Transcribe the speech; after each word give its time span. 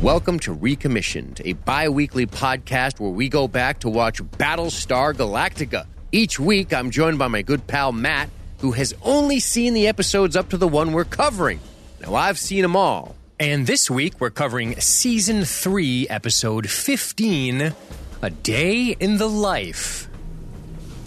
Welcome 0.00 0.38
to 0.40 0.52
Recommissioned, 0.52 1.40
a 1.44 1.54
bi 1.54 1.88
weekly 1.88 2.24
podcast 2.24 3.00
where 3.00 3.10
we 3.10 3.28
go 3.28 3.48
back 3.48 3.80
to 3.80 3.88
watch 3.88 4.22
Battlestar 4.22 5.12
Galactica. 5.12 5.88
Each 6.12 6.38
week, 6.38 6.72
I'm 6.72 6.92
joined 6.92 7.18
by 7.18 7.26
my 7.26 7.42
good 7.42 7.66
pal 7.66 7.90
Matt, 7.90 8.30
who 8.58 8.70
has 8.70 8.94
only 9.02 9.40
seen 9.40 9.74
the 9.74 9.88
episodes 9.88 10.36
up 10.36 10.50
to 10.50 10.56
the 10.56 10.68
one 10.68 10.92
we're 10.92 11.04
covering. 11.04 11.58
Now, 12.00 12.14
I've 12.14 12.38
seen 12.38 12.62
them 12.62 12.76
all. 12.76 13.16
And 13.40 13.66
this 13.66 13.90
week, 13.90 14.20
we're 14.20 14.30
covering 14.30 14.78
season 14.80 15.44
3, 15.44 16.06
episode 16.08 16.70
15 16.70 17.74
A 18.22 18.30
Day 18.30 18.94
in 19.00 19.16
the 19.16 19.28
Life. 19.28 20.08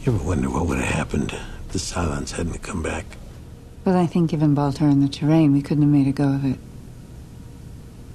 You 0.04 0.14
ever 0.16 0.24
wonder 0.26 0.50
what 0.50 0.68
would 0.68 0.80
have 0.80 0.94
happened 0.94 1.32
if 1.32 1.72
the 1.72 1.80
Cylons 1.80 2.32
hadn't 2.32 2.62
come 2.62 2.84
back? 2.84 3.06
Well, 3.86 3.96
I 3.96 4.06
think 4.06 4.32
given 4.32 4.54
Baltar 4.54 4.92
and 4.92 5.02
the 5.02 5.08
terrain, 5.08 5.54
we 5.54 5.62
couldn't 5.62 5.84
have 5.84 5.92
made 5.92 6.08
a 6.08 6.12
go 6.12 6.28
of 6.34 6.44
it. 6.44 6.60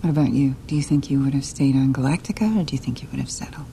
What 0.07 0.23
about 0.23 0.33
you? 0.35 0.55
Do 0.69 0.77
you 0.77 0.83
think 0.83 1.11
you 1.11 1.19
would 1.25 1.35
have 1.35 1.45
stayed 1.45 1.75
on 1.75 1.93
Galactica, 1.93 2.61
or 2.61 2.63
do 2.63 2.77
you 2.77 2.79
think 2.79 3.03
you 3.03 3.09
would 3.11 3.19
have 3.19 3.29
settled? 3.29 3.67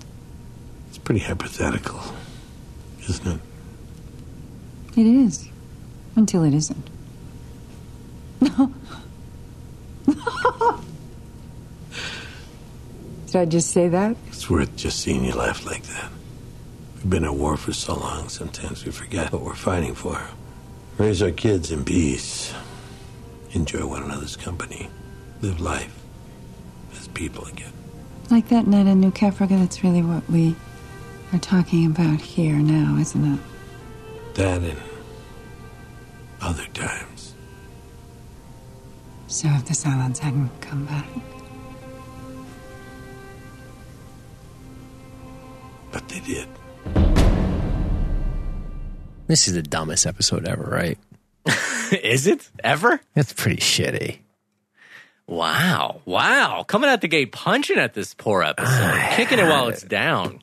It's 0.89 0.97
pretty 0.97 1.19
hypothetical, 1.19 2.01
isn't 3.07 3.35
it? 3.35 3.39
It 4.99 5.05
is. 5.05 5.47
Until 6.15 6.43
it 6.43 6.55
isn't. 6.55 6.89
Did 8.41 8.55
I 13.35 13.45
just 13.45 13.69
say 13.69 13.87
that? 13.89 14.17
It's 14.29 14.49
worth 14.49 14.75
just 14.75 15.01
seeing 15.01 15.23
you 15.25 15.35
laugh 15.35 15.67
like 15.67 15.83
that. 15.83 16.09
We've 16.95 17.11
been 17.11 17.25
at 17.25 17.35
war 17.35 17.57
for 17.57 17.73
so 17.73 17.93
long, 17.93 18.27
sometimes 18.29 18.83
we 18.83 18.91
forget 18.91 19.31
what 19.31 19.43
we're 19.43 19.53
fighting 19.53 19.93
for. 19.93 20.19
Raise 20.97 21.21
our 21.21 21.29
kids 21.29 21.71
in 21.71 21.85
peace. 21.85 22.51
Enjoy 23.51 23.85
one 23.85 24.01
another's 24.01 24.35
company. 24.35 24.89
Live 25.39 25.61
life 25.61 26.02
people 27.13 27.45
again. 27.45 27.71
Like 28.29 28.49
that 28.49 28.67
night 28.67 28.87
in 28.87 28.99
New 28.99 29.11
Caprica, 29.11 29.59
that's 29.59 29.83
really 29.83 30.01
what 30.01 30.27
we 30.29 30.55
are 31.31 31.39
talking 31.39 31.85
about 31.85 32.21
here 32.21 32.55
now, 32.55 32.97
isn't 32.97 33.33
it? 33.33 33.39
That 34.35 34.61
and 34.61 34.79
other 36.41 36.65
times. 36.73 37.33
So 39.27 39.47
if 39.49 39.65
the 39.65 39.73
Cylons 39.73 40.19
hadn't 40.19 40.49
come 40.61 40.85
back. 40.85 41.07
But 45.91 46.07
they 46.09 46.19
did. 46.19 46.47
This 49.27 49.47
is 49.47 49.53
the 49.53 49.61
dumbest 49.61 50.05
episode 50.05 50.45
ever, 50.45 50.63
right? 50.63 50.97
Is 52.03 52.27
it 52.27 52.49
ever? 52.63 52.99
It's 53.15 53.31
pretty 53.31 53.61
shitty. 53.61 54.19
Wow, 55.27 56.01
wow! 56.05 56.63
Coming 56.67 56.89
out 56.89 57.01
the 57.01 57.07
gate 57.07 57.31
punching 57.31 57.77
at 57.77 57.93
this 57.93 58.13
poor 58.13 58.43
episode, 58.43 58.99
kicking 59.15 59.39
it 59.39 59.43
while 59.47 59.69
it's 59.69 59.81
down, 59.81 60.41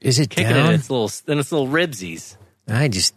Is 0.00 0.18
it 0.18 0.28
kicking 0.28 0.52
down? 0.54 0.66
it 0.66 0.68
in 0.70 0.74
its 0.74 0.90
little 0.90 1.10
in 1.28 1.38
its 1.38 1.52
little 1.52 1.68
ribsies. 1.68 2.36
I 2.66 2.88
just 2.88 3.14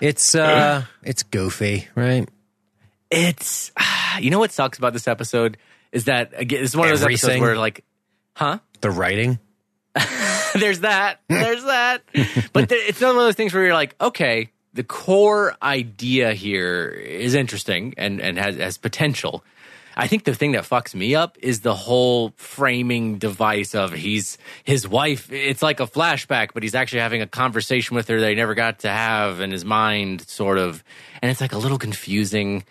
It's 0.00 0.34
uh 0.34 0.84
it's 1.02 1.22
goofy, 1.22 1.86
right? 1.94 2.28
It's 3.10 3.70
you 4.20 4.30
know 4.30 4.38
what 4.38 4.52
sucks 4.52 4.78
about 4.78 4.92
this 4.92 5.06
episode 5.06 5.58
is 5.92 6.06
that 6.06 6.32
again 6.34 6.64
it's 6.64 6.74
one 6.74 6.88
of 6.88 6.92
those 6.92 7.02
episodes 7.04 7.24
Everything. 7.24 7.42
where 7.42 7.56
like, 7.56 7.84
huh? 8.34 8.58
The 8.80 8.90
writing. 8.90 9.38
there's 10.54 10.80
that. 10.80 11.20
There's 11.28 11.64
that. 11.64 12.02
But 12.52 12.68
th- 12.68 12.88
it's 12.88 13.00
one 13.00 13.10
of 13.10 13.16
those 13.16 13.34
things 13.34 13.54
where 13.54 13.64
you're 13.64 13.74
like, 13.74 13.94
okay, 14.00 14.50
the 14.76 14.84
core 14.84 15.56
idea 15.62 16.34
here 16.34 16.88
is 16.88 17.34
interesting 17.34 17.94
and, 17.96 18.20
and 18.20 18.38
has, 18.38 18.56
has 18.56 18.78
potential. 18.78 19.42
I 19.96 20.06
think 20.06 20.24
the 20.24 20.34
thing 20.34 20.52
that 20.52 20.64
fucks 20.64 20.94
me 20.94 21.14
up 21.14 21.38
is 21.40 21.60
the 21.60 21.74
whole 21.74 22.34
framing 22.36 23.16
device 23.16 23.74
of 23.74 23.94
he's 23.94 24.36
his 24.62 24.86
wife. 24.86 25.32
It's 25.32 25.62
like 25.62 25.80
a 25.80 25.86
flashback, 25.86 26.50
but 26.52 26.62
he's 26.62 26.74
actually 26.74 27.00
having 27.00 27.22
a 27.22 27.26
conversation 27.26 27.96
with 27.96 28.06
her 28.08 28.20
that 28.20 28.28
he 28.28 28.34
never 28.34 28.54
got 28.54 28.80
to 28.80 28.90
have 28.90 29.40
in 29.40 29.50
his 29.50 29.64
mind, 29.64 30.28
sort 30.28 30.58
of. 30.58 30.84
And 31.22 31.30
it's 31.30 31.40
like 31.40 31.54
a 31.54 31.58
little 31.58 31.78
confusing. 31.78 32.64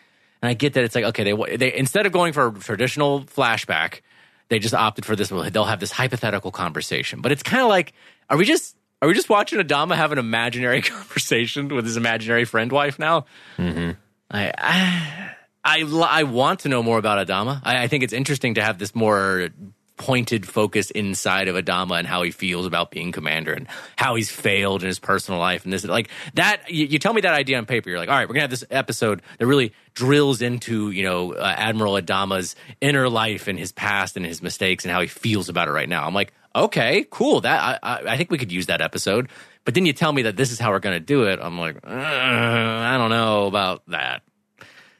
And 0.43 0.49
I 0.49 0.53
get 0.53 0.73
that 0.73 0.83
it's 0.83 0.93
like 0.93 1.05
okay, 1.05 1.23
they 1.23 1.57
they 1.57 1.75
instead 1.75 2.05
of 2.05 2.11
going 2.11 2.31
for 2.31 2.49
a 2.49 2.53
traditional 2.53 3.21
flashback, 3.21 4.01
they 4.49 4.59
just 4.59 4.75
opted 4.75 5.03
for 5.03 5.15
this. 5.15 5.29
They'll 5.29 5.65
have 5.65 5.79
this 5.79 5.91
hypothetical 5.91 6.51
conversation, 6.51 7.21
but 7.21 7.31
it's 7.31 7.41
kind 7.41 7.63
of 7.63 7.69
like, 7.69 7.93
are 8.29 8.37
we 8.37 8.45
just 8.45 8.75
are 9.01 9.07
we 9.07 9.13
just 9.13 9.29
watching 9.29 9.59
Adama 9.59 9.95
have 9.95 10.11
an 10.11 10.17
imaginary 10.17 10.81
conversation 10.83 11.67
with 11.67 11.85
his 11.85 11.97
imaginary 11.97 12.45
friend 12.45 12.71
wife 12.71 12.99
now? 12.99 13.25
Mm-hmm. 13.57 13.91
I, 14.31 14.51
I 14.57 15.35
I 15.63 15.81
I 15.81 16.23
want 16.23 16.61
to 16.61 16.69
know 16.69 16.83
more 16.83 16.97
about 16.97 17.25
Adama. 17.27 17.61
I, 17.63 17.83
I 17.83 17.87
think 17.87 18.03
it's 18.03 18.13
interesting 18.13 18.55
to 18.55 18.63
have 18.63 18.77
this 18.77 18.95
more 18.95 19.49
pointed 19.97 20.45
focus 20.45 20.91
inside 20.91 21.47
of 21.47 21.55
Adama 21.55 21.97
and 21.97 22.07
how 22.07 22.21
he 22.23 22.31
feels 22.31 22.65
about 22.65 22.91
being 22.91 23.11
commander 23.11 23.53
and 23.53 23.67
how 23.95 24.15
he's 24.15 24.29
failed 24.29 24.81
in 24.81 24.87
his 24.87 24.99
personal 24.99 25.39
life 25.39 25.63
and 25.63 25.71
this 25.71 25.85
like 25.85 26.09
that 26.33 26.69
you, 26.69 26.85
you 26.85 26.99
tell 26.99 27.13
me 27.13 27.21
that 27.21 27.33
idea 27.33 27.57
on 27.57 27.65
paper 27.65 27.89
you're 27.89 27.97
like 27.97 28.09
all 28.09 28.15
right 28.15 28.27
we're 28.27 28.33
gonna 28.33 28.41
have 28.41 28.49
this 28.49 28.65
episode 28.69 29.21
that 29.39 29.45
really 29.47 29.71
drills 29.93 30.41
into 30.41 30.91
you 30.91 31.03
know 31.03 31.31
uh, 31.31 31.53
Admiral 31.57 31.93
Adama's 31.93 32.57
inner 32.81 33.07
life 33.07 33.47
and 33.47 33.57
his 33.57 33.71
past 33.71 34.17
and 34.17 34.25
his 34.25 34.41
mistakes 34.41 34.83
and 34.83 34.91
how 34.91 34.99
he 34.99 35.07
feels 35.07 35.47
about 35.47 35.69
it 35.69 35.71
right 35.71 35.87
now 35.87 36.05
I'm 36.05 36.13
like 36.13 36.33
okay 36.55 37.05
cool 37.09 37.41
that 37.41 37.79
I, 37.83 37.95
I, 37.95 38.13
I 38.13 38.17
think 38.17 38.31
we 38.31 38.37
could 38.37 38.51
use 38.51 38.65
that 38.67 38.81
episode 38.81 39.29
but 39.65 39.73
then 39.73 39.85
you 39.85 39.93
tell 39.93 40.13
me 40.13 40.23
that 40.23 40.37
this 40.37 40.51
is 40.51 40.59
how 40.59 40.71
we're 40.71 40.79
gonna 40.79 40.99
do 40.99 41.23
it 41.23 41.39
I'm 41.41 41.59
like 41.59 41.77
uh, 41.85 41.89
I 41.89 42.97
don't 42.97 43.11
know 43.11 43.47
about 43.47 43.83
that 43.87 44.23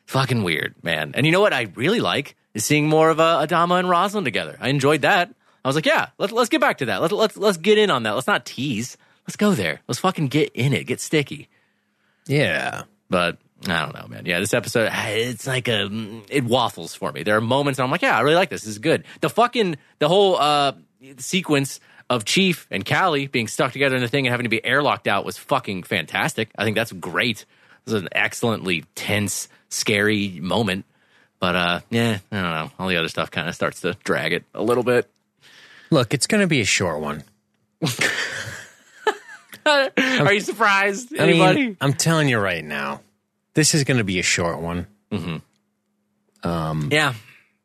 fucking 0.05 0.43
weird, 0.43 0.75
man. 0.83 1.11
And 1.15 1.25
you 1.25 1.31
know 1.31 1.41
what 1.41 1.53
I 1.53 1.71
really 1.75 1.99
like 1.99 2.35
is 2.53 2.63
seeing 2.65 2.87
more 2.87 3.09
of 3.09 3.19
uh, 3.19 3.45
Adama 3.45 3.79
and 3.79 3.89
Roslin 3.89 4.23
together. 4.23 4.57
I 4.59 4.69
enjoyed 4.69 5.01
that. 5.01 5.33
I 5.63 5.67
was 5.67 5.75
like, 5.75 5.85
yeah, 5.85 6.09
let's 6.17 6.31
let's 6.31 6.49
get 6.49 6.61
back 6.61 6.77
to 6.79 6.85
that. 6.85 7.01
Let's 7.01 7.13
let's 7.13 7.37
let's 7.37 7.57
get 7.57 7.77
in 7.77 7.89
on 7.89 8.03
that. 8.03 8.11
Let's 8.11 8.27
not 8.27 8.45
tease. 8.45 8.97
Let's 9.27 9.35
go 9.35 9.53
there. 9.53 9.81
Let's 9.87 9.99
fucking 9.99 10.27
get 10.27 10.51
in 10.53 10.73
it. 10.73 10.85
Get 10.85 11.01
sticky. 11.01 11.49
Yeah. 12.27 12.83
But 13.09 13.39
I 13.67 13.83
don't 13.83 13.95
know, 13.95 14.07
man. 14.07 14.25
Yeah, 14.25 14.39
this 14.39 14.53
episode, 14.53 14.91
it's 14.93 15.47
like 15.47 15.67
a 15.67 15.89
it 16.29 16.43
waffles 16.43 16.93
for 16.93 17.11
me. 17.11 17.23
There 17.23 17.35
are 17.35 17.41
moments 17.41 17.79
I'm 17.79 17.89
like, 17.89 18.03
yeah, 18.03 18.15
I 18.15 18.21
really 18.21 18.35
like 18.35 18.49
this. 18.49 18.61
This 18.61 18.71
is 18.71 18.79
good. 18.79 19.05
The 19.21 19.29
fucking 19.29 19.77
the 19.97 20.07
whole 20.07 20.35
uh 20.37 20.73
sequence 21.17 21.79
of 22.09 22.25
Chief 22.25 22.67
and 22.69 22.85
Callie 22.85 23.27
being 23.27 23.47
stuck 23.47 23.71
together 23.71 23.95
in 23.95 24.01
the 24.01 24.07
thing 24.07 24.27
and 24.27 24.31
having 24.31 24.45
to 24.45 24.49
be 24.49 24.61
airlocked 24.61 25.07
out 25.07 25.25
was 25.25 25.37
fucking 25.37 25.83
fantastic. 25.83 26.49
I 26.57 26.63
think 26.63 26.75
that's 26.75 26.91
great. 26.91 27.45
This 27.85 27.95
is 27.95 28.01
an 28.01 28.09
excellently 28.11 28.85
tense, 28.95 29.47
scary 29.69 30.39
moment. 30.41 30.85
But 31.39 31.55
uh 31.55 31.79
yeah, 31.89 32.19
I 32.31 32.41
don't 32.41 32.51
know. 32.51 32.71
All 32.79 32.87
the 32.87 32.97
other 32.97 33.09
stuff 33.09 33.31
kind 33.31 33.47
of 33.49 33.55
starts 33.55 33.81
to 33.81 33.95
drag 34.03 34.33
it 34.33 34.43
a 34.53 34.61
little 34.63 34.83
bit. 34.83 35.09
Look, 35.91 36.13
it's 36.13 36.27
going 36.27 36.41
to 36.41 36.47
be 36.47 36.61
a 36.61 36.65
short 36.65 36.99
one. 36.99 37.23
Are 39.65 40.33
you 40.33 40.39
surprised? 40.39 41.13
I 41.13 41.25
mean, 41.27 41.41
Anybody? 41.41 41.77
I'm 41.81 41.93
telling 41.93 42.27
you 42.27 42.39
right 42.39 42.63
now. 42.63 43.01
This 43.53 43.73
is 43.73 43.83
going 43.83 43.97
to 43.99 44.03
be 44.03 44.19
a 44.19 44.23
short 44.23 44.59
one. 44.61 44.87
yeah. 46.91 47.13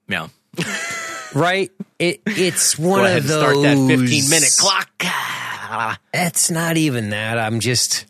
Yeah. 0.09 0.29
Right? 1.35 1.71
It 1.99 2.23
it's 2.27 2.79
one 2.79 3.01
Go 3.01 3.05
ahead 3.07 3.19
of 3.19 3.25
and 3.25 3.31
those 3.31 3.41
start 3.41 3.63
that 3.63 3.99
15 3.99 4.31
minute 4.31 4.57
clock. 4.59 5.99
It's 6.13 6.51
not 6.51 6.77
even 6.77 7.11
that. 7.11 7.39
I'm 7.39 7.61
just 7.61 8.07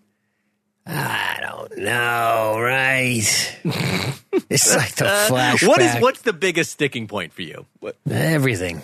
I 0.87 1.39
don't 1.41 1.79
know, 1.79 2.57
right? 2.59 3.19
it's 4.51 4.75
like 4.75 4.95
the 4.97 5.05
flashback. 5.05 5.69
What 5.69 5.81
is 5.81 5.97
what's 5.97 6.23
the 6.23 6.33
biggest 6.33 6.73
sticking 6.73 7.07
point 7.07 7.33
for 7.33 7.43
you? 7.43 7.67
What, 7.81 7.97
everything. 8.11 8.81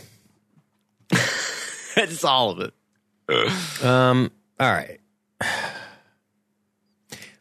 it's 1.10 2.24
all 2.24 2.50
of 2.50 2.60
it. 2.60 3.84
Um, 3.84 4.30
all 4.60 4.70
right. 4.72 5.00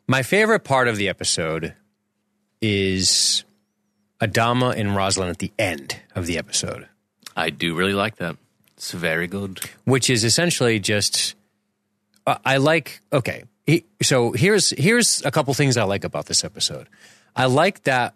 My 0.08 0.24
favorite 0.24 0.64
part 0.64 0.88
of 0.88 0.98
the 0.98 1.10
episode 1.10 1.74
is 2.62 3.44
Adama 4.22 4.76
and 4.76 4.96
Roslin 4.96 5.30
at 5.30 5.40
the 5.40 5.52
end 5.60 6.00
of 6.16 6.26
the 6.26 6.38
episode, 6.38 6.88
I 7.36 7.50
do 7.50 7.76
really 7.76 7.94
like 7.94 8.18
that. 8.18 8.38
It's 8.78 8.92
very 8.92 9.28
good. 9.28 9.60
which 9.86 10.10
is 10.10 10.24
essentially 10.24 10.80
just 10.80 11.36
uh, 12.28 12.38
I 12.46 12.58
like 12.58 13.02
okay. 13.12 13.44
He, 13.66 13.84
so 14.02 14.32
here's 14.32 14.72
here's 14.72 15.24
a 15.26 15.32
couple 15.32 15.54
things 15.54 15.78
I 15.78 15.84
like 15.84 16.04
about 16.04 16.26
this 16.28 16.44
episode. 16.44 16.88
I 17.36 17.46
like 17.46 17.84
that 17.84 18.14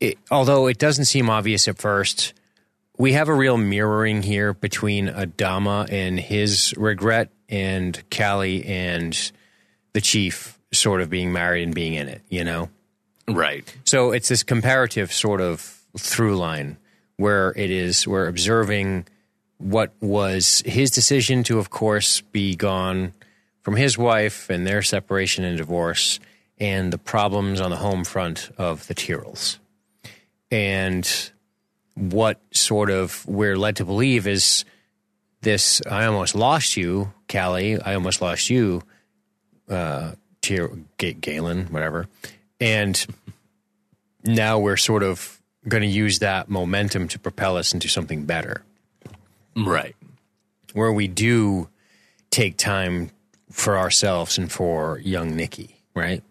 it, 0.00 0.18
although 0.30 0.66
it 0.66 0.78
doesn't 0.78 1.04
seem 1.04 1.30
obvious 1.30 1.68
at 1.68 1.78
first, 1.78 2.32
we 2.98 3.12
have 3.12 3.28
a 3.28 3.34
real 3.34 3.56
mirroring 3.56 4.22
here 4.22 4.52
between 4.52 5.08
Adama 5.08 5.90
and 5.90 6.18
his 6.18 6.74
regret 6.76 7.30
and 7.48 8.02
Callie 8.14 8.64
and 8.66 9.32
the 9.92 10.00
chief 10.00 10.58
sort 10.72 11.00
of 11.00 11.10
being 11.10 11.32
married 11.32 11.64
and 11.64 11.74
being 11.74 11.94
in 11.94 12.08
it, 12.08 12.22
you 12.28 12.44
know? 12.44 12.70
Right. 13.28 13.74
So 13.84 14.12
it's 14.12 14.28
this 14.28 14.42
comparative 14.42 15.12
sort 15.12 15.40
of 15.40 15.60
through 15.98 16.36
line 16.36 16.76
where 17.20 17.52
it 17.56 17.70
is 17.70 18.08
we're 18.08 18.26
observing 18.26 19.06
what 19.58 19.92
was 20.00 20.62
his 20.64 20.90
decision 20.90 21.42
to, 21.44 21.58
of 21.58 21.68
course, 21.68 22.22
be 22.32 22.56
gone 22.56 23.12
from 23.62 23.76
his 23.76 23.98
wife 23.98 24.48
and 24.48 24.66
their 24.66 24.80
separation 24.82 25.44
and 25.44 25.58
divorce, 25.58 26.18
and 26.58 26.92
the 26.92 26.98
problems 26.98 27.60
on 27.60 27.70
the 27.70 27.76
home 27.76 28.04
front 28.04 28.50
of 28.56 28.86
the 28.86 28.94
Tyrols. 28.94 29.58
and 30.50 31.30
what 31.94 32.40
sort 32.52 32.90
of 32.90 33.26
we're 33.26 33.58
led 33.58 33.76
to 33.76 33.84
believe 33.84 34.26
is 34.26 34.64
this 35.42 35.82
I 35.90 36.06
almost 36.06 36.34
lost 36.34 36.76
you, 36.76 37.12
Callie. 37.28 37.80
I 37.80 37.94
almost 37.94 38.22
lost 38.22 38.48
you, 38.48 38.82
uh, 39.68 40.12
Tyr- 40.40 40.78
Galen, 40.96 41.66
whatever. 41.66 42.06
And 42.60 43.04
now 44.24 44.58
we're 44.58 44.78
sort 44.78 45.02
of 45.02 45.39
going 45.68 45.82
to 45.82 45.88
use 45.88 46.20
that 46.20 46.48
momentum 46.48 47.08
to 47.08 47.18
propel 47.18 47.56
us 47.56 47.74
into 47.74 47.88
something 47.88 48.24
better, 48.24 48.62
Right. 49.56 49.94
where 50.72 50.92
we 50.92 51.06
do 51.08 51.68
take 52.30 52.56
time 52.56 53.10
for 53.50 53.76
ourselves 53.78 54.38
and 54.38 54.50
for 54.50 55.00
young 55.04 55.36
Nikki, 55.36 55.76
right? 55.94 56.22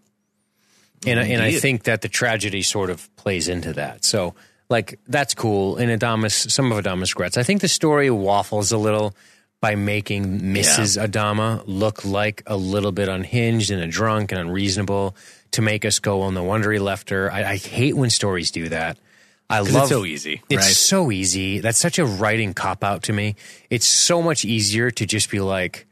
And 1.05 1.19
I- 1.19 1.25
and 1.25 1.41
I 1.41 1.51
think 1.59 1.83
that 1.83 2.01
the 2.01 2.09
tragedy 2.09 2.61
sort 2.61 2.89
of 2.89 3.13
plays 3.17 3.47
into 3.47 3.73
that. 3.73 4.03
So 4.05 4.35
like 4.69 4.99
that's 5.07 5.33
cool. 5.33 5.77
And 5.77 5.89
Adamas, 5.91 6.49
some 6.51 6.71
of 6.71 6.83
Adamas 6.83 7.13
regrets. 7.13 7.37
I 7.37 7.43
think 7.43 7.61
the 7.61 7.67
story 7.67 8.09
waffles 8.09 8.71
a 8.71 8.77
little 8.77 9.15
by 9.61 9.75
making 9.75 10.39
Mrs. 10.41 10.97
Adama 11.01 11.61
look 11.65 12.05
like 12.05 12.43
a 12.47 12.55
little 12.55 12.91
bit 12.93 13.09
unhinged 13.09 13.71
and 13.71 13.81
a 13.81 13.87
drunk 13.87 14.31
and 14.31 14.39
unreasonable 14.39 15.15
to 15.51 15.61
make 15.61 15.83
us 15.85 15.99
go, 15.99 16.19
well, 16.19 16.31
no 16.31 16.43
wonder 16.43 16.71
he 16.71 16.79
left 16.79 17.09
her. 17.09 17.31
I, 17.31 17.43
I 17.51 17.55
hate 17.57 17.95
when 17.97 18.09
stories 18.09 18.51
do 18.51 18.69
that. 18.69 18.97
I 19.49 19.59
love 19.59 19.75
it's 19.75 19.89
so 19.89 20.05
easy, 20.05 20.41
It's 20.49 20.65
right? 20.65 20.75
so 20.75 21.11
easy. 21.11 21.59
That's 21.59 21.79
such 21.79 21.97
a 21.97 22.05
writing 22.05 22.53
cop 22.53 22.83
out 22.83 23.03
to 23.03 23.13
me. 23.13 23.35
It's 23.69 23.85
so 23.87 24.21
much 24.21 24.45
easier 24.45 24.91
to 24.91 25.05
just 25.07 25.31
be 25.31 25.39
like, 25.39 25.87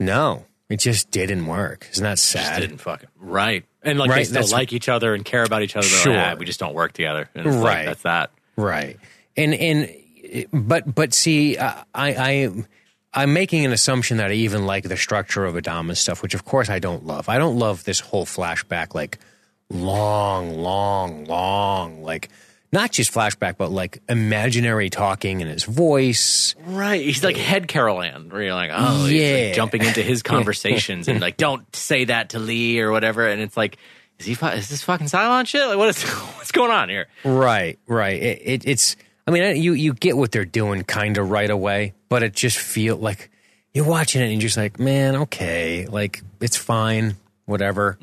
no, 0.00 0.46
it 0.70 0.78
just 0.78 1.10
didn't 1.10 1.46
work. 1.46 1.86
Isn't 1.92 2.02
that 2.04 2.12
Just 2.16 2.30
sad? 2.30 2.60
didn't 2.60 2.78
fucking 2.78 3.10
right. 3.18 3.64
And 3.82 3.98
like 3.98 4.08
Right, 4.10 4.16
they 4.16 4.24
still 4.24 4.34
that's- 4.36 4.52
like 4.52 4.72
each 4.72 4.88
other 4.88 5.12
and 5.14 5.22
care 5.24 5.44
about 5.44 5.62
each 5.62 5.76
other. 5.76 5.86
Sure. 5.86 6.14
like, 6.16 6.36
ah, 6.36 6.38
we 6.38 6.46
just 6.46 6.58
don't 6.58 6.72
work 6.74 6.92
together. 6.94 7.28
And 7.34 7.46
it's 7.46 7.56
like, 7.56 7.64
Right. 7.64 7.84
that's 7.86 8.02
that. 8.02 8.30
Right. 8.56 8.96
And 9.36 9.52
and 9.52 10.46
but 10.52 10.94
but 10.94 11.12
see, 11.12 11.58
I 11.58 11.84
I 11.94 12.50
I'm 13.12 13.32
making 13.34 13.66
an 13.66 13.72
assumption 13.72 14.16
that 14.16 14.30
I 14.30 14.34
even 14.34 14.64
like 14.64 14.84
the 14.88 14.96
structure 14.96 15.44
of 15.44 15.54
Adama's 15.56 16.00
stuff, 16.00 16.22
which 16.22 16.32
of 16.34 16.46
course 16.46 16.70
I 16.70 16.78
don't 16.78 17.04
love. 17.04 17.28
I 17.28 17.36
don't 17.36 17.58
love 17.58 17.84
this 17.84 18.00
whole 18.00 18.24
flashback, 18.24 18.94
like 18.94 19.18
long, 19.68 20.56
long, 20.58 21.24
long, 21.26 22.02
like 22.02 22.30
not 22.74 22.92
just 22.92 23.10
flashback, 23.14 23.56
but 23.56 23.70
like 23.70 24.02
imaginary 24.08 24.90
talking 24.90 25.40
in 25.40 25.46
his 25.48 25.64
voice. 25.64 26.54
Right. 26.66 27.00
He's 27.00 27.24
like 27.24 27.36
head 27.38 27.68
Carolanne, 27.68 28.30
where 28.30 28.42
you're 28.42 28.54
like, 28.54 28.70
oh, 28.74 29.06
he's 29.06 29.12
Yeah. 29.22 29.44
like 29.46 29.54
jumping 29.54 29.82
into 29.82 30.02
his 30.02 30.22
conversations 30.34 31.08
and 31.08 31.20
like, 31.20 31.38
don't 31.38 31.64
say 31.74 32.04
that 32.04 32.30
to 32.30 32.38
Lee 32.38 32.80
or 32.80 32.90
whatever. 32.90 33.26
And 33.26 33.40
it's 33.40 33.56
like, 33.56 33.78
is 34.18 34.26
he? 34.26 34.32
Is 34.32 34.68
this 34.68 34.82
fucking 34.82 35.06
Cylon 35.06 35.46
shit? 35.46 35.66
Like, 35.66 35.78
what 35.78 35.88
is 35.88 36.02
what's 36.36 36.52
going 36.52 36.70
on 36.70 36.88
here? 36.90 37.06
Right, 37.24 37.78
right. 37.86 38.22
It, 38.22 38.42
it, 38.44 38.66
it's. 38.68 38.96
I 39.26 39.30
mean, 39.30 39.56
you 39.62 39.72
you 39.72 39.94
get 39.94 40.16
what 40.18 40.32
they're 40.32 40.44
doing 40.44 40.82
kind 40.84 41.16
of 41.16 41.30
right 41.30 41.48
away, 41.50 41.94
but 42.10 42.22
it 42.22 42.34
just 42.34 42.58
feel 42.58 42.96
like 42.96 43.30
you're 43.72 43.86
watching 43.86 44.20
it 44.20 44.24
and 44.26 44.34
you're 44.34 44.42
just 44.42 44.56
like, 44.58 44.78
man, 44.78 45.16
okay, 45.16 45.86
like 45.86 46.22
it's 46.40 46.56
fine, 46.56 47.16
whatever. 47.46 47.98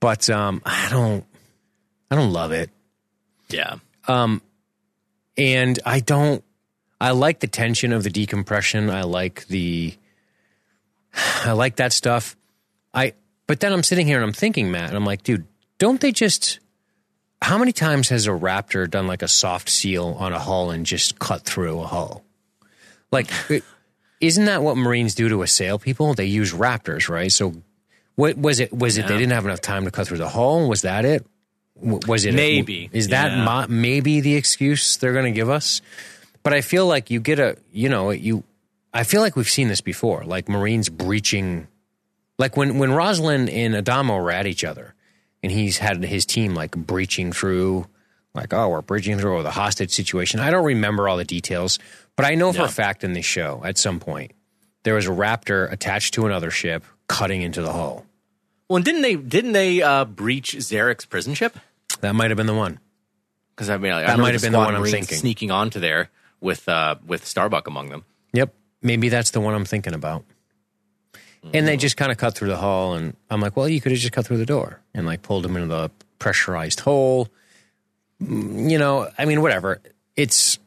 But 0.00 0.28
um, 0.30 0.62
I 0.64 0.88
don't, 0.90 1.24
I 2.10 2.16
don't 2.16 2.32
love 2.32 2.52
it, 2.52 2.70
Yeah. 3.50 3.76
Um, 4.08 4.42
and 5.36 5.78
I 5.84 6.00
don't. 6.00 6.42
I 7.00 7.10
like 7.10 7.40
the 7.40 7.46
tension 7.46 7.92
of 7.92 8.02
the 8.02 8.10
decompression. 8.10 8.90
I 8.90 9.02
like 9.02 9.46
the. 9.46 9.94
I 11.44 11.52
like 11.52 11.76
that 11.76 11.92
stuff. 11.92 12.36
I. 12.94 13.14
But 13.46 13.60
then 13.60 13.72
I'm 13.72 13.82
sitting 13.82 14.06
here 14.06 14.16
and 14.16 14.24
I'm 14.24 14.32
thinking, 14.32 14.70
Matt, 14.70 14.88
and 14.88 14.96
I'm 14.96 15.04
like, 15.04 15.22
dude, 15.22 15.46
don't 15.78 16.00
they 16.00 16.12
just? 16.12 16.60
How 17.42 17.58
many 17.58 17.72
times 17.72 18.08
has 18.08 18.26
a 18.26 18.30
raptor 18.30 18.90
done 18.90 19.06
like 19.06 19.22
a 19.22 19.28
soft 19.28 19.68
seal 19.68 20.16
on 20.18 20.32
a 20.32 20.38
hull 20.38 20.70
and 20.70 20.86
just 20.86 21.18
cut 21.18 21.42
through 21.42 21.80
a 21.80 21.86
hull? 21.86 22.24
Like, 23.12 23.30
isn't 24.20 24.44
that 24.46 24.62
what 24.62 24.76
Marines 24.76 25.14
do 25.14 25.28
to 25.28 25.42
assail 25.42 25.78
people? 25.78 26.14
They 26.14 26.24
use 26.24 26.52
raptors, 26.52 27.08
right? 27.08 27.30
So, 27.30 27.54
what 28.16 28.36
was 28.38 28.58
it? 28.58 28.72
Was 28.72 28.96
it 28.96 29.06
they 29.06 29.18
didn't 29.18 29.32
have 29.32 29.44
enough 29.44 29.60
time 29.60 29.84
to 29.84 29.90
cut 29.90 30.08
through 30.08 30.18
the 30.18 30.28
hull? 30.28 30.68
Was 30.68 30.82
that 30.82 31.04
it? 31.04 31.26
Was 31.80 32.24
it 32.24 32.34
Maybe, 32.34 32.88
Is 32.92 33.08
that 33.08 33.32
yeah. 33.32 33.66
maybe 33.68 34.20
the 34.20 34.34
excuse 34.34 34.96
they're 34.96 35.12
going 35.12 35.26
to 35.26 35.30
give 35.30 35.50
us? 35.50 35.82
But 36.42 36.54
I 36.54 36.60
feel 36.60 36.86
like 36.86 37.10
you 37.10 37.20
get 37.20 37.38
a, 37.38 37.56
you 37.72 37.88
know, 37.88 38.10
you. 38.10 38.44
I 38.94 39.04
feel 39.04 39.20
like 39.20 39.36
we've 39.36 39.48
seen 39.48 39.68
this 39.68 39.82
before, 39.82 40.24
like 40.24 40.48
Marines 40.48 40.88
breaching, 40.88 41.68
like 42.38 42.56
when 42.56 42.78
when 42.78 42.92
Roslyn 42.92 43.48
and 43.48 43.74
Adama 43.74 44.18
were 44.22 44.30
at 44.30 44.46
each 44.46 44.64
other, 44.64 44.94
and 45.42 45.52
he's 45.52 45.78
had 45.78 46.02
his 46.02 46.24
team 46.24 46.54
like 46.54 46.70
breaching 46.70 47.32
through, 47.32 47.86
like 48.34 48.54
oh 48.54 48.68
we're 48.70 48.80
breaching 48.80 49.18
through 49.18 49.42
the 49.42 49.50
hostage 49.50 49.90
situation. 49.90 50.40
I 50.40 50.50
don't 50.50 50.64
remember 50.64 51.08
all 51.08 51.18
the 51.18 51.24
details, 51.24 51.78
but 52.14 52.24
I 52.24 52.36
know 52.36 52.52
for 52.52 52.62
a 52.62 52.68
fact 52.68 53.04
in 53.04 53.12
this 53.12 53.26
show 53.26 53.60
at 53.64 53.76
some 53.76 54.00
point 54.00 54.32
there 54.84 54.94
was 54.94 55.06
a 55.06 55.10
Raptor 55.10 55.70
attached 55.70 56.14
to 56.14 56.26
another 56.26 56.50
ship 56.50 56.84
cutting 57.08 57.42
into 57.42 57.60
the 57.60 57.72
hull. 57.72 58.05
Well, 58.68 58.76
and 58.76 58.84
didn't 58.84 59.02
they 59.02 59.16
didn't 59.16 59.52
they 59.52 59.82
uh, 59.82 60.04
breach 60.04 60.56
Zarek's 60.58 61.04
prison 61.04 61.34
ship? 61.34 61.56
That 62.00 62.14
might 62.14 62.30
have 62.30 62.36
been 62.36 62.46
the 62.46 62.54
one. 62.54 62.80
Because 63.54 63.70
I 63.70 63.76
mean, 63.78 63.92
like, 63.92 64.04
I 64.04 64.06
That 64.08 64.12
remember 64.12 64.22
might 64.22 64.32
have 64.34 64.42
been 64.42 64.52
the 64.52 64.58
one 64.58 64.74
I'm 64.74 64.84
thinking. 64.84 65.18
Sneaking 65.18 65.50
onto 65.50 65.80
there 65.80 66.10
with 66.40 66.68
uh, 66.68 66.96
with 67.06 67.24
Starbuck 67.26 67.66
among 67.68 67.88
them. 67.90 68.04
Yep. 68.32 68.52
Maybe 68.82 69.08
that's 69.08 69.30
the 69.30 69.40
one 69.40 69.54
I'm 69.54 69.64
thinking 69.64 69.94
about. 69.94 70.24
And 71.54 71.66
they 71.68 71.76
just 71.76 71.96
kind 71.96 72.10
of 72.10 72.18
cut 72.18 72.34
through 72.34 72.48
the 72.48 72.56
hull, 72.56 72.94
and 72.94 73.16
I'm 73.30 73.40
like, 73.40 73.56
well, 73.56 73.68
you 73.68 73.80
could 73.80 73.92
have 73.92 74.00
just 74.00 74.12
cut 74.12 74.26
through 74.26 74.38
the 74.38 74.46
door 74.46 74.80
and 74.92 75.06
like 75.06 75.22
pulled 75.22 75.46
him 75.46 75.54
into 75.56 75.68
the 75.68 75.92
pressurized 76.18 76.80
hole. 76.80 77.28
Mm, 78.20 78.68
You 78.68 78.78
know, 78.78 79.08
I 79.16 79.26
mean, 79.26 79.40
whatever. 79.42 79.80
It's 80.16 80.58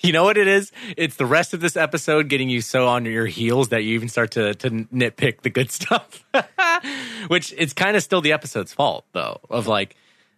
You 0.10 0.14
know 0.14 0.24
what 0.24 0.38
it 0.38 0.48
is? 0.48 0.72
It's 0.96 1.16
the 1.16 1.26
rest 1.26 1.52
of 1.52 1.60
this 1.60 1.76
episode 1.76 2.28
getting 2.28 2.48
you 2.48 2.62
so 2.62 2.86
on 2.86 3.04
your 3.04 3.26
heels 3.26 3.68
that 3.68 3.84
you 3.84 3.94
even 3.94 4.08
start 4.08 4.30
to 4.32 4.54
to 4.54 4.70
nitpick 4.70 5.42
the 5.42 5.50
good 5.50 5.70
stuff. 5.70 6.24
Which 7.28 7.54
it's 7.58 7.74
kind 7.74 7.96
of 7.96 8.02
still 8.02 8.22
the 8.22 8.32
episode's 8.32 8.72
fault, 8.72 9.04
though, 9.12 9.40
of 9.50 9.66
like 9.66 9.96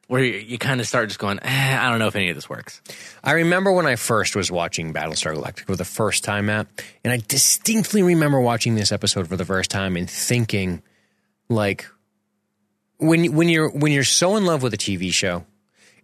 where 0.09 0.23
you, 0.23 0.39
you 0.39 0.59
kind 0.59 0.81
of 0.81 0.89
start 0.89 1.09
just 1.09 1.21
going, 1.21 1.39
eh, 1.43 1.79
I 1.81 1.89
don't 1.89 2.01
know 2.01 2.09
if 2.09 2.17
any 2.17 2.29
of 2.29 2.35
this 2.35 2.51
works. 2.51 2.83
I 3.23 3.33
remember 3.33 3.73
when 3.73 3.87
I 3.87 3.95
first 3.95 4.35
was 4.35 4.51
watching 4.51 4.93
Battlestar 4.93 5.35
Galactica 5.35 5.67
for 5.67 5.77
the 5.77 5.85
first 5.85 6.25
time, 6.25 6.47
Matt, 6.47 6.67
and 7.05 7.13
I 7.13 7.23
distinctly 7.29 8.03
remember 8.03 8.41
watching 8.41 8.75
this 8.75 8.91
episode 8.91 9.29
for 9.29 9.37
the 9.37 9.45
first 9.45 9.71
time 9.71 9.97
and 9.97 10.11
thinking, 10.11 10.83
like, 11.49 11.87
when 12.99 13.33
when 13.35 13.49
you're 13.49 13.71
when 13.71 13.93
you're 13.93 14.03
so 14.03 14.37
in 14.37 14.45
love 14.45 14.63
with 14.63 14.75
a 14.75 14.79
TV 14.79 15.13
show, 15.13 15.47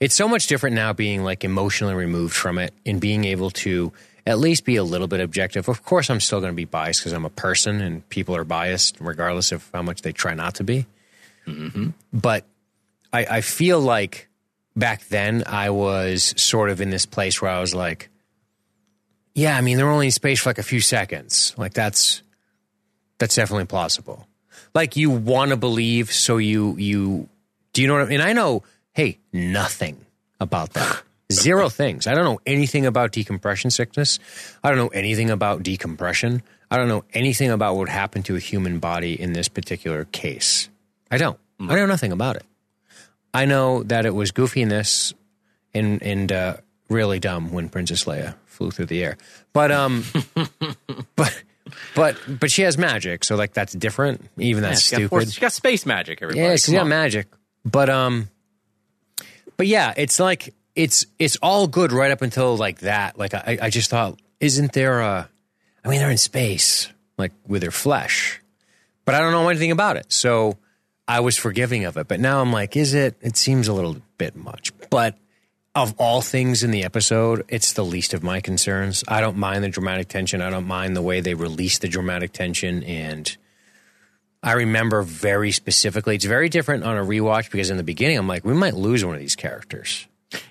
it's 0.01 0.15
so 0.15 0.29
much 0.29 0.47
different 0.47 0.77
now 0.77 0.93
being 0.93 1.25
like 1.25 1.45
emotionally 1.45 1.95
removed 1.95 2.35
from 2.35 2.59
it 2.59 2.73
and 2.87 3.01
being 3.01 3.25
able 3.25 3.51
to 3.51 3.93
at 4.27 4.39
least 4.39 4.65
be 4.65 4.77
a 4.77 4.85
little 4.85 5.09
bit 5.09 5.21
objective. 5.21 5.69
Of 5.69 5.85
course, 5.85 6.11
I'm 6.11 6.21
still 6.21 6.41
going 6.41 6.53
to 6.53 6.57
be 6.57 6.67
biased 6.67 7.01
because 7.01 7.13
I'm 7.13 7.25
a 7.25 7.31
person 7.31 7.81
and 7.81 8.09
people 8.11 8.37
are 8.37 8.45
biased 8.45 8.99
regardless 9.01 9.53
of 9.53 9.69
how 9.73 9.83
much 9.83 10.03
they 10.03 10.13
try 10.13 10.35
not 10.35 10.57
to 10.57 10.65
be. 10.65 10.87
Mm-hmm. 11.47 11.91
But 12.13 12.45
I, 13.13 13.25
I 13.25 13.41
feel 13.41 13.81
like 13.81 14.29
back 14.77 15.05
then 15.09 15.45
I 15.47 15.71
was 15.71 16.35
sort 16.41 16.71
of 16.71 16.81
in 16.81 16.91
this 16.91 17.07
place 17.07 17.41
where 17.41 17.51
I 17.51 17.61
was 17.61 17.75
like, 17.75 18.11
yeah, 19.35 19.57
I 19.57 19.61
mean, 19.61 19.77
they're 19.77 19.91
only 19.91 20.07
in 20.07 20.13
space 20.13 20.41
for 20.41 20.51
like 20.51 20.59
a 20.59 20.63
few 20.63 20.81
seconds. 20.81 21.55
Like 21.57 21.73
that's 21.73 22.23
that's 23.19 23.35
definitely 23.35 23.67
plausible. 23.67 24.27
Like 24.75 24.97
you 24.97 25.11
want 25.11 25.51
to 25.51 25.57
believe, 25.57 26.13
so 26.13 26.37
you 26.37 26.77
you 26.77 27.29
do 27.73 27.83
you 27.83 27.89
know 27.89 27.95
what 27.95 28.03
I 28.03 28.07
mean? 28.07 28.21
And 28.21 28.29
I 28.29 28.33
know, 28.33 28.63
hey, 28.99 29.17
nothing 29.33 30.05
about 30.41 30.73
that. 30.73 31.03
Zero 31.33 31.69
things. 31.81 32.09
I 32.09 32.15
don't 32.15 32.25
know 32.25 32.41
anything 32.45 32.85
about 32.85 33.13
decompression 33.13 33.71
sickness. 33.71 34.19
I 34.65 34.71
don't 34.71 34.79
know 34.79 34.89
anything 34.89 35.31
about 35.31 35.63
decompression. 35.63 36.43
I 36.69 36.77
don't 36.79 36.89
know 36.89 37.05
anything 37.15 37.51
about 37.51 37.77
what 37.77 37.89
happened 37.89 38.25
to 38.25 38.35
a 38.35 38.41
human 38.41 38.81
body 38.81 39.19
in 39.19 39.35
this 39.35 39.47
particular 39.47 40.05
case. 40.07 40.69
I 41.13 41.17
don't. 41.17 41.39
I 41.61 41.77
know 41.77 41.87
nothing 41.87 42.11
about 42.11 42.35
it. 42.37 42.45
I 43.33 43.45
know 43.45 43.85
that 43.85 44.05
it 44.05 44.15
was 44.15 44.33
goofiness 44.33 45.15
and 45.73 46.03
and 46.03 46.33
uh, 46.33 46.57
really 46.89 47.21
dumb 47.21 47.53
when 47.53 47.69
Princess 47.69 48.05
Leia 48.05 48.35
flew 48.47 48.73
through 48.73 48.87
the 48.87 49.05
air. 49.05 49.17
But 49.53 49.71
um, 49.71 50.05
but 51.17 51.43
but 51.95 52.17
but 52.41 52.51
she 52.51 52.63
has 52.63 52.77
magic, 52.77 53.23
so 53.23 53.37
like 53.37 53.53
that's 53.55 53.75
different. 53.75 54.25
Even 54.39 54.63
that's 54.63 54.83
She 54.83 54.91
got, 54.91 54.97
stupid. 54.97 55.09
force- 55.11 55.33
she 55.33 55.41
got 55.41 55.53
space 55.53 55.87
magic, 55.87 56.19
everybody. 56.21 56.45
Yeah, 56.45 56.53
she's 56.57 56.67
Come 56.67 56.75
got 56.75 56.87
magic. 56.89 57.29
But 57.65 57.89
um, 57.89 58.29
but 59.59 59.67
yeah, 59.67 59.93
it's 59.99 60.19
like 60.19 60.55
it's 60.75 61.05
it's 61.19 61.37
all 61.43 61.67
good 61.67 61.93
right 61.93 62.11
up 62.11 62.23
until 62.23 62.57
like 62.57 62.79
that. 62.79 63.19
Like 63.19 63.35
I 63.35 63.59
I 63.61 63.69
just 63.69 63.91
thought, 63.91 64.19
isn't 64.41 64.73
there 64.73 65.01
a? 65.01 65.29
I 65.85 65.89
mean, 65.89 65.99
they're 65.99 66.11
in 66.11 66.17
space, 66.17 66.91
like 67.19 67.33
with 67.47 67.61
their 67.61 67.71
flesh, 67.71 68.41
but 69.05 69.15
I 69.15 69.21
don't 69.21 69.33
know 69.33 69.49
anything 69.49 69.71
about 69.71 69.97
it, 69.97 70.11
so 70.11 70.57
I 71.07 71.21
was 71.21 71.37
forgiving 71.37 71.85
of 71.85 71.99
it. 71.99 72.09
But 72.09 72.21
now 72.21 72.41
I'm 72.41 72.53
like, 72.53 72.77
is 72.77 72.95
it? 72.95 73.17
It 73.21 73.37
seems 73.37 73.69
a 73.69 73.75
little 73.75 73.99
bit 74.17 74.35
much, 74.35 74.73
but. 74.89 75.19
Of 75.75 75.95
all 75.97 76.23
things 76.23 76.65
in 76.65 76.73
the 76.73 76.83
episode, 76.83 77.45
it's 77.47 77.75
the 77.75 77.85
least 77.85 78.13
of 78.13 78.25
my 78.25 78.41
concerns. 78.41 79.05
I 79.07 79.21
don't 79.21 79.37
mind 79.37 79.63
the 79.63 79.69
dramatic 79.69 80.09
tension. 80.09 80.43
I 80.43 80.51
don't 80.51 80.67
mind 80.67 80.97
the 80.97 81.03
way 81.03 81.21
they 81.21 81.35
release 81.35 81.79
the 81.79 81.87
dramatic 81.87 82.33
tension 82.33 82.83
and 82.83 83.37
I 84.43 84.53
remember 84.53 85.03
very 85.03 85.51
specifically. 85.51 86.15
It's 86.15 86.25
very 86.25 86.49
different 86.49 86.85
on 86.85 86.97
a 86.97 87.05
rewatch 87.05 87.51
because 87.51 87.71
in 87.71 87.77
the 87.77 87.83
beginning, 87.83 88.19
I'm 88.19 88.29
like, 88.29 88.45
we 88.45 88.55
might 88.55 88.75
lose 88.75 89.05
one 89.05 89.15
of 89.15 89.21
these 89.21 89.37
characters. 89.37 90.07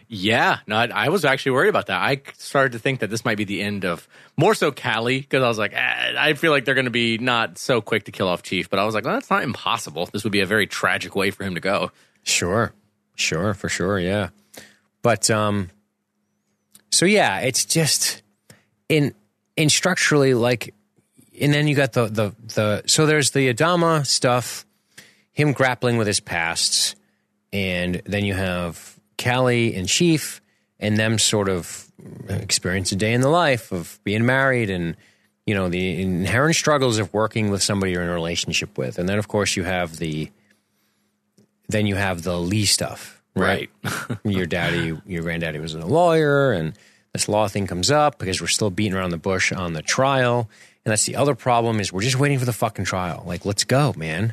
Yeah, 0.08 0.60
no, 0.66 0.76
I, 0.76 0.88
I 0.88 1.10
was 1.10 1.24
actually 1.24 1.52
worried 1.52 1.70
about 1.70 1.88
that. 1.88 2.02
I 2.02 2.22
started 2.38 2.72
to 2.72 2.80
think 2.80 3.02
that 3.02 3.10
this 3.10 3.24
might 3.24 3.38
be 3.38 3.44
the 3.44 3.62
end 3.62 3.86
of 3.86 4.08
more 4.36 4.56
so 4.56 4.72
Callie 4.72 5.20
because 5.20 5.44
I 5.44 5.48
was 5.48 5.58
like, 5.58 5.74
eh, 5.74 6.14
I 6.18 6.34
feel 6.34 6.52
like 6.52 6.66
they're 6.66 6.76
going 6.76 6.86
to 6.86 6.92
be 6.92 7.18
not 7.18 7.58
so 7.58 7.82
quick 7.82 8.06
to 8.06 8.12
kill 8.12 8.28
off 8.28 8.42
Chief, 8.42 8.70
but 8.70 8.80
I 8.80 8.86
was 8.86 8.96
like, 8.96 9.06
well, 9.06 9.14
that's 9.14 9.30
not 9.30 9.44
impossible. 9.44 10.08
This 10.12 10.24
would 10.24 10.32
be 10.32 10.40
a 10.40 10.46
very 10.46 10.66
tragic 10.66 11.16
way 11.16 11.30
for 11.30 11.44
him 11.44 11.56
to 11.56 11.62
go. 11.62 11.92
Sure, 12.24 12.74
sure, 13.16 13.54
for 13.54 13.70
sure, 13.70 14.00
yeah. 14.00 14.30
But 15.04 15.30
um, 15.30 15.70
so 16.92 17.06
yeah, 17.06 17.40
it's 17.40 17.66
just 17.66 18.24
in 18.90 19.14
in 19.56 19.70
structurally 19.70 20.34
like, 20.34 20.74
and 21.40 21.54
then 21.54 21.68
you 21.68 21.76
got 21.76 21.94
the 21.94 22.06
the 22.08 22.36
the 22.56 22.84
so 22.86 23.06
there's 23.06 23.32
the 23.32 23.54
Adama 23.54 24.06
stuff, 24.06 24.66
him 25.32 25.54
grappling 25.54 25.98
with 25.98 26.08
his 26.08 26.20
pasts, 26.20 26.96
and 27.54 28.02
then 28.06 28.26
you 28.26 28.34
have 28.34 29.00
Callie 29.22 29.76
and 29.76 29.88
Chief, 29.88 30.42
and 30.80 30.98
them 30.98 31.18
sort 31.18 31.50
of 31.50 31.92
experience 32.30 32.92
a 32.92 32.96
day 32.96 33.14
in 33.14 33.22
the 33.22 33.30
life 33.30 33.72
of 33.72 34.00
being 34.04 34.26
married 34.26 34.70
and 34.70 34.96
you 35.46 35.56
know 35.56 35.70
the 35.70 36.02
inherent 36.02 36.56
struggles 36.56 37.00
of 37.00 37.14
working 37.14 37.50
with 37.50 37.64
somebody 37.64 37.94
you're 37.94 38.04
in 38.04 38.10
a 38.10 38.14
relationship 38.14 38.78
with, 38.78 39.00
and 39.00 39.08
then 39.08 39.18
of 39.18 39.28
course 39.28 39.56
you 39.56 39.64
have 39.64 39.98
the 39.98 40.30
then 41.70 41.86
you 41.86 41.96
have 41.96 42.24
the 42.24 42.38
Lee 42.38 42.66
stuff, 42.66 43.22
right? 43.36 43.70
your 44.24 44.46
daddy, 44.46 44.98
your 45.06 45.24
granddaddy 45.24 45.60
was 45.60 45.74
a 45.74 45.86
lawyer, 45.86 46.52
and 46.52 46.74
this 47.14 47.28
law 47.28 47.48
thing 47.48 47.68
comes 47.68 47.92
up 47.92 48.20
because 48.20 48.42
we're 48.42 48.48
still 48.48 48.70
beating 48.70 48.94
around 48.94 49.10
the 49.10 49.18
bush 49.18 49.52
on 49.52 49.74
the 49.74 49.82
trial. 49.82 50.50
And 50.88 50.94
that's 50.94 51.04
the 51.04 51.18
other 51.18 51.36
problem 51.36 51.82
is 51.82 51.92
we're 51.92 52.00
just 52.00 52.18
waiting 52.18 52.40
for 52.40 52.46
the 52.46 52.54
fucking 52.54 52.86
trial. 52.86 53.22
Like, 53.26 53.44
let's 53.44 53.66
go, 53.66 53.94
man. 53.98 54.32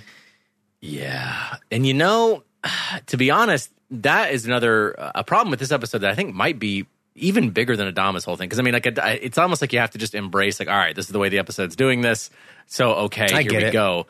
Yeah. 0.80 1.56
And 1.72 1.84
you 1.84 1.94
know, 1.94 2.44
to 3.06 3.16
be 3.16 3.32
honest, 3.32 3.72
that 3.90 4.32
is 4.32 4.46
another 4.46 4.92
a 4.92 5.24
problem 5.24 5.50
with 5.50 5.58
this 5.58 5.72
episode 5.72 5.98
that 6.02 6.12
I 6.12 6.14
think 6.14 6.32
might 6.32 6.60
be 6.60 6.86
even 7.16 7.50
bigger 7.50 7.76
than 7.76 7.92
Adama's 7.92 8.24
whole 8.24 8.36
thing. 8.36 8.46
Because 8.48 8.60
I 8.60 8.62
mean, 8.62 8.72
like, 8.72 8.86
it's 8.86 9.36
almost 9.36 9.62
like 9.62 9.72
you 9.72 9.80
have 9.80 9.90
to 9.90 9.98
just 9.98 10.14
embrace, 10.14 10.60
like, 10.60 10.68
all 10.68 10.76
right, 10.76 10.94
this 10.94 11.06
is 11.06 11.10
the 11.10 11.18
way 11.18 11.28
the 11.28 11.40
episode's 11.40 11.74
doing 11.74 12.02
this. 12.02 12.30
So 12.68 12.94
okay, 12.94 13.26
I 13.34 13.42
here 13.42 13.56
we 13.56 13.64
it. 13.64 13.72
go. 13.72 14.06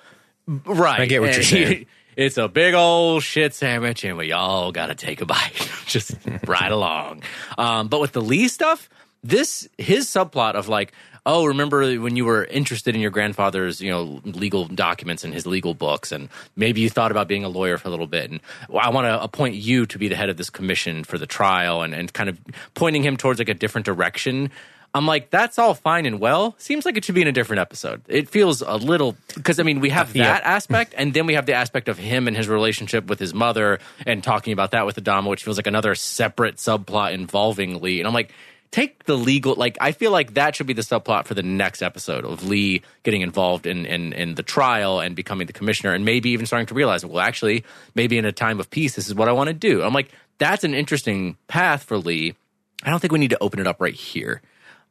Right. 0.47 1.01
I 1.01 1.07
get 1.07 1.23
what 1.23 1.33
you're 1.33 1.43
saying. 1.45 1.87
it's 2.15 2.37
a 2.37 2.47
big 2.47 2.75
old 2.75 3.23
shit 3.23 3.55
sandwich 3.55 4.05
and 4.05 4.19
we 4.19 4.33
all 4.33 4.71
got 4.71 4.89
to 4.89 4.95
take 4.95 5.23
a 5.23 5.25
bite 5.25 5.71
just 5.87 6.15
right 6.47 6.71
along 6.71 7.23
um, 7.57 7.89
but 7.89 8.03
with 8.03 8.13
the 8.13 8.21
lee 8.21 8.49
stuff 8.49 8.91
this 9.23 9.67
his 9.79 10.07
subplot 10.07 10.53
of 10.55 10.69
like 10.69 10.93
oh 11.27 11.47
remember 11.47 11.99
when 12.01 12.17
you 12.17 12.25
were 12.25 12.45
interested 12.45 12.95
in 12.95 13.01
your 13.01 13.11
grandfather's 13.11 13.81
you 13.81 13.91
know 13.91 14.21
legal 14.25 14.67
documents 14.67 15.25
and 15.25 15.33
his 15.33 15.47
legal 15.47 15.75
books 15.75 16.13
and 16.13 16.29
maybe 16.57 16.81
you 16.81 16.91
thought 16.91 17.11
about 17.11 17.29
being 17.29 17.45
a 17.45 17.49
lawyer 17.49 17.79
for 17.79 17.89
a 17.89 17.91
little 17.91 18.07
bit 18.07 18.31
and 18.31 18.41
well, 18.69 18.85
i 18.85 18.91
want 18.91 19.07
to 19.07 19.23
appoint 19.23 19.55
you 19.55 19.87
to 19.87 19.99
be 19.99 20.09
the 20.09 20.17
head 20.17 20.29
of 20.29 20.37
this 20.37 20.51
commission 20.51 21.05
for 21.05 21.19
the 21.19 21.27
trial 21.27 21.83
and, 21.83 21.95
and 21.95 22.13
kind 22.13 22.29
of 22.29 22.39
pointing 22.75 23.03
him 23.03 23.17
towards 23.17 23.39
like 23.39 23.49
a 23.49 23.55
different 23.55 23.87
direction 23.87 24.51
I'm 24.97 25.07
like, 25.07 25.31
that's 25.31 25.59
all 25.59 25.75
fine 25.75 26.07
and 26.07 26.21
well. 26.21 26.55
Seems 26.59 26.87
like 26.87 26.97
it 26.97 27.05
should 27.05 27.17
be 27.17 27.23
in 27.23 27.27
a 27.27 27.33
different 27.33 27.59
episode. 27.59 28.03
It 28.07 28.29
feels 28.29 28.63
a 28.63 28.77
little 28.77 29.17
because 29.35 29.59
I 29.59 29.65
mean 29.65 29.81
we 29.81 29.91
have 29.91 30.11
uh, 30.11 30.23
that 30.23 30.43
yeah. 30.43 30.49
aspect, 30.49 30.95
and 30.97 31.13
then 31.13 31.27
we 31.27 31.35
have 31.35 31.47
the 31.47 31.55
aspect 31.55 31.89
of 31.89 31.99
him 31.99 32.29
and 32.29 32.37
his 32.37 32.49
relationship 32.49 33.09
with 33.09 33.19
his 33.19 33.35
mother, 33.35 33.81
and 34.07 34.23
talking 34.23 34.53
about 34.53 34.71
that 34.71 34.87
with 34.87 34.95
Adama, 34.95 35.29
which 35.29 35.43
feels 35.43 35.57
like 35.57 35.67
another 35.67 35.97
separate 35.97 36.57
subplot 36.57 37.13
involving 37.13 37.81
Lee. 37.81 37.99
And 37.99 38.07
I'm 38.07 38.15
like, 38.15 38.33
take 38.71 39.05
the 39.05 39.17
legal 39.17 39.55
like 39.55 39.79
I 39.81 39.93
feel 39.93 40.11
like 40.11 40.35
that 40.35 40.57
should 40.57 40.67
be 40.67 40.73
the 40.73 40.83
subplot 40.83 41.27
for 41.27 41.35
the 41.35 41.43
next 41.43 41.83
episode 41.83 42.25
of 42.25 42.45
Lee 42.45 42.83
getting 43.03 43.23
involved 43.23 43.67
in 43.67 43.87
in, 43.87 44.13
in 44.13 44.35
the 44.35 44.43
trial 44.43 45.01
and 45.01 45.15
becoming 45.15 45.47
the 45.47 45.53
commissioner, 45.53 45.93
and 45.93 46.05
maybe 46.05 46.31
even 46.31 46.47
starting 46.47 46.67
to 46.67 46.75
realize, 46.75 47.05
well, 47.05 47.21
actually, 47.21 47.65
maybe 47.95 48.19
in 48.19 48.25
a 48.25 48.33
time 48.33 48.61
of 48.61 48.71
peace, 48.71 48.97
this 48.97 49.07
is 49.07 49.15
what 49.15 49.29
I 49.29 49.33
want 49.33 49.49
to 49.49 49.55
do. 49.55 49.83
I'm 49.83 49.95
like, 49.95 50.11
that's 50.39 50.65
an 50.65 50.75
interesting 50.75 51.37
path 51.49 51.85
for 51.85 51.99
Lee. 51.99 52.35
I 52.83 52.91
don't 52.91 53.01
think 53.01 53.13
we 53.13 53.19
need 53.19 53.31
to 53.31 53.43
open 53.43 53.61
it 53.61 53.67
up 53.67 53.81
right 53.81 53.95
here. 53.95 54.43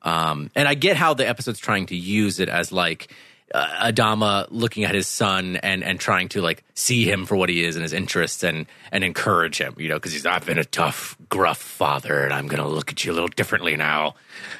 Um, 0.01 0.49
and 0.55 0.67
I 0.67 0.73
get 0.73 0.97
how 0.97 1.13
the 1.13 1.27
episode's 1.27 1.59
trying 1.59 1.85
to 1.87 1.95
use 1.95 2.39
it 2.39 2.49
as 2.49 2.71
like 2.71 3.13
uh, 3.53 3.91
Adama 3.91 4.47
looking 4.49 4.83
at 4.83 4.95
his 4.95 5.07
son 5.07 5.57
and 5.57 5.83
and 5.83 5.99
trying 5.99 6.29
to 6.29 6.41
like 6.41 6.63
see 6.73 7.09
him 7.09 7.25
for 7.25 7.35
what 7.35 7.49
he 7.49 7.63
is 7.63 7.75
and 7.75 7.83
his 7.83 7.93
interests 7.93 8.43
and 8.43 8.65
and 8.91 9.03
encourage 9.03 9.59
him, 9.59 9.75
you 9.77 9.89
know, 9.89 9.95
because 9.95 10.11
he's 10.11 10.25
I've 10.25 10.45
been 10.45 10.57
a 10.57 10.65
tough, 10.65 11.15
gruff 11.29 11.59
father, 11.59 12.23
and 12.23 12.33
I'm 12.33 12.47
gonna 12.47 12.67
look 12.67 12.91
at 12.91 13.05
you 13.05 13.11
a 13.11 13.13
little 13.13 13.29
differently 13.29 13.75
now. 13.75 14.15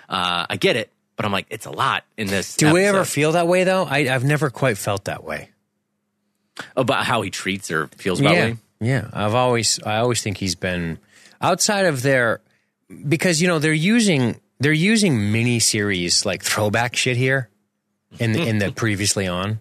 Uh, 0.08 0.46
I 0.50 0.58
get 0.58 0.76
it, 0.76 0.92
but 1.16 1.26
I'm 1.26 1.32
like, 1.32 1.48
it's 1.50 1.66
a 1.66 1.72
lot 1.72 2.04
in 2.18 2.28
this. 2.28 2.56
Do 2.56 2.68
episode. 2.68 2.74
we 2.76 2.86
ever 2.86 3.06
feel 3.06 3.32
that 3.32 3.48
way 3.48 3.64
though? 3.64 3.84
I, 3.84 4.14
I've 4.14 4.24
never 4.24 4.50
quite 4.50 4.78
felt 4.78 5.06
that 5.06 5.24
way 5.24 5.50
about 6.76 7.06
how 7.06 7.24
he 7.24 7.32
treats 7.32 7.72
or 7.72 7.88
feels 7.88 8.20
about 8.20 8.36
yeah. 8.36 8.48
me. 8.52 8.58
Yeah, 8.80 9.10
I've 9.12 9.36
always 9.36 9.82
I 9.84 9.98
always 9.98 10.22
think 10.22 10.38
he's 10.38 10.56
been 10.56 11.00
outside 11.42 11.86
of 11.86 12.04
their 12.04 12.42
because 13.08 13.42
you 13.42 13.48
know 13.48 13.58
they're 13.58 13.74
using 13.74 14.40
they're 14.60 14.72
using 14.72 15.32
mini 15.32 15.60
series 15.60 16.26
like 16.26 16.44
throwback 16.44 16.96
shit 16.96 17.18
here 17.18 17.50
in 18.20 18.34
the, 18.34 18.48
in 18.48 18.58
the 18.58 18.72
previously 18.76 19.28
on. 19.28 19.60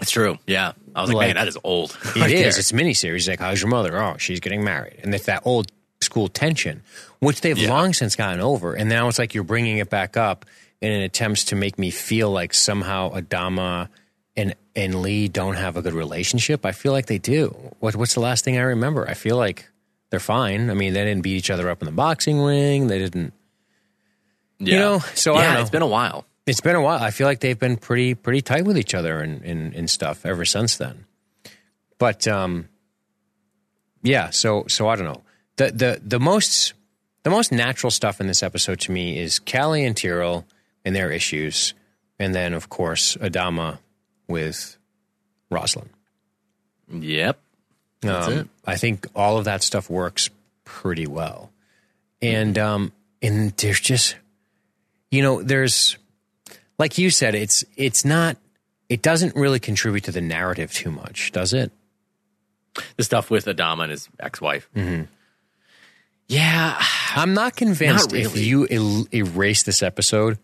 It's 0.00 0.10
true. 0.10 0.38
Yeah. 0.46 0.72
I 0.94 1.00
was 1.00 1.10
like, 1.10 1.16
like 1.16 1.28
man, 1.28 1.36
that 1.36 1.48
is 1.48 1.58
old. 1.64 1.96
It 2.16 2.30
is. 2.30 2.58
It's 2.58 2.72
mini 2.72 2.94
series. 2.94 3.28
Like, 3.28 3.40
how's 3.40 3.60
your 3.60 3.70
mother? 3.70 4.00
Oh, 4.00 4.16
she's 4.18 4.40
getting 4.40 4.64
married. 4.64 5.00
And 5.02 5.14
it's 5.14 5.26
that 5.26 5.42
old 5.44 5.72
school 6.00 6.28
tension, 6.28 6.82
which 7.18 7.40
they've 7.40 7.58
yeah. 7.58 7.70
long 7.70 7.92
since 7.92 8.14
gotten 8.14 8.40
over. 8.40 8.74
And 8.74 8.88
now 8.88 9.08
it's 9.08 9.18
like 9.18 9.34
you're 9.34 9.44
bringing 9.44 9.78
it 9.78 9.90
back 9.90 10.16
up 10.16 10.46
in 10.80 10.92
an 10.92 11.02
attempt 11.02 11.48
to 11.48 11.56
make 11.56 11.78
me 11.78 11.90
feel 11.90 12.30
like 12.30 12.54
somehow 12.54 13.12
Adama 13.12 13.88
and 14.36 14.54
and 14.76 15.02
Lee 15.02 15.26
don't 15.26 15.56
have 15.56 15.76
a 15.76 15.82
good 15.82 15.94
relationship. 15.94 16.64
I 16.64 16.70
feel 16.70 16.92
like 16.92 17.06
they 17.06 17.18
do. 17.18 17.48
What, 17.80 17.96
what's 17.96 18.14
the 18.14 18.20
last 18.20 18.44
thing 18.44 18.56
I 18.56 18.62
remember? 18.62 19.08
I 19.08 19.14
feel 19.14 19.36
like 19.36 19.68
they're 20.10 20.20
fine. 20.20 20.70
I 20.70 20.74
mean, 20.74 20.92
they 20.92 21.04
didn't 21.04 21.22
beat 21.22 21.36
each 21.36 21.50
other 21.50 21.68
up 21.68 21.82
in 21.82 21.86
the 21.86 21.92
boxing 21.92 22.40
ring. 22.40 22.86
They 22.86 23.00
didn't 23.00 23.32
yeah. 24.58 24.74
You 24.74 24.80
know, 24.80 24.98
so 25.14 25.34
yeah, 25.34 25.38
I 25.38 25.44
don't 25.44 25.54
know. 25.54 25.60
It's 25.60 25.70
been 25.70 25.82
a 25.82 25.86
while. 25.86 26.26
It's 26.48 26.60
been 26.60 26.76
a 26.76 26.80
while. 26.80 27.02
I 27.02 27.10
feel 27.10 27.26
like 27.26 27.40
they've 27.40 27.58
been 27.58 27.76
pretty 27.76 28.14
pretty 28.14 28.40
tight 28.40 28.64
with 28.64 28.78
each 28.78 28.94
other 28.94 29.20
and 29.20 29.42
and, 29.42 29.74
and 29.74 29.90
stuff 29.90 30.24
ever 30.24 30.44
since 30.44 30.76
then. 30.76 31.04
But 31.98 32.26
um, 32.26 32.68
yeah. 34.02 34.30
So 34.30 34.64
so 34.68 34.88
I 34.88 34.96
don't 34.96 35.04
know. 35.04 35.22
The 35.56 35.70
the 35.70 36.00
the 36.04 36.20
most 36.20 36.74
the 37.22 37.30
most 37.30 37.52
natural 37.52 37.90
stuff 37.90 38.20
in 38.20 38.26
this 38.26 38.42
episode 38.42 38.80
to 38.80 38.92
me 38.92 39.18
is 39.18 39.38
Callie 39.38 39.84
and 39.84 39.96
Tyrol 39.96 40.46
and 40.84 40.96
their 40.96 41.10
issues, 41.10 41.74
and 42.18 42.34
then 42.34 42.54
of 42.54 42.68
course 42.68 43.16
Adama 43.16 43.78
with 44.26 44.78
Roslin. 45.50 45.90
Yep. 46.90 47.38
Um, 48.04 48.48
I 48.64 48.76
think 48.76 49.06
all 49.14 49.38
of 49.38 49.44
that 49.44 49.62
stuff 49.62 49.90
works 49.90 50.30
pretty 50.64 51.06
well, 51.06 51.50
and 52.22 52.56
um, 52.56 52.92
and 53.20 53.50
there's 53.56 53.80
just 53.80 54.14
you 55.10 55.22
know, 55.22 55.42
there's 55.42 55.96
like 56.78 56.98
you 56.98 57.10
said, 57.10 57.34
it's 57.34 57.64
it's 57.76 58.04
not 58.04 58.36
it 58.88 59.02
doesn't 59.02 59.36
really 59.36 59.60
contribute 59.60 60.04
to 60.04 60.12
the 60.12 60.20
narrative 60.20 60.72
too 60.72 60.90
much, 60.90 61.32
does 61.32 61.52
it? 61.52 61.72
The 62.96 63.04
stuff 63.04 63.30
with 63.30 63.46
Adama 63.46 63.84
and 63.84 63.90
his 63.90 64.08
ex-wife. 64.20 64.68
Mm-hmm. 64.74 65.04
Yeah, 66.28 66.80
I'm 67.14 67.34
not 67.34 67.56
convinced 67.56 68.12
not 68.12 68.12
really. 68.12 68.24
if 68.24 68.36
you 68.36 68.68
el- 68.70 69.06
erase 69.12 69.62
this 69.62 69.82
episode 69.82 70.38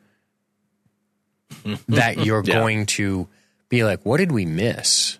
that 1.88 2.18
you're 2.24 2.42
yeah. 2.44 2.54
going 2.54 2.86
to 2.86 3.28
be 3.68 3.84
like, 3.84 4.04
"What 4.04 4.16
did 4.16 4.32
we 4.32 4.46
miss?" 4.46 5.18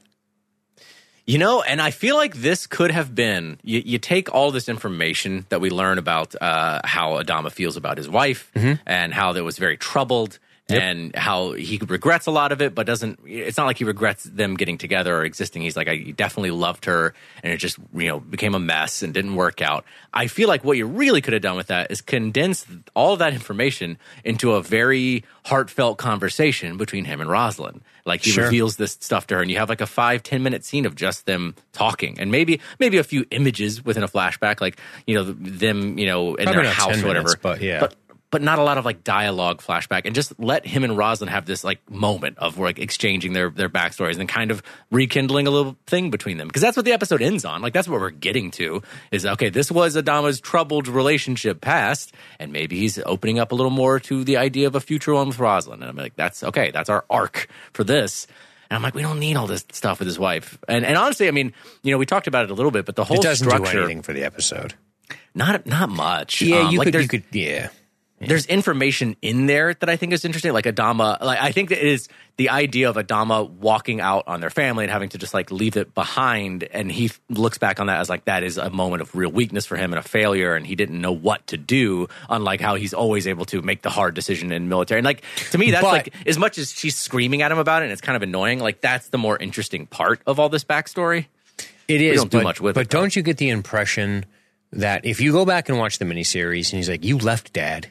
You 1.26 1.38
know, 1.38 1.62
and 1.62 1.80
I 1.80 1.90
feel 1.90 2.16
like 2.16 2.35
this 2.37 2.66
could 2.66 2.90
have 2.90 3.14
been 3.14 3.59
you, 3.62 3.83
you 3.85 3.99
take 3.99 4.35
all 4.35 4.50
this 4.50 4.68
information 4.68 5.47
that 5.49 5.61
we 5.61 5.71
learn 5.71 5.99
about 5.99 6.35
uh, 6.40 6.80
how 6.85 7.23
Adama 7.23 7.50
feels 7.52 7.76
about 7.76 7.97
his 7.97 8.09
wife 8.09 8.50
mm-hmm. 8.54 8.75
and 8.87 9.14
how 9.14 9.33
that 9.33 9.44
was 9.44 9.59
very 9.59 9.76
troubled 9.76 10.38
Yep. 10.68 10.83
and 10.83 11.14
how 11.14 11.52
he 11.52 11.78
regrets 11.87 12.25
a 12.25 12.30
lot 12.30 12.50
of 12.50 12.62
it, 12.62 12.75
but 12.75 12.87
doesn't. 12.87 13.21
It's 13.26 13.59
not 13.59 13.66
like 13.66 13.76
he 13.76 13.85
regrets 13.85 14.25
them 14.25 14.56
getting 14.56 14.78
together 14.78 15.14
or 15.14 15.23
existing. 15.23 15.61
He's 15.61 15.76
like, 15.76 15.88
I 15.88 16.12
definitely 16.16 16.52
loved 16.52 16.87
her, 16.87 17.12
and 17.42 17.52
it 17.52 17.59
just 17.59 17.76
you 17.92 18.06
know 18.06 18.18
became 18.18 18.54
a 18.54 18.59
mess 18.59 19.02
and 19.02 19.12
didn't 19.12 19.35
work 19.35 19.61
out. 19.61 19.85
I 20.14 20.26
feel 20.26 20.49
like 20.49 20.64
what 20.64 20.78
you 20.78 20.87
really 20.87 21.21
could 21.21 21.35
have 21.35 21.42
done 21.42 21.56
with 21.56 21.66
that 21.66 21.90
is 21.90 22.00
condense 22.00 22.64
all 22.94 23.12
of 23.12 23.18
that 23.18 23.35
information 23.35 23.99
into 24.25 24.52
a 24.52 24.62
very 24.62 25.25
heartfelt 25.44 25.99
conversation 25.99 26.78
between 26.78 27.04
him 27.04 27.21
and 27.21 27.28
Roslin. 27.28 27.83
Like 28.06 28.25
he 28.25 28.30
sure. 28.30 28.44
reveals 28.44 28.76
this 28.76 28.92
stuff 28.92 29.26
to 29.28 29.35
her, 29.35 29.42
and 29.42 29.50
you 29.50 29.59
have 29.59 29.68
like 29.68 29.83
a 29.83 29.87
five 29.87 30.23
ten 30.23 30.42
minute 30.42 30.64
scene 30.64 30.87
of 30.87 30.94
just 30.94 31.26
them 31.26 31.54
talking, 31.73 32.18
and 32.18 32.30
maybe 32.30 32.61
maybe 32.78 32.97
a 32.97 33.04
few 33.04 33.26
images 33.30 33.85
within 33.85 34.02
a 34.02 34.09
flashback, 34.09 34.62
like 34.62 34.78
you 35.06 35.14
know 35.14 35.25
them 35.25 35.99
you 35.99 36.06
know 36.06 36.37
in 36.37 36.44
Probably 36.44 36.62
their 36.62 36.73
house 36.73 37.02
or 37.02 37.06
whatever. 37.06 37.25
Minutes, 37.25 37.37
but 37.42 37.61
yeah, 37.61 37.80
but 37.80 37.94
but 38.34 38.42
not 38.42 38.58
a 38.58 38.64
lot 38.64 38.78
of 38.78 38.84
like 38.84 39.04
dialogue 39.04 39.60
flashback 39.62 40.06
and 40.06 40.12
just 40.12 40.36
let 40.40 40.66
him 40.66 40.82
and 40.82 40.98
Roslin 40.98 41.28
have 41.28 41.46
this 41.46 41.62
like 41.62 41.88
moment 41.88 42.36
of 42.38 42.58
like 42.58 42.80
exchanging 42.80 43.32
their 43.32 43.48
their 43.48 43.68
backstories 43.68 44.18
and 44.18 44.28
kind 44.28 44.50
of 44.50 44.60
rekindling 44.90 45.46
a 45.46 45.52
little 45.52 45.76
thing 45.86 46.10
between 46.10 46.36
them 46.36 46.48
because 46.48 46.60
that's 46.60 46.76
what 46.76 46.84
the 46.84 46.90
episode 46.90 47.22
ends 47.22 47.44
on 47.44 47.62
like 47.62 47.72
that's 47.72 47.86
what 47.86 48.00
we're 48.00 48.10
getting 48.10 48.50
to 48.50 48.82
is 49.12 49.24
okay 49.24 49.50
this 49.50 49.70
was 49.70 49.94
Adama's 49.94 50.40
troubled 50.40 50.88
relationship 50.88 51.60
past 51.60 52.12
and 52.40 52.52
maybe 52.52 52.76
he's 52.76 52.98
opening 53.06 53.38
up 53.38 53.52
a 53.52 53.54
little 53.54 53.70
more 53.70 54.00
to 54.00 54.24
the 54.24 54.36
idea 54.36 54.66
of 54.66 54.74
a 54.74 54.80
future 54.80 55.14
one 55.14 55.28
with 55.28 55.38
Roslin 55.38 55.80
and 55.80 55.88
I'm 55.88 55.96
like 55.96 56.16
that's 56.16 56.42
okay 56.42 56.72
that's 56.72 56.88
our 56.90 57.04
arc 57.08 57.46
for 57.72 57.84
this 57.84 58.26
and 58.68 58.76
I'm 58.76 58.82
like, 58.82 58.94
we 58.94 59.02
don't 59.02 59.20
need 59.20 59.36
all 59.36 59.46
this 59.46 59.64
stuff 59.72 59.98
with 60.00 60.06
his 60.06 60.18
wife. 60.18 60.58
And 60.66 60.84
and 60.86 60.96
honestly, 60.96 61.28
I 61.28 61.32
mean, 61.32 61.52
you 61.82 61.92
know, 61.92 61.98
we 61.98 62.06
talked 62.06 62.26
about 62.26 62.44
it 62.44 62.50
a 62.50 62.54
little 62.54 62.72
bit, 62.72 62.86
but 62.86 62.96
the 62.96 63.04
whole 63.04 63.18
it 63.18 63.22
doesn't 63.22 63.46
structure 63.46 63.72
do 63.72 63.78
anything 63.84 64.00
for 64.02 64.14
the 64.14 64.24
episode. 64.24 64.74
Not 65.34 65.66
not 65.66 65.90
much. 65.90 66.40
Yeah, 66.40 66.60
Um, 66.60 66.72
you 66.72 66.78
like 66.78 66.86
could. 66.92 67.02
You 67.02 67.08
could. 67.08 67.24
Yeah. 67.30 67.68
There's 68.21 68.47
information 68.47 69.16
in 69.21 69.47
there 69.47 69.75
that 69.75 69.88
I 69.90 69.97
think 69.97 70.12
is 70.12 70.25
interesting. 70.25 70.52
Like 70.52 70.64
Adama, 70.64 71.21
like 71.21 71.40
I 71.40 71.52
think 71.52 71.68
that 71.68 71.78
it 71.85 71.88
is 71.88 72.09
the 72.37 72.49
idea 72.50 72.88
of 72.88 72.97
Adama 72.97 73.49
walking 73.50 74.00
out 74.00 74.25
on 74.26 74.40
their 74.40 74.50
family 74.50 74.85
and 74.85 74.90
having 74.90 75.09
to 75.11 75.18
just 75.18 75.35
like 75.35 75.50
leave 75.50 75.76
it 75.76 75.94
behind. 75.94 76.62
And 76.64 76.90
he 76.90 77.11
looks 77.28 77.59
back 77.59 77.80
on 77.80 77.88
that 77.88 78.00
as 78.00 78.09
like 78.09 78.25
that 78.25 78.42
is 78.42 78.56
a 78.56 78.71
moment 78.71 79.02
of 79.02 79.14
real 79.14 79.30
weakness 79.30 79.66
for 79.66 79.76
him 79.76 79.92
and 79.92 79.99
a 79.99 80.02
failure, 80.09 80.54
and 80.54 80.66
he 80.66 80.75
didn't 80.75 81.00
know 81.00 81.12
what 81.12 81.47
to 81.49 81.56
do. 81.56 82.09
Unlike 82.30 82.61
how 82.61 82.76
he's 82.76 82.94
always 82.94 83.26
able 83.26 83.44
to 83.47 83.61
make 83.62 83.83
the 83.83 83.90
hard 83.90 84.14
decision 84.14 84.52
in 84.52 84.68
military. 84.68 85.00
And 85.00 85.04
like 85.04 85.23
to 85.50 85.59
me, 85.59 85.71
that's 85.71 85.83
But- 85.83 85.92
like 85.92 86.14
as 86.26 86.38
much 86.38 86.56
as 86.56 86.73
she's 86.73 86.97
screaming 86.97 87.42
at 87.42 87.52
him 87.52 87.59
about 87.59 87.83
it, 87.83 87.87
and 87.87 87.92
it's 87.92 88.00
kind 88.00 88.16
of 88.16 88.23
annoying. 88.23 88.59
Like 88.61 88.80
that's 88.80 89.09
the 89.09 89.18
more 89.18 89.37
interesting 89.37 89.87
part 89.87 90.21
of 90.26 90.40
all 90.40 90.49
this 90.49 90.64
backstory. 90.64 91.26
It 91.88 92.00
is, 92.00 92.16
don't 92.16 92.30
do 92.30 92.38
but, 92.38 92.44
much 92.44 92.61
with 92.62 92.75
but 92.76 92.83
it, 92.83 92.90
though. 92.90 93.00
don't 93.00 93.14
you 93.14 93.23
get 93.23 93.37
the 93.37 93.50
impression 93.50 94.25
that 94.73 95.04
if 95.04 95.21
you 95.21 95.30
go 95.33 95.44
back 95.44 95.68
and 95.68 95.78
watch 95.78 95.99
the 95.99 96.04
miniseries 96.06 96.73
and 96.73 96.78
he's 96.78 96.88
like, 96.88 97.04
"You 97.04 97.18
left 97.18 97.52
Dad," 97.52 97.88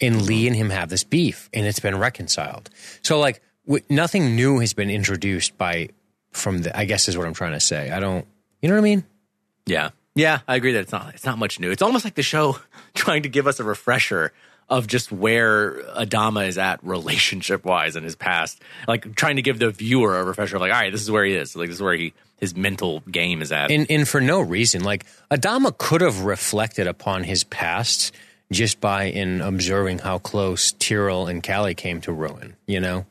and 0.00 0.22
Lee 0.22 0.46
and 0.46 0.56
him 0.56 0.70
have 0.70 0.88
this 0.88 1.04
beef, 1.04 1.48
and 1.52 1.66
it's 1.66 1.80
been 1.80 1.98
reconciled. 1.98 2.70
So 3.02 3.18
like, 3.18 3.40
w- 3.66 3.84
nothing 3.88 4.36
new 4.36 4.58
has 4.60 4.72
been 4.72 4.90
introduced 4.90 5.56
by 5.58 5.88
from 6.32 6.62
the. 6.62 6.76
I 6.76 6.84
guess 6.84 7.08
is 7.08 7.16
what 7.18 7.26
I'm 7.26 7.34
trying 7.34 7.52
to 7.52 7.60
say. 7.60 7.90
I 7.90 8.00
don't. 8.00 8.26
You 8.62 8.68
know 8.68 8.74
what 8.74 8.80
I 8.80 8.84
mean? 8.84 9.04
Yeah. 9.66 9.90
Yeah, 10.16 10.40
I 10.48 10.56
agree 10.56 10.72
that 10.72 10.80
it's 10.80 10.92
not 10.92 11.14
it's 11.14 11.24
not 11.24 11.38
much 11.38 11.60
new. 11.60 11.70
It's 11.70 11.82
almost 11.82 12.04
like 12.04 12.14
the 12.14 12.22
show 12.22 12.58
trying 12.94 13.22
to 13.22 13.28
give 13.28 13.46
us 13.46 13.60
a 13.60 13.64
refresher 13.64 14.32
of 14.68 14.86
just 14.86 15.10
where 15.12 15.82
Adama 15.96 16.46
is 16.46 16.58
at 16.58 16.82
relationship 16.84 17.64
wise 17.64 17.96
in 17.96 18.02
his 18.04 18.16
past. 18.16 18.60
Like 18.88 19.14
trying 19.14 19.36
to 19.36 19.42
give 19.42 19.58
the 19.58 19.70
viewer 19.70 20.18
a 20.18 20.24
refresher 20.24 20.56
of 20.56 20.62
like, 20.62 20.72
all 20.72 20.80
right, 20.80 20.90
this 20.92 21.00
is 21.02 21.10
where 21.10 21.24
he 21.24 21.34
is. 21.34 21.54
Like 21.56 21.68
this 21.68 21.76
is 21.76 21.82
where 21.82 21.94
he 21.94 22.12
his 22.38 22.56
mental 22.56 23.00
game 23.10 23.40
is 23.40 23.52
at. 23.52 23.70
and 23.70 23.86
and 23.88 24.06
for 24.08 24.20
no 24.20 24.40
reason. 24.40 24.82
Like 24.82 25.06
Adama 25.30 25.76
could 25.78 26.00
have 26.00 26.22
reflected 26.22 26.86
upon 26.88 27.22
his 27.24 27.44
past 27.44 28.12
just 28.52 28.80
by 28.80 29.04
in 29.04 29.40
observing 29.40 29.98
how 29.98 30.18
close 30.18 30.72
Tyrol 30.72 31.26
and 31.26 31.42
Callie 31.42 31.74
came 31.74 32.00
to 32.02 32.12
ruin. 32.12 32.56
You 32.66 32.80
know, 32.80 33.06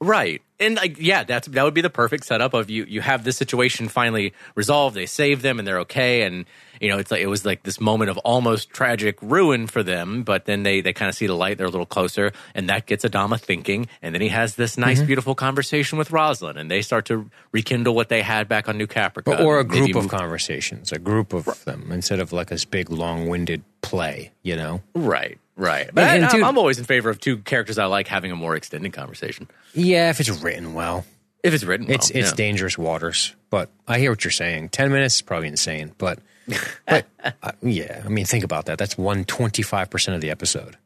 Right. 0.00 0.42
And 0.60 0.76
like 0.76 0.98
yeah, 0.98 1.24
that's 1.24 1.48
that 1.48 1.62
would 1.62 1.74
be 1.74 1.80
the 1.80 1.90
perfect 1.90 2.26
setup 2.26 2.54
of 2.54 2.70
you 2.70 2.84
you 2.84 3.00
have 3.00 3.24
this 3.24 3.36
situation 3.36 3.88
finally 3.88 4.32
resolved, 4.54 4.96
they 4.96 5.06
save 5.06 5.42
them 5.42 5.58
and 5.58 5.66
they're 5.66 5.80
okay 5.80 6.22
and 6.22 6.44
you 6.80 6.88
know, 6.88 6.98
it's 6.98 7.10
like 7.10 7.20
it 7.20 7.26
was 7.26 7.44
like 7.44 7.62
this 7.62 7.80
moment 7.80 8.10
of 8.10 8.18
almost 8.18 8.70
tragic 8.70 9.18
ruin 9.22 9.66
for 9.66 9.82
them, 9.82 10.22
but 10.22 10.44
then 10.44 10.62
they 10.62 10.80
they 10.80 10.92
kind 10.92 11.08
of 11.08 11.14
see 11.14 11.26
the 11.26 11.34
light, 11.34 11.58
they're 11.58 11.66
a 11.66 11.70
little 11.70 11.86
closer, 11.86 12.32
and 12.54 12.68
that 12.68 12.86
gets 12.86 13.04
Adama 13.04 13.38
thinking, 13.40 13.88
and 14.02 14.14
then 14.14 14.20
he 14.22 14.28
has 14.28 14.54
this 14.56 14.76
nice, 14.78 14.98
Mm-hmm. 14.98 15.06
beautiful 15.06 15.34
conversation 15.34 15.98
with 15.98 16.10
Roslin, 16.10 16.56
and 16.56 16.70
they 16.70 16.82
start 16.82 17.04
to 17.06 17.30
rekindle 17.52 17.94
what 17.94 18.08
they 18.08 18.22
had 18.22 18.48
back 18.48 18.68
on 18.68 18.78
New 18.78 18.86
Caprica. 18.86 19.40
or 19.40 19.58
a 19.58 19.64
group 19.64 19.94
of 19.94 20.08
conversations, 20.08 20.92
a 20.92 20.98
group 20.98 21.32
of 21.32 21.64
them 21.64 21.90
instead 21.92 22.20
of 22.20 22.32
like 22.32 22.48
this 22.48 22.64
big 22.64 22.90
long-winded 22.90 23.62
play. 23.82 24.32
You 24.42 24.56
know? 24.56 24.82
Right, 24.94 25.38
right. 25.56 25.90
But 25.92 26.04
And- 26.04 26.16
and 26.16 26.24
I, 26.26 26.30
dude- 26.32 26.42
I'm 26.44 26.58
always 26.58 26.78
in 26.78 26.84
favor 26.84 27.10
of 27.10 27.20
two 27.20 27.38
characters 27.38 27.78
I 27.78 27.86
like 27.86 28.06
having 28.08 28.30
a 28.32 28.36
more 28.36 28.56
extended 28.56 28.92
conversation. 28.92 29.48
Yeah, 29.74 30.10
if 30.10 30.20
it's 30.20 30.30
written 30.30 30.74
well. 30.74 31.04
If 31.42 31.54
it's 31.54 31.62
written 31.64 31.86
well. 31.86 31.94
It's 31.94 32.10
it's 32.10 32.30
yeah. 32.30 32.34
dangerous 32.34 32.76
waters, 32.76 33.34
but 33.50 33.70
I 33.86 33.98
hear 33.98 34.10
what 34.10 34.24
you're 34.24 34.30
saying. 34.32 34.70
Ten 34.70 34.90
minutes 34.90 35.16
is 35.16 35.22
probably 35.22 35.46
insane, 35.48 35.92
but 35.98 36.18
but 36.86 37.06
uh, 37.42 37.52
yeah, 37.62 38.02
I 38.04 38.08
mean, 38.08 38.24
think 38.26 38.44
about 38.44 38.66
that. 38.66 38.78
That's 38.78 38.96
one 38.96 39.24
twenty 39.24 39.62
five 39.62 39.90
percent 39.90 40.14
of 40.14 40.20
the 40.20 40.30
episode. 40.30 40.76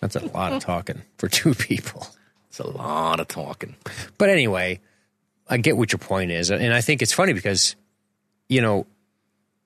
That's 0.00 0.16
a 0.16 0.26
lot 0.26 0.52
of 0.52 0.62
talking 0.62 1.02
for 1.18 1.28
two 1.28 1.54
people. 1.54 2.06
It's 2.48 2.58
a 2.58 2.66
lot 2.66 3.20
of 3.20 3.28
talking. 3.28 3.74
But 4.18 4.28
anyway, 4.28 4.80
I 5.48 5.56
get 5.56 5.76
what 5.76 5.92
your 5.92 5.98
point 5.98 6.30
is, 6.30 6.50
and 6.50 6.74
I 6.74 6.80
think 6.80 7.02
it's 7.02 7.12
funny 7.12 7.32
because 7.32 7.76
you 8.48 8.60
know, 8.60 8.86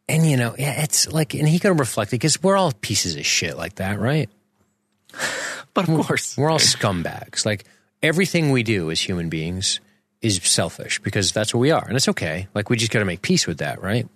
and 0.09 0.27
you 0.27 0.37
know, 0.37 0.55
yeah, 0.59 0.83
it's 0.83 1.13
like, 1.13 1.35
and 1.35 1.49
he 1.49 1.59
could 1.59 1.69
have 1.69 1.81
reflected 1.81 2.13
because 2.13 2.43
we're 2.43 2.57
all 2.57 2.73
pieces 2.73 3.17
of 3.17 3.27
shit 3.27 3.57
like 3.57 3.77
that, 3.77 3.99
right? 3.99 4.31
But 5.75 5.89
of 5.89 6.07
course. 6.07 6.37
We're 6.37 6.51
all 6.51 6.59
scumbags. 6.59 7.47
Like 7.47 7.65
everything 8.03 8.51
we 8.51 8.65
do 8.65 8.91
as 8.91 9.01
human 9.01 9.29
beings 9.29 9.79
is 10.21 10.41
selfish 10.43 10.99
because 11.01 11.31
that's 11.31 11.55
what 11.55 11.61
we 11.61 11.71
are, 11.71 11.85
and 11.87 11.97
it's 11.97 12.09
okay. 12.09 12.49
Like 12.53 12.69
we 12.69 12.77
just 12.77 12.91
got 12.91 12.99
to 12.99 13.05
make 13.05 13.23
peace 13.23 13.47
with 13.47 13.59
that, 13.59 13.81
right? 13.81 14.09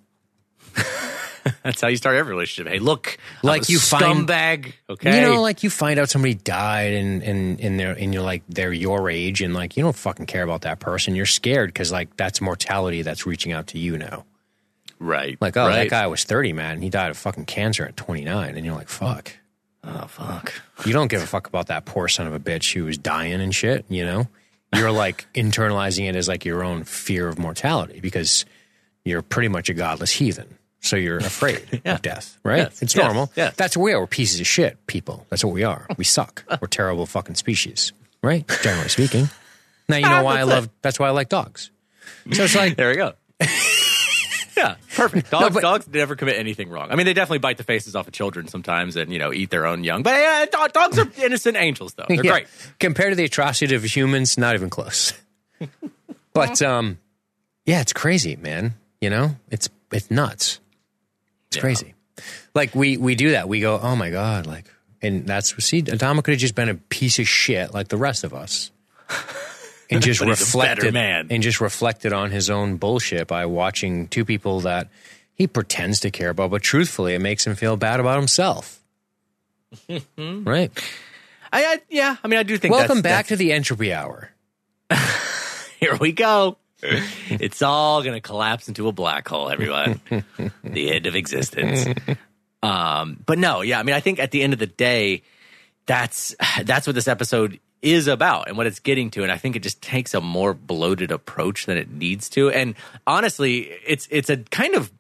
That's 1.65 1.81
how 1.81 1.89
you 1.89 1.97
start 1.97 2.15
every 2.17 2.33
relationship. 2.33 2.73
Hey, 2.73 2.79
look, 2.79 3.19
Like 3.43 3.69
you 3.69 3.79
find- 3.81 4.29
scumbag. 4.29 4.73
Okay, 4.89 5.17
You 5.17 5.23
know, 5.23 5.41
like 5.43 5.63
you 5.65 5.71
find 5.71 5.99
out 5.99 6.09
somebody 6.09 6.35
died 6.35 6.93
and 6.93 7.23
and 7.23 7.61
and 7.61 7.81
they're 7.81 7.93
and 7.93 8.15
you're 8.15 8.23
like 8.23 8.43
they're 8.49 8.73
your 8.73 9.11
age 9.11 9.41
and 9.43 9.53
like 9.53 9.77
you 9.77 9.83
don't 9.83 9.97
fucking 9.97 10.27
care 10.27 10.45
about 10.45 10.61
that 10.63 10.79
person. 10.79 11.17
You're 11.17 11.27
scared 11.27 11.71
because 11.71 11.91
like 11.91 12.17
that's 12.17 12.41
mortality 12.41 13.03
that's 13.03 13.27
reaching 13.27 13.51
out 13.53 13.67
to 13.69 13.79
you 13.79 13.99
now. 13.99 14.25
right? 15.01 15.37
Like 15.41 15.57
oh 15.57 15.67
right. 15.67 15.75
that 15.77 15.91
guy 15.91 16.07
was 16.07 16.23
30 16.23 16.53
man 16.53 16.75
and 16.75 16.83
he 16.85 16.91
died 16.91 17.11
of 17.11 17.17
fucking 17.19 17.47
cancer 17.47 17.85
at 17.85 17.97
29 17.97 18.57
and 18.57 18.65
you're 18.65 18.77
like 18.77 18.89
fuck. 18.89 19.33
Oh 19.83 20.07
fuck. 20.07 20.53
You 20.87 20.93
don't 20.93 21.09
give 21.09 21.23
a 21.23 21.27
fuck 21.27 21.49
about 21.49 21.67
that 21.67 21.85
poor 21.87 22.07
son 22.07 22.29
of 22.29 22.35
a 22.35 22.41
bitch 22.41 22.73
who 22.73 22.85
was 22.85 22.99
dying 22.99 23.41
and 23.41 23.53
shit. 23.53 23.85
You 23.89 24.05
know, 24.05 24.29
you're 24.77 24.93
like 24.93 25.27
internalizing 25.35 26.09
it 26.09 26.15
as 26.15 26.29
like 26.29 26.45
your 26.45 26.63
own 26.63 26.85
fear 26.85 27.27
of 27.27 27.37
mortality 27.37 27.99
because 27.99 28.45
you're 29.05 29.23
pretty 29.23 29.49
much 29.49 29.69
a 29.69 29.75
godless 29.75 30.13
heathen. 30.13 30.57
So 30.83 30.97
you're 30.97 31.19
afraid 31.33 31.81
of 31.85 32.03
death, 32.03 32.39
right? 32.45 32.59
Yes. 32.59 32.83
It's 32.83 32.95
Yes. 32.95 33.05
normal. 33.05 33.33
Yes. 33.37 33.55
That's 33.57 33.77
what 33.77 33.85
we 33.85 33.93
are. 33.93 34.01
We're 34.01 34.07
pieces 34.07 34.41
of 34.41 34.47
shit, 34.47 34.85
people. 34.87 35.27
That's 35.31 35.45
what 35.45 35.55
we 35.55 35.63
are. 35.65 35.87
We 35.97 36.05
suck. 36.05 36.45
We're 36.61 36.69
terrible 36.69 37.07
fucking 37.07 37.37
species, 37.37 37.93
right? 38.23 38.47
Generally 38.63 38.89
speaking. 38.91 39.31
Now 39.89 39.97
you 39.97 40.09
know 40.09 40.23
why 40.25 40.39
I 40.41 40.43
love. 40.45 40.69
That's 40.83 40.99
why 40.99 41.09
I 41.09 41.11
like 41.11 41.29
dogs. 41.29 41.71
So 42.33 42.45
it's 42.45 42.55
like 42.55 42.77
There 42.77 42.91
we 42.91 42.97
go. 42.97 43.13
yeah, 44.57 44.75
perfect. 44.95 45.31
Dogs, 45.31 45.55
but- 45.55 45.61
dogs 45.63 45.89
never 45.89 46.15
commit 46.17 46.37
anything 46.39 46.69
wrong. 46.69 46.91
I 46.91 46.97
mean, 46.97 47.07
they 47.07 47.15
definitely 47.15 47.39
bite 47.39 47.57
the 47.59 47.65
faces 47.65 47.97
off 47.97 48.07
of 48.07 48.13
children 48.13 48.49
sometimes, 48.49 48.97
and 48.97 49.13
you 49.13 49.19
know, 49.19 49.33
eat 49.33 49.51
their 49.51 49.67
own 49.67 49.83
young. 49.85 50.03
But 50.03 50.15
yeah, 50.15 50.45
do- 50.51 50.69
dogs 50.73 50.99
are 50.99 51.09
innocent 51.19 51.57
angels, 51.57 51.95
though. 51.95 52.05
They're 52.09 52.25
Yeah. 52.25 52.33
great. 52.33 52.47
compared 52.79 53.13
to 53.13 53.17
the 53.17 53.25
atrocity 53.25 53.75
of 53.75 53.83
humans. 53.85 54.37
Not 54.39 54.55
even 54.55 54.69
close. 54.71 55.13
but 56.33 56.61
um, 56.63 56.99
yeah, 57.67 57.81
it's 57.81 57.93
crazy, 57.93 58.37
man. 58.37 58.75
You 59.01 59.11
know, 59.11 59.37
it's 59.51 59.69
it's 59.91 60.11
nuts. 60.11 60.61
It's 61.53 61.61
crazy. 61.61 61.95
Like 62.55 62.75
we 62.75 62.97
we 62.97 63.15
do 63.15 63.33
that. 63.33 63.49
We 63.49 63.61
go, 63.61 63.79
oh 63.79 63.95
my 63.95 64.11
god, 64.11 64.47
like, 64.47 64.67
and 65.01 65.27
that's 65.27 65.55
what. 65.55 65.63
see, 65.63 65.83
Adama 65.83 66.23
could 66.23 66.33
have 66.33 66.41
just 66.41 66.55
been 66.55 66.69
a 66.69 66.75
piece 66.75 67.19
of 67.19 67.29
shit 67.29 67.75
like 67.75 67.89
the 67.89 67.97
rest 67.97 68.25
of 68.25 68.33
us, 68.35 68.71
and 69.91 70.03
just 70.03 70.21
But 70.21 70.29
he's 70.29 70.55
a 70.55 70.57
better 70.57 70.81
reflected 70.81 70.95
man. 70.95 71.27
and 71.31 71.43
just 71.43 71.61
reflected 71.61 72.13
on 72.13 72.31
his 72.31 72.51
own 72.51 72.77
bullshit 72.77 73.27
by 73.27 73.47
watching 73.47 74.09
two 74.09 74.25
people 74.25 74.61
that 74.61 74.89
he 75.35 75.47
pretends 75.47 76.01
to 76.01 76.11
care 76.11 76.31
about, 76.31 76.51
but 76.51 76.63
truthfully, 76.63 77.15
it 77.15 77.21
makes 77.21 77.47
him 77.47 77.55
feel 77.55 77.77
bad 77.77 78.01
about 78.01 78.19
himself. 78.19 78.81
right. 79.89 80.71
I, 81.53 81.65
I 81.65 81.81
yeah. 81.89 82.17
I 82.23 82.29
mean, 82.29 82.39
I 82.39 82.43
do 82.45 82.57
think. 82.57 82.73
Welcome 82.73 83.03
that's, 83.03 83.03
back 83.03 83.27
to 83.29 83.37
the 83.37 83.53
entropy 83.53 83.93
hour. 83.93 84.31
here 85.81 85.97
we 85.97 86.13
go. 86.13 86.57
it's 87.31 87.63
all 87.63 88.03
going 88.03 88.15
to 88.15 88.21
collapse 88.21 88.69
into 88.69 88.89
a 88.89 88.93
black 88.93 89.29
hole, 89.29 89.51
everyone. 89.51 90.01
the 90.65 90.93
end 90.93 91.07
of 91.07 91.15
existence. 91.15 91.87
Um, 92.63 93.23
but 93.25 93.39
no, 93.39 93.61
yeah. 93.63 93.79
I 93.79 93.83
mean, 93.83 93.95
I 93.95 94.01
think 94.01 94.19
at 94.19 94.31
the 94.31 94.43
end 94.43 94.53
of 94.53 94.59
the 94.59 94.67
day, 94.67 95.23
that's 95.87 96.35
that's 96.65 96.87
what 96.87 96.95
this 96.95 97.09
episode 97.09 97.59
is 97.83 98.07
about 98.07 98.49
and 98.49 98.57
what 98.57 98.67
it's 98.67 98.79
getting 98.79 99.11
to 99.11 99.25
and 99.25 99.33
i 99.33 99.37
think 99.37 99.57
it 99.57 99.63
just 99.63 99.83
takes 99.83 100.15
a 100.15 100.21
more 100.21 100.55
bloated 100.55 101.11
approach 101.11 101.67
than 101.67 101.77
it 101.77 101.91
needs 101.91 102.29
to 102.29 102.49
and 102.51 102.75
honestly 103.07 103.73
it's 103.85 104.07
it's 104.11 104.31
a 104.31 104.37
kind 104.37 104.75
of 104.75 104.93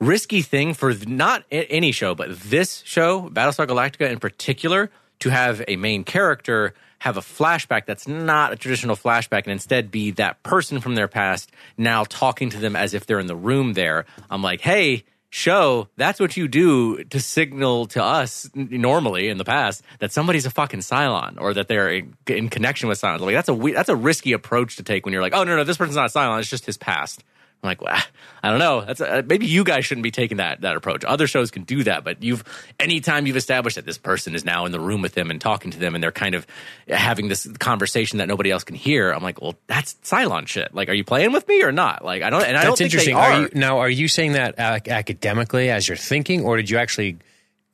risky 0.00 0.42
thing 0.42 0.74
for 0.74 0.92
not 1.06 1.44
any 1.50 1.92
show 1.92 2.14
but 2.14 2.36
this 2.40 2.82
show 2.84 3.30
battlestar 3.30 3.66
galactica 3.66 4.10
in 4.10 4.18
particular 4.18 4.90
to 5.20 5.30
have 5.30 5.62
a 5.68 5.76
main 5.76 6.02
character 6.02 6.74
have 7.04 7.18
a 7.18 7.20
flashback 7.20 7.84
that's 7.84 8.08
not 8.08 8.50
a 8.50 8.56
traditional 8.56 8.96
flashback 8.96 9.42
and 9.42 9.52
instead 9.52 9.90
be 9.90 10.10
that 10.10 10.42
person 10.42 10.80
from 10.80 10.94
their 10.94 11.06
past 11.06 11.52
now 11.76 12.02
talking 12.04 12.48
to 12.48 12.56
them 12.56 12.74
as 12.74 12.94
if 12.94 13.04
they're 13.04 13.20
in 13.20 13.26
the 13.26 13.36
room 13.36 13.74
there 13.74 14.06
i'm 14.30 14.42
like 14.42 14.62
hey 14.62 15.04
show 15.28 15.86
that's 15.96 16.18
what 16.18 16.34
you 16.34 16.48
do 16.48 17.04
to 17.04 17.20
signal 17.20 17.84
to 17.84 18.02
us 18.02 18.48
normally 18.54 19.28
in 19.28 19.36
the 19.36 19.44
past 19.44 19.82
that 19.98 20.12
somebody's 20.12 20.46
a 20.46 20.50
fucking 20.50 20.80
Cylon 20.80 21.38
or 21.40 21.52
that 21.52 21.68
they're 21.68 21.92
in, 21.92 22.16
in 22.28 22.48
connection 22.48 22.88
with 22.88 23.00
Cylons. 23.00 23.18
Like 23.18 23.34
that's 23.34 23.48
a 23.48 23.72
that's 23.72 23.88
a 23.88 23.96
risky 23.96 24.32
approach 24.32 24.76
to 24.76 24.84
take 24.84 25.04
when 25.04 25.12
you're 25.12 25.22
like, 25.22 25.34
oh 25.34 25.42
no 25.42 25.56
no, 25.56 25.64
this 25.64 25.76
person's 25.76 25.96
not 25.96 26.14
a 26.14 26.18
Cylon, 26.18 26.38
it's 26.38 26.48
just 26.48 26.64
his 26.64 26.78
past. 26.78 27.24
I'm 27.64 27.68
like, 27.68 27.80
well, 27.80 27.98
I 28.42 28.50
don't 28.50 28.58
know. 28.58 28.82
That's 28.82 29.00
a, 29.00 29.22
maybe 29.26 29.46
you 29.46 29.64
guys 29.64 29.86
shouldn't 29.86 30.02
be 30.02 30.10
taking 30.10 30.36
that 30.36 30.60
that 30.60 30.76
approach. 30.76 31.02
Other 31.02 31.26
shows 31.26 31.50
can 31.50 31.62
do 31.62 31.82
that, 31.84 32.04
but 32.04 32.22
you've 32.22 32.44
anytime 32.78 33.26
you've 33.26 33.38
established 33.38 33.76
that 33.76 33.86
this 33.86 33.96
person 33.96 34.34
is 34.34 34.44
now 34.44 34.66
in 34.66 34.72
the 34.72 34.78
room 34.78 35.00
with 35.00 35.14
them 35.14 35.30
and 35.30 35.40
talking 35.40 35.70
to 35.70 35.78
them, 35.78 35.94
and 35.94 36.04
they're 36.04 36.12
kind 36.12 36.34
of 36.34 36.46
having 36.86 37.28
this 37.28 37.46
conversation 37.58 38.18
that 38.18 38.28
nobody 38.28 38.50
else 38.50 38.62
can 38.62 38.76
hear. 38.76 39.12
I'm 39.12 39.22
like, 39.22 39.40
well, 39.40 39.54
that's 39.66 39.94
Cylon 40.02 40.46
shit. 40.46 40.74
Like, 40.74 40.90
are 40.90 40.94
you 40.94 41.04
playing 41.04 41.32
with 41.32 41.48
me 41.48 41.62
or 41.62 41.72
not? 41.72 42.04
Like, 42.04 42.22
I 42.22 42.28
don't. 42.28 42.42
And 42.44 42.54
I 42.56 42.64
don't 42.64 42.72
That's 42.72 42.80
they 42.80 42.84
interesting. 42.84 43.14
are. 43.16 43.30
Are 43.32 43.40
you, 43.40 43.48
now, 43.54 43.78
are 43.78 43.88
you 43.88 44.08
saying 44.08 44.32
that 44.32 44.56
ac- 44.58 44.90
academically 44.90 45.70
as 45.70 45.88
you're 45.88 45.96
thinking, 45.96 46.44
or 46.44 46.58
did 46.58 46.68
you 46.68 46.76
actually 46.76 47.16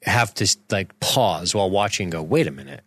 have 0.04 0.32
to 0.34 0.56
like 0.70 1.00
pause 1.00 1.52
while 1.52 1.68
watching? 1.68 2.04
and 2.04 2.12
Go, 2.12 2.22
wait 2.22 2.46
a 2.46 2.52
minute. 2.52 2.84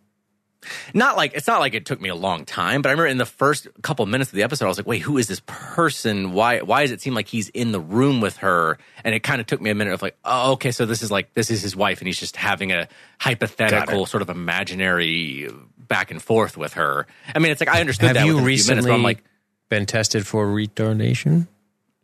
Not 0.92 1.16
like 1.16 1.34
it's 1.34 1.46
not 1.46 1.60
like 1.60 1.74
it 1.74 1.86
took 1.86 2.00
me 2.00 2.08
a 2.08 2.14
long 2.14 2.44
time, 2.44 2.82
but 2.82 2.88
I 2.88 2.92
remember 2.92 3.08
in 3.08 3.18
the 3.18 3.26
first 3.26 3.68
couple 3.82 4.04
minutes 4.06 4.30
of 4.30 4.36
the 4.36 4.42
episode, 4.42 4.64
I 4.66 4.68
was 4.68 4.76
like, 4.78 4.86
"Wait, 4.86 5.00
who 5.02 5.18
is 5.18 5.28
this 5.28 5.40
person? 5.46 6.32
Why? 6.32 6.60
Why 6.60 6.82
does 6.82 6.90
it 6.90 7.00
seem 7.00 7.14
like 7.14 7.28
he's 7.28 7.48
in 7.50 7.72
the 7.72 7.80
room 7.80 8.20
with 8.20 8.38
her?" 8.38 8.78
And 9.04 9.14
it 9.14 9.22
kind 9.22 9.40
of 9.40 9.46
took 9.46 9.60
me 9.60 9.70
a 9.70 9.74
minute 9.74 9.92
of 9.94 10.02
like, 10.02 10.16
"Oh, 10.24 10.52
okay, 10.52 10.70
so 10.70 10.86
this 10.86 11.02
is 11.02 11.10
like 11.10 11.34
this 11.34 11.50
is 11.50 11.62
his 11.62 11.74
wife, 11.76 12.00
and 12.00 12.06
he's 12.06 12.18
just 12.18 12.36
having 12.36 12.72
a 12.72 12.88
hypothetical 13.18 14.06
sort 14.06 14.22
of 14.22 14.30
imaginary 14.30 15.48
back 15.78 16.10
and 16.10 16.22
forth 16.22 16.56
with 16.56 16.74
her." 16.74 17.06
I 17.34 17.38
mean, 17.38 17.52
it's 17.52 17.60
like 17.60 17.68
I 17.68 17.80
understood 17.80 18.08
Have 18.08 18.14
that 18.16 18.26
you 18.26 18.34
within 18.34 18.44
a 18.44 18.46
few 18.46 18.46
recently 18.46 18.82
minutes, 18.82 18.94
I'm 18.94 19.02
like, 19.02 19.24
been 19.68 19.86
tested 19.86 20.26
for 20.26 20.46
retardation? 20.46 21.48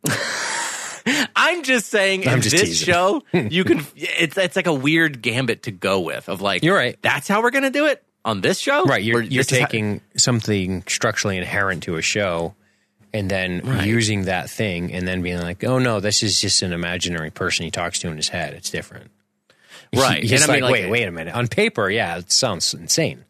I'm 1.35 1.63
just 1.63 1.87
saying 1.87 2.27
I'm 2.27 2.35
in 2.35 2.41
just 2.41 2.55
this 2.55 2.69
teasing. 2.69 2.93
show, 2.93 3.23
you 3.33 3.63
can. 3.65 3.85
It's 3.95 4.37
it's 4.37 4.55
like 4.55 4.67
a 4.67 4.73
weird 4.73 5.21
gambit 5.21 5.63
to 5.63 5.71
go 5.71 6.01
with 6.01 6.29
of 6.29 6.41
like, 6.41 6.63
You're 6.63 6.75
right. 6.75 6.97
That's 7.01 7.27
how 7.27 7.41
we're 7.41 7.51
gonna 7.51 7.71
do 7.71 7.87
it 7.87 8.03
on 8.25 8.41
this 8.41 8.59
show, 8.59 8.83
Right, 8.85 9.03
you're 9.03 9.21
you're 9.21 9.43
this 9.43 9.51
is 9.51 9.59
how- 9.59 9.65
taking 9.65 10.01
something 10.17 10.83
structurally 10.87 11.37
inherent 11.37 11.83
to 11.83 11.95
a 11.95 12.01
show 12.01 12.55
and 13.13 13.29
then 13.29 13.61
Right. 13.63 13.85
using 13.87 14.23
that 14.25 14.49
thing 14.49 14.93
and 14.93 15.07
then 15.07 15.21
being 15.21 15.39
like, 15.39 15.63
"Oh 15.63 15.79
no, 15.79 15.99
this 15.99 16.23
is 16.23 16.39
just 16.39 16.61
an 16.61 16.71
imaginary 16.73 17.29
person 17.31 17.65
he 17.65 17.71
talks 17.71 17.99
to 17.99 18.07
in 18.09 18.17
his 18.17 18.29
head. 18.29 18.53
It's 18.53 18.69
different." 18.69 19.11
Right. 19.93 20.23
He's 20.23 20.31
And 20.31 20.43
I 20.43 20.45
like, 20.45 20.53
mean, 20.55 20.63
like- 20.63 20.71
"Wait, 20.83 20.89
wait 20.89 21.03
a 21.07 21.11
minute. 21.11 21.33
On 21.35 21.47
paper, 21.49 21.89
yeah, 21.89 22.17
it 22.17 22.31
sounds 22.31 22.73
insane." 22.73 23.25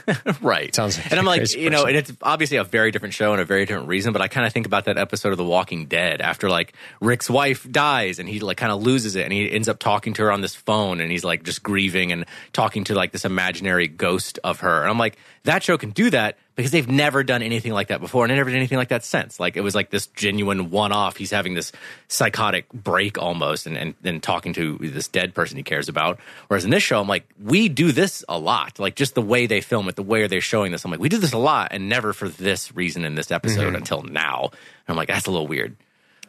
right 0.42 0.74
Sounds 0.74 0.96
like 0.98 1.10
and 1.10 1.18
i'm 1.18 1.26
like 1.26 1.54
you 1.54 1.70
know 1.70 1.84
person. 1.84 1.88
and 1.88 1.96
it's 1.96 2.12
obviously 2.22 2.56
a 2.56 2.64
very 2.64 2.90
different 2.90 3.14
show 3.14 3.32
and 3.32 3.40
a 3.40 3.44
very 3.44 3.64
different 3.66 3.88
reason 3.88 4.12
but 4.12 4.22
i 4.22 4.28
kind 4.28 4.46
of 4.46 4.52
think 4.52 4.66
about 4.66 4.84
that 4.86 4.98
episode 4.98 5.32
of 5.32 5.38
the 5.38 5.44
walking 5.44 5.86
dead 5.86 6.20
after 6.20 6.48
like 6.48 6.74
rick's 7.00 7.30
wife 7.30 7.70
dies 7.70 8.18
and 8.18 8.28
he 8.28 8.40
like 8.40 8.56
kind 8.56 8.72
of 8.72 8.82
loses 8.82 9.16
it 9.16 9.24
and 9.24 9.32
he 9.32 9.50
ends 9.50 9.68
up 9.68 9.78
talking 9.78 10.14
to 10.14 10.22
her 10.22 10.32
on 10.32 10.40
this 10.40 10.54
phone 10.54 11.00
and 11.00 11.10
he's 11.10 11.24
like 11.24 11.42
just 11.42 11.62
grieving 11.62 12.12
and 12.12 12.24
talking 12.52 12.84
to 12.84 12.94
like 12.94 13.12
this 13.12 13.24
imaginary 13.24 13.88
ghost 13.88 14.38
of 14.44 14.60
her 14.60 14.82
and 14.82 14.90
i'm 14.90 14.98
like 14.98 15.16
that 15.44 15.62
show 15.62 15.76
can 15.76 15.90
do 15.90 16.10
that 16.10 16.36
because 16.56 16.70
they've 16.70 16.88
never 16.88 17.24
done 17.24 17.42
anything 17.42 17.72
like 17.72 17.88
that 17.88 18.00
before 18.00 18.24
and 18.24 18.30
they 18.30 18.36
never 18.36 18.50
did 18.50 18.56
anything 18.56 18.78
like 18.78 18.88
that 18.88 19.02
since 19.04 19.40
like 19.40 19.56
it 19.56 19.60
was 19.62 19.74
like 19.74 19.90
this 19.90 20.06
genuine 20.08 20.70
one-off 20.70 21.16
he's 21.16 21.30
having 21.32 21.54
this 21.54 21.72
psychotic 22.08 22.68
break 22.72 23.18
almost 23.18 23.66
and, 23.66 23.76
and 23.76 23.94
then 24.02 24.20
talking 24.20 24.52
to 24.52 24.78
this 24.78 25.08
dead 25.08 25.34
person 25.34 25.56
he 25.56 25.62
cares 25.62 25.88
about 25.88 26.18
whereas 26.48 26.64
in 26.64 26.70
this 26.70 26.82
show 26.82 27.00
i'm 27.00 27.08
like 27.08 27.26
we 27.42 27.68
do 27.68 27.90
this 27.92 28.24
a 28.28 28.38
lot 28.38 28.78
like 28.78 28.94
just 28.94 29.14
the 29.14 29.22
way 29.22 29.46
they 29.46 29.60
film 29.60 29.88
it 29.88 29.96
the 29.96 30.02
way 30.02 30.26
they're 30.26 30.40
showing 30.40 30.70
this 30.70 30.84
i'm 30.84 30.90
like 30.90 31.00
we 31.00 31.08
do 31.08 31.18
this 31.18 31.32
a 31.32 31.38
lot 31.38 31.68
and 31.72 31.88
never 31.88 32.12
for 32.12 32.28
this 32.28 32.74
reason 32.76 33.04
in 33.04 33.14
this 33.16 33.30
episode 33.32 33.74
until 33.74 34.02
now 34.02 34.44
and 34.52 34.52
i'm 34.88 34.96
like 34.96 35.08
that's 35.08 35.26
a 35.26 35.30
little 35.30 35.46
weird 35.48 35.76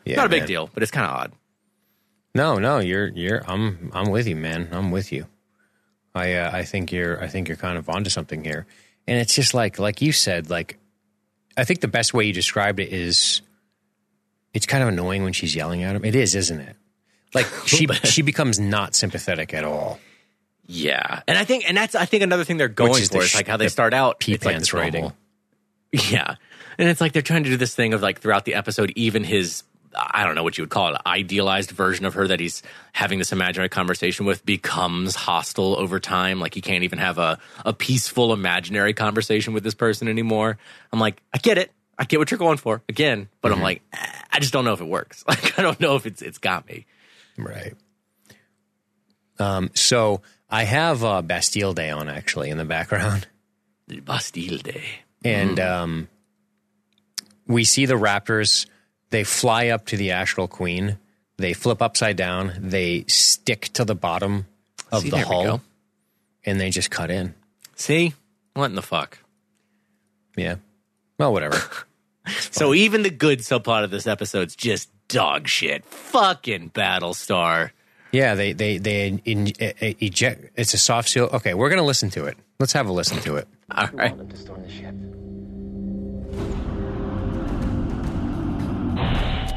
Yeah, 0.05 0.15
not 0.17 0.25
a 0.25 0.29
big 0.29 0.41
man. 0.41 0.47
deal 0.47 0.69
but 0.73 0.81
it's 0.81 0.91
kind 0.91 1.05
of 1.05 1.11
odd 1.15 1.31
No, 2.33 2.57
no, 2.59 2.79
you're 2.79 3.07
you're 3.07 3.43
I'm 3.47 3.91
I'm 3.93 4.09
with 4.11 4.27
you, 4.27 4.35
man. 4.35 4.67
I'm 4.71 4.91
with 4.91 5.11
you. 5.13 5.27
I 6.13 6.33
uh, 6.33 6.49
I 6.51 6.63
think 6.63 6.91
you're 6.91 7.21
I 7.23 7.27
think 7.27 7.47
you're 7.47 7.55
kind 7.57 7.77
of 7.77 7.87
onto 7.89 8.09
something 8.09 8.43
here. 8.43 8.65
And 9.07 9.19
it's 9.19 9.35
just 9.35 9.53
like 9.53 9.79
like 9.79 10.01
you 10.01 10.11
said, 10.11 10.49
like 10.49 10.77
I 11.57 11.63
think 11.63 11.81
the 11.81 11.87
best 11.87 12.13
way 12.13 12.25
you 12.25 12.33
described 12.33 12.79
it 12.79 12.91
is 12.91 13.41
it's 14.53 14.65
kind 14.65 14.81
of 14.83 14.89
annoying 14.89 15.23
when 15.23 15.33
she's 15.33 15.55
yelling 15.55 15.83
at 15.83 15.95
him. 15.95 16.03
It 16.05 16.15
is, 16.15 16.35
isn't 16.35 16.59
it? 16.59 16.75
Like 17.33 17.45
she 17.65 17.87
she 18.03 18.21
becomes 18.21 18.59
not 18.59 18.95
sympathetic 18.95 19.53
at 19.53 19.63
all. 19.63 19.99
yeah 20.67 21.21
and 21.27 21.37
i 21.37 21.43
think 21.45 21.63
and 21.67 21.77
that's 21.77 21.93
i 21.93 22.05
think 22.05 22.23
another 22.23 22.43
thing 22.43 22.57
they're 22.57 22.67
going 22.67 22.99
is 22.99 23.09
for 23.09 23.19
the 23.19 23.23
is 23.25 23.35
like 23.35 23.47
how 23.47 23.55
they 23.57 23.65
the 23.65 23.69
start 23.69 23.93
out 23.93 24.19
pee 24.19 24.33
it's 24.33 24.43
like 24.45 24.57
this 24.57 24.73
writing. 24.73 25.11
Yeah. 26.11 26.35
And 26.77 26.89
it's 26.89 26.99
like 26.99 27.13
they're 27.13 27.21
trying 27.21 27.43
to 27.43 27.49
do 27.49 27.55
this 27.57 27.73
thing 27.73 27.93
of 27.93 28.01
like 28.01 28.19
throughout 28.19 28.43
the 28.43 28.55
episode, 28.55 28.91
even 28.97 29.23
his, 29.23 29.63
I 29.97 30.23
don't 30.23 30.35
know 30.35 30.43
what 30.43 30.57
you 30.57 30.63
would 30.63 30.69
call 30.69 30.93
it, 30.93 31.01
idealized 31.05 31.71
version 31.71 32.05
of 32.05 32.13
her 32.15 32.27
that 32.27 32.39
he's 32.39 32.61
having 32.93 33.19
this 33.19 33.31
imaginary 33.31 33.69
conversation 33.69 34.25
with 34.25 34.45
becomes 34.45 35.15
hostile 35.15 35.77
over 35.77 35.99
time. 35.99 36.39
Like 36.39 36.53
he 36.53 36.61
can't 36.61 36.83
even 36.83 36.99
have 36.99 37.17
a, 37.17 37.37
a 37.65 37.73
peaceful 37.73 38.33
imaginary 38.33 38.93
conversation 38.93 39.53
with 39.53 39.63
this 39.63 39.73
person 39.73 40.07
anymore. 40.07 40.57
I'm 40.91 40.99
like, 40.99 41.21
I 41.33 41.37
get 41.37 41.57
it. 41.57 41.71
I 41.97 42.03
get 42.03 42.19
what 42.19 42.29
you're 42.29 42.37
going 42.37 42.57
for 42.57 42.81
again, 42.89 43.29
but 43.41 43.53
I'm 43.53 43.61
like, 43.61 43.81
I 44.31 44.39
just 44.39 44.51
don't 44.51 44.65
know 44.65 44.73
if 44.73 44.81
it 44.81 44.87
works. 44.87 45.23
Like, 45.27 45.57
I 45.57 45.61
don't 45.61 45.79
know 45.79 45.95
if 45.95 46.05
it's, 46.05 46.21
it's 46.21 46.39
got 46.39 46.67
me. 46.67 46.85
Right. 47.37 47.73
Um 49.39 49.69
so 49.73 50.21
I 50.49 50.63
have 50.63 51.03
uh, 51.03 51.21
Bastille 51.21 51.73
Day 51.73 51.89
on 51.89 52.07
actually 52.09 52.49
in 52.49 52.57
the 52.57 52.65
background. 52.65 53.27
Bastille 53.87 54.57
Day. 54.57 54.83
and 55.23 55.59
um, 55.59 56.07
we 57.47 57.63
see 57.63 57.85
the 57.85 57.95
raptors. 57.95 58.65
They 59.09 59.23
fly 59.23 59.67
up 59.67 59.85
to 59.87 59.97
the 59.97 60.11
astral 60.11 60.47
queen. 60.47 60.97
They 61.37 61.53
flip 61.53 61.81
upside 61.81 62.15
down. 62.17 62.53
They 62.59 63.05
stick 63.07 63.69
to 63.73 63.85
the 63.85 63.95
bottom 63.95 64.45
of 64.91 65.01
See, 65.03 65.09
the 65.09 65.17
there 65.17 65.25
we 65.25 65.33
hull, 65.35 65.43
go. 65.57 65.61
and 66.45 66.59
they 66.59 66.69
just 66.69 66.89
cut 66.91 67.11
in. 67.11 67.33
See? 67.75 68.13
What 68.53 68.65
in 68.65 68.75
the 68.75 68.81
fuck? 68.81 69.19
Yeah. 70.37 70.55
Well, 71.17 71.31
whatever. 71.33 71.57
So 72.39 72.73
even 72.73 73.03
the 73.03 73.11
good 73.11 73.39
subplot 73.41 73.83
of 73.83 73.91
this 73.91 74.07
episode's 74.07 74.55
just 74.55 74.89
dog 75.07 75.47
shit. 75.47 75.85
Fucking 75.85 76.71
Battlestar. 76.71 77.69
yeah. 78.11 78.33
They 78.33 78.51
they 78.51 78.79
they 78.79 79.09
in, 79.23 79.49
e- 79.49 79.53
eject. 79.99 80.49
It's 80.57 80.73
a 80.73 80.79
soft 80.79 81.07
seal. 81.09 81.25
Okay, 81.31 81.53
we're 81.53 81.69
gonna 81.69 81.83
listen 81.83 82.09
to 82.09 82.25
it. 82.25 82.35
Let's 82.59 82.73
have 82.73 82.87
a 82.87 82.91
listen 82.91 83.19
to 83.19 83.35
it. 83.35 83.47
All 83.69 83.87
right. 83.93 84.17
them 84.17 84.27
to 84.27 84.37
storm 84.37 84.63
the 84.63 84.71
ship. 84.71 84.95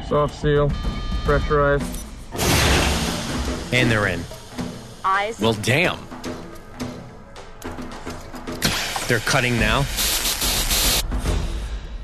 Soft 0.07 0.35
seal, 0.39 0.69
pressurized. 1.23 1.85
And 3.73 3.89
they're 3.91 4.07
in. 4.07 4.21
Eyes. 5.05 5.39
Well, 5.39 5.53
damn. 5.53 5.97
They're 9.07 9.19
cutting 9.19 9.59
now. 9.59 9.85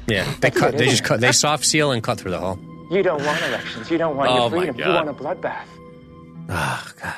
Yeah, 0.08 0.32
they 0.40 0.52
cut. 0.52 0.78
They 0.78 0.86
just 0.86 1.04
cut. 1.04 1.20
They 1.20 1.32
soft 1.32 1.66
seal 1.66 1.92
and 1.92 2.04
cut 2.04 2.20
through 2.20 2.32
the 2.32 2.40
hull. 2.40 2.60
You 2.92 3.02
don't 3.02 3.24
want 3.26 3.42
elections. 3.44 3.90
You 3.90 3.98
don't 3.98 4.16
want 4.16 4.30
Oh, 4.30 4.42
your 4.42 4.50
freedom. 4.52 4.78
You 4.78 4.86
want 4.94 5.10
a 5.10 5.14
bloodbath. 5.14 5.66
Oh 6.50 6.88
God. 7.02 7.14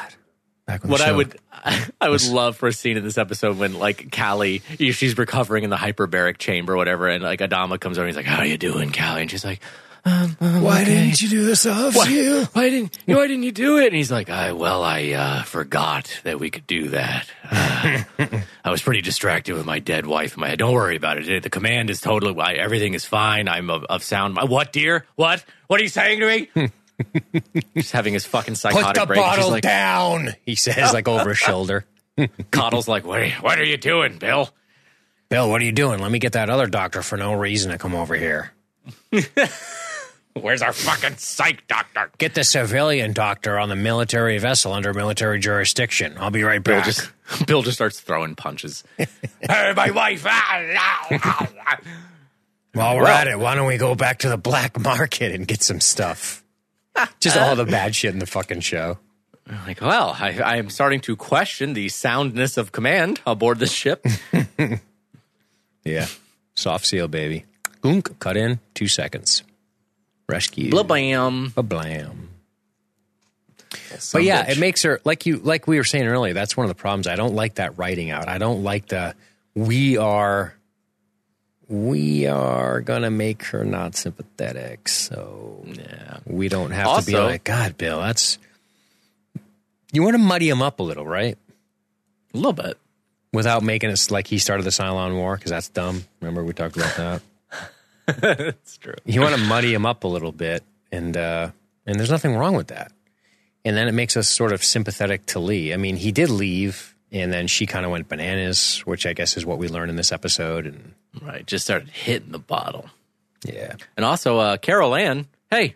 Back 0.66 0.84
when 0.84 0.90
the 0.90 0.92
What 0.94 1.02
I 1.02 1.12
would, 1.12 1.38
I 2.02 2.10
would 2.10 2.26
love 2.28 2.56
for 2.56 2.68
a 2.68 2.74
scene 2.74 2.96
in 2.98 3.04
this 3.04 3.18
episode 3.18 3.58
when 3.58 3.74
like 3.78 4.10
Callie, 4.16 4.62
she's 4.78 5.18
recovering 5.18 5.66
in 5.66 5.70
the 5.70 5.76
hyperbaric 5.76 6.38
chamber, 6.38 6.74
or 6.74 6.78
whatever, 6.78 7.10
and 7.10 7.22
like 7.24 7.40
Adama 7.42 7.78
comes 7.80 7.98
over, 7.98 8.08
and 8.08 8.16
he's 8.16 8.18
like, 8.18 8.26
"How 8.26 8.40
are 8.40 8.46
you 8.46 8.58
doing, 8.58 8.92
Callie?" 8.94 9.22
And 9.24 9.32
she's 9.32 9.44
like, 9.46 9.60
Why 10.08 10.84
didn't 10.84 11.22
you 11.22 11.30
do 11.30 11.46
this 11.46 11.62
soft 11.62 11.98
"Why, 11.98 12.06
seal? 12.06 12.46
why 12.54 12.70
didn't, 12.70 12.98
you? 13.06 13.18
why 13.18 13.28
didn't 13.28 13.44
you 13.44 13.52
do 13.52 13.78
it?" 13.78 13.88
And 13.88 13.96
he's 13.96 14.12
like, 14.12 14.30
"I 14.30 14.54
well, 14.54 14.84
I 14.84 15.12
uh, 15.12 15.44
forgot 15.44 16.22
that 16.24 16.40
we 16.40 16.50
could 16.50 16.66
do 16.66 16.90
that. 16.90 17.28
Uh, 17.44 18.04
I 18.64 18.72
was 18.72 18.82
pretty 18.82 19.02
distracted 19.02 19.56
with 19.56 19.66
my 19.66 19.80
dead 19.80 20.06
wife 20.06 20.36
in 20.36 20.42
my 20.42 20.50
head. 20.50 20.60
Don't 20.60 20.74
worry 20.74 20.96
about 20.96 21.18
it. 21.18 21.44
The 21.44 21.50
command 21.50 21.90
is 21.90 22.00
totally, 22.00 22.40
I, 22.40 22.54
everything 22.54 22.94
is 22.94 23.06
fine. 23.06 23.48
I'm 23.48 23.70
of, 23.70 23.84
of 23.86 24.04
sound. 24.04 24.36
mind. 24.36 24.50
What, 24.50 24.72
dear? 24.72 25.06
What? 25.16 25.44
What 25.68 25.80
are 25.80 25.84
you 25.84 25.90
saying 25.90 26.20
to 26.22 26.28
me?" 26.56 26.72
Just 27.76 27.92
having 27.92 28.14
his 28.14 28.26
fucking 28.26 28.56
psychotic 28.56 28.88
Put 28.88 28.96
the 29.02 29.06
break. 29.08 29.20
bottle 29.20 29.52
like, 29.52 29.64
down. 29.64 30.34
He 30.46 30.56
says, 30.56 30.94
like 30.94 31.08
over 31.08 31.30
his 31.30 31.38
shoulder. 31.38 31.86
Cottle's 32.52 32.88
like, 32.88 33.06
what 33.06 33.24
you, 33.24 33.34
what 33.42 33.60
are 33.60 33.64
you 33.64 33.78
doing, 33.78 34.18
Bill? 34.18 34.50
Bill, 35.30 35.50
what 35.50 35.62
are 35.62 35.66
you 35.66 35.72
doing? 35.72 36.00
Let 36.00 36.10
me 36.12 36.20
get 36.20 36.34
that 36.34 36.50
other 36.50 36.68
doctor 36.68 37.02
for 37.02 37.18
no 37.18 37.34
reason 37.34 37.72
to 37.72 37.78
come 37.78 37.94
over 37.94 38.16
here. 38.16 38.52
Where's 40.42 40.62
our 40.62 40.74
fucking 40.74 41.18
psych 41.18 41.68
doctor? 41.68 42.10
Get 42.18 42.36
the 42.36 42.44
civilian 42.44 43.14
doctor 43.14 43.58
on 43.60 43.70
the 43.70 43.76
military 43.76 44.38
vessel 44.38 44.74
under 44.74 44.94
military 44.94 45.40
jurisdiction. 45.40 46.16
I'll 46.20 46.32
be 46.32 46.44
right 46.44 46.64
Bill 46.64 46.78
back. 46.78 46.86
just 46.86 47.12
Bill 47.48 47.62
just 47.62 47.78
starts 47.78 48.00
throwing 48.00 48.36
punches. 48.36 48.84
hey, 48.98 49.74
my 49.76 49.92
wife! 49.92 50.26
Ah, 50.28 50.64
ah, 50.72 51.48
ah. 51.68 51.80
While 52.74 52.96
we're 52.98 53.04
Well- 53.04 53.18
at 53.18 53.28
it, 53.28 53.40
why 53.40 53.56
don't 53.56 53.68
we 53.68 53.78
go 53.78 53.96
back 53.96 54.20
to 54.20 54.30
the 54.30 54.38
black 54.38 54.80
market 54.80 55.34
and 55.34 55.48
get 55.48 55.62
some 55.64 55.80
stuff? 55.82 56.44
Just 57.20 57.38
all 57.38 57.56
the 57.56 57.66
bad 57.66 57.96
shit 57.96 58.14
in 58.14 58.20
the 58.20 58.26
fucking 58.26 58.62
show. 58.62 58.98
like, 59.68 59.82
well, 59.82 60.16
I, 60.20 60.40
I 60.40 60.56
am 60.58 60.70
starting 60.72 61.00
to 61.02 61.16
question 61.16 61.74
the 61.74 61.90
soundness 61.90 62.58
of 62.58 62.72
command 62.72 63.22
aboard 63.26 63.60
this 63.60 63.72
ship. 63.72 64.04
Yeah. 65.84 66.08
Soft 66.56 66.86
seal, 66.86 67.08
baby. 67.08 67.46
Gunk, 67.82 68.18
cut 68.20 68.36
in, 68.36 68.60
two 68.74 68.88
seconds. 68.88 69.44
Rescue. 70.28 70.70
Blah 70.72 70.84
bam. 70.84 71.54
Blam. 71.56 72.30
But 74.14 74.24
yeah, 74.24 74.50
it 74.50 74.60
makes 74.60 74.84
her 74.84 75.00
like 75.04 75.26
you 75.26 75.38
like 75.38 75.68
we 75.68 75.78
were 75.78 75.84
saying 75.84 76.06
earlier. 76.08 76.34
That's 76.34 76.56
one 76.58 76.66
of 76.66 76.70
the 76.70 76.76
problems. 76.76 77.08
I 77.08 77.16
don't 77.16 77.36
like 77.36 77.56
that 77.56 77.78
writing 77.78 78.12
out. 78.12 78.28
I 78.28 78.38
don't 78.38 78.64
like 78.64 78.88
the 78.88 79.16
we 79.56 79.98
are 79.98 80.54
we 81.70 82.28
are 82.28 82.82
gonna 82.82 83.10
make 83.12 83.44
her 83.46 83.64
not 83.66 83.96
sympathetic. 83.96 84.88
So 84.90 85.64
Yeah. 85.66 86.18
we 86.26 86.50
don't 86.50 86.72
have 86.72 87.00
to 87.02 87.06
be 87.06 87.16
Also- 87.16 87.28
like 87.28 87.44
God, 87.44 87.78
Bill. 87.78 88.00
That's 88.02 88.38
you 89.94 90.04
want 90.04 90.14
to 90.16 90.20
muddy 90.20 90.50
him 90.50 90.62
up 90.62 90.80
a 90.80 90.84
little, 90.84 91.06
right? 91.06 91.38
A 92.34 92.38
little 92.38 92.54
bit. 92.54 92.78
Without 93.34 93.64
making 93.64 93.90
it 93.90 94.08
like 94.12 94.28
he 94.28 94.38
started 94.38 94.64
the 94.64 94.70
Cylon 94.70 95.16
War 95.16 95.36
because 95.36 95.52
that's 95.52 95.70
dumb. 95.70 96.04
Remember 96.22 96.44
we 96.44 96.54
talked 96.54 96.76
about 96.78 96.96
that. 96.98 97.22
That's 98.22 98.78
true. 98.78 98.96
you 99.06 99.22
want 99.22 99.36
to 99.36 99.42
muddy 99.42 99.74
him 99.74 99.86
up 99.86 100.04
a 100.04 100.08
little 100.08 100.32
bit, 100.32 100.64
and 100.92 101.16
uh, 101.16 101.52
and 101.86 102.00
there's 102.00 102.12
nothing 102.12 102.36
wrong 102.36 102.56
with 102.56 102.68
that. 102.68 102.92
And 103.66 103.76
then 103.76 103.88
it 103.88 103.94
makes 103.94 104.16
us 104.16 104.30
sort 104.30 104.54
of 104.54 104.64
sympathetic 104.64 105.26
to 105.28 105.40
Lee. 105.40 105.74
I 105.74 105.78
mean, 105.78 105.98
he 105.98 106.12
did 106.14 106.30
leave 106.30 106.96
and 107.12 107.32
then 107.32 107.48
she 107.48 107.66
kind 107.66 107.86
of 107.86 107.92
went 107.92 108.10
bananas, 108.10 108.80
which 108.86 109.06
I 109.06 109.14
guess 109.14 109.38
is 109.38 109.46
what 109.46 109.58
we 109.58 109.68
learned 109.70 109.90
in 109.90 109.96
this 109.96 110.12
episode. 110.12 110.66
And 110.66 110.94
Right. 111.22 111.46
Just 111.46 111.66
started 111.66 111.90
hitting 111.90 112.32
the 112.32 112.40
bottle. 112.40 112.90
yeah, 113.44 113.76
And 113.96 114.06
also, 114.06 114.38
uh, 114.40 114.58
Carol 114.58 114.94
Ann, 114.96 115.28
hey, 115.50 115.76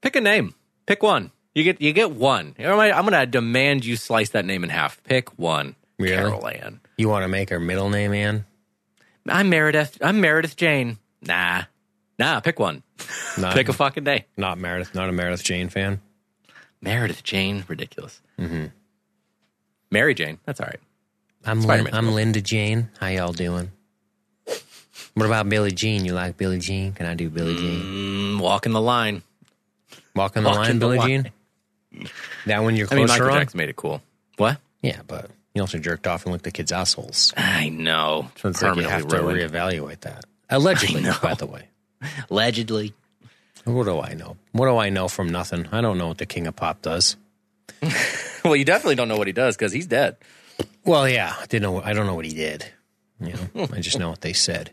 pick 0.00 0.16
a 0.16 0.20
name. 0.20 0.54
Pick 0.86 1.02
one. 1.02 1.30
You 1.54 1.64
get 1.64 1.80
you 1.80 1.92
get 1.92 2.12
one. 2.12 2.54
I'm 2.58 3.04
going 3.06 3.12
to 3.12 3.26
demand 3.26 3.84
you 3.84 3.96
slice 3.96 4.30
that 4.30 4.44
name 4.44 4.62
in 4.62 4.70
half. 4.70 5.02
Pick 5.04 5.36
one. 5.38 5.74
Really? 5.98 6.14
Carol 6.16 6.46
Ann. 6.46 6.80
you 6.96 7.08
want 7.08 7.24
to 7.24 7.28
make 7.28 7.50
her 7.50 7.58
middle 7.58 7.90
name 7.90 8.12
Anne? 8.12 8.44
I'm 9.28 9.50
Meredith. 9.50 9.98
I'm 10.00 10.20
Meredith 10.20 10.56
Jane. 10.56 10.98
Nah. 11.28 11.62
Nah, 12.18 12.40
pick 12.40 12.58
one. 12.58 12.82
Not, 13.38 13.54
Pick 13.54 13.68
a 13.68 13.72
fucking 13.72 14.02
day. 14.02 14.26
not 14.36 14.58
Meredith, 14.58 14.92
not 14.96 15.08
a 15.08 15.12
Meredith 15.12 15.44
Jane 15.44 15.68
fan. 15.68 16.00
Meredith 16.80 17.22
Jane, 17.22 17.64
ridiculous. 17.68 18.20
Mm-hmm. 18.38 18.66
Mary 19.92 20.14
Jane, 20.14 20.38
that's 20.44 20.60
all 20.60 20.66
right. 20.66 20.80
I'm 21.44 21.60
Lin- 21.60 21.88
I'm 21.92 22.10
Linda 22.12 22.40
Jane. 22.40 22.90
How 22.98 23.06
y'all 23.06 23.32
doing? 23.32 23.70
What 25.14 25.26
about 25.26 25.48
Billie 25.48 25.70
Jean? 25.70 26.04
You 26.04 26.14
like 26.14 26.36
Billie 26.36 26.58
Jean? 26.58 26.92
Can 26.92 27.06
I 27.06 27.14
do 27.14 27.30
Billie 27.30 27.54
Jean? 27.56 27.80
Mm, 28.38 28.40
walking 28.40 28.72
the 28.72 28.80
line. 28.80 29.22
Walking 30.16 30.42
the 30.42 30.48
walking 30.48 30.62
line, 30.64 30.78
Billie 30.80 30.98
line. 30.98 31.30
Jean. 31.92 32.08
That 32.46 32.62
one 32.64 32.74
you're 32.76 32.88
I 32.90 32.96
mean, 32.96 33.06
closer 33.06 33.22
Michael 33.24 33.36
on. 33.36 33.40
Jackson 33.42 33.58
made 33.58 33.68
it 33.68 33.76
cool. 33.76 34.02
What? 34.36 34.58
Yeah, 34.82 35.00
but 35.06 35.30
you 35.54 35.62
also 35.62 35.78
jerked 35.78 36.06
off 36.08 36.24
and 36.24 36.32
licked 36.32 36.44
the 36.44 36.50
kids' 36.50 36.72
assholes. 36.72 37.32
I 37.36 37.68
know. 37.68 38.30
So 38.36 38.48
it's 38.48 38.60
like 38.62 38.76
you 38.76 38.82
have 38.82 39.06
to 39.06 39.16
ruined. 39.22 39.38
reevaluate 39.52 40.00
that. 40.00 40.24
Allegedly, 40.50 41.02
by 41.22 41.34
the 41.34 41.46
way. 41.46 41.68
Allegedly. 42.30 42.94
What 43.64 43.84
do 43.84 44.00
I 44.00 44.14
know? 44.14 44.36
What 44.52 44.66
do 44.66 44.76
I 44.78 44.88
know 44.88 45.08
from 45.08 45.28
nothing? 45.28 45.68
I 45.72 45.80
don't 45.80 45.98
know 45.98 46.08
what 46.08 46.18
the 46.18 46.26
King 46.26 46.46
of 46.46 46.56
Pop 46.56 46.82
does. 46.82 47.16
Well, 48.44 48.54
you 48.54 48.64
definitely 48.64 48.94
don't 48.94 49.08
know 49.08 49.16
what 49.18 49.26
he 49.26 49.32
does 49.32 49.56
because 49.56 49.72
he's 49.72 49.86
dead. 49.86 50.16
Well, 50.84 51.08
yeah, 51.08 51.34
I 51.38 51.46
didn't 51.46 51.64
know. 51.64 51.82
I 51.82 51.92
don't 51.92 52.06
know 52.06 52.14
what 52.14 52.24
he 52.24 52.32
did. 52.32 52.64
You 53.20 53.34
know, 53.54 53.68
I 53.72 53.80
just 53.80 53.98
know 53.98 54.10
what 54.10 54.20
they 54.20 54.32
said. 54.32 54.70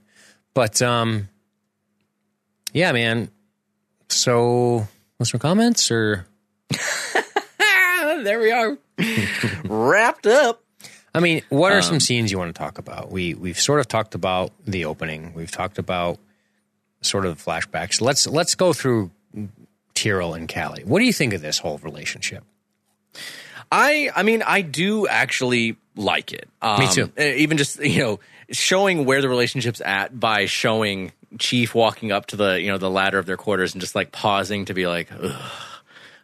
But 0.53 0.81
um, 0.83 1.29
yeah, 2.73 2.91
man. 2.91 3.31
So, 4.07 4.87
what's 5.17 5.31
some 5.31 5.39
comments 5.39 5.89
or? 5.91 6.27
There 8.23 8.39
we 8.39 8.51
are. 8.51 8.77
Wrapped 9.65 10.25
up. 10.25 10.63
I 11.15 11.19
mean, 11.21 11.41
what 11.49 11.71
are 11.71 11.77
Um, 11.77 11.81
some 11.83 11.99
scenes 11.99 12.31
you 12.31 12.37
want 12.37 12.53
to 12.53 12.59
talk 12.59 12.77
about? 12.77 13.11
We 13.11 13.33
we've 13.33 13.59
sort 13.59 13.79
of 13.79 13.87
talked 13.87 14.15
about 14.15 14.51
the 14.65 14.85
opening. 14.85 15.33
We've 15.33 15.51
talked 15.51 15.77
about 15.77 16.19
sort 17.01 17.25
of 17.25 17.37
the 17.37 17.43
flashbacks. 17.51 18.01
Let's 18.01 18.27
let's 18.27 18.55
go 18.55 18.73
through 18.73 19.11
Tyrol 19.93 20.33
and 20.33 20.51
Callie. 20.53 20.83
What 20.83 20.99
do 20.99 21.05
you 21.05 21.13
think 21.13 21.33
of 21.33 21.41
this 21.41 21.59
whole 21.59 21.77
relationship? 21.79 22.43
I 23.71 24.09
I 24.15 24.23
mean 24.23 24.43
I 24.43 24.61
do 24.61 25.07
actually 25.07 25.77
like 25.95 26.33
it. 26.33 26.47
Um, 26.61 26.79
Me 26.79 26.87
too. 26.91 27.11
uh, 27.17 27.21
Even 27.23 27.57
just 27.57 27.79
you 27.83 27.99
know 27.99 28.19
showing 28.51 29.05
where 29.05 29.21
the 29.21 29.29
relationship's 29.29 29.81
at 29.81 30.19
by 30.19 30.45
showing 30.45 31.11
Chief 31.39 31.73
walking 31.73 32.11
up 32.11 32.27
to 32.27 32.35
the 32.35 32.61
you 32.61 32.67
know 32.71 32.77
the 32.77 32.89
ladder 32.89 33.17
of 33.17 33.25
their 33.25 33.37
quarters 33.37 33.73
and 33.73 33.81
just 33.81 33.95
like 33.95 34.11
pausing 34.11 34.65
to 34.65 34.73
be 34.73 34.87
like, 34.87 35.09
Ugh, 35.11 35.51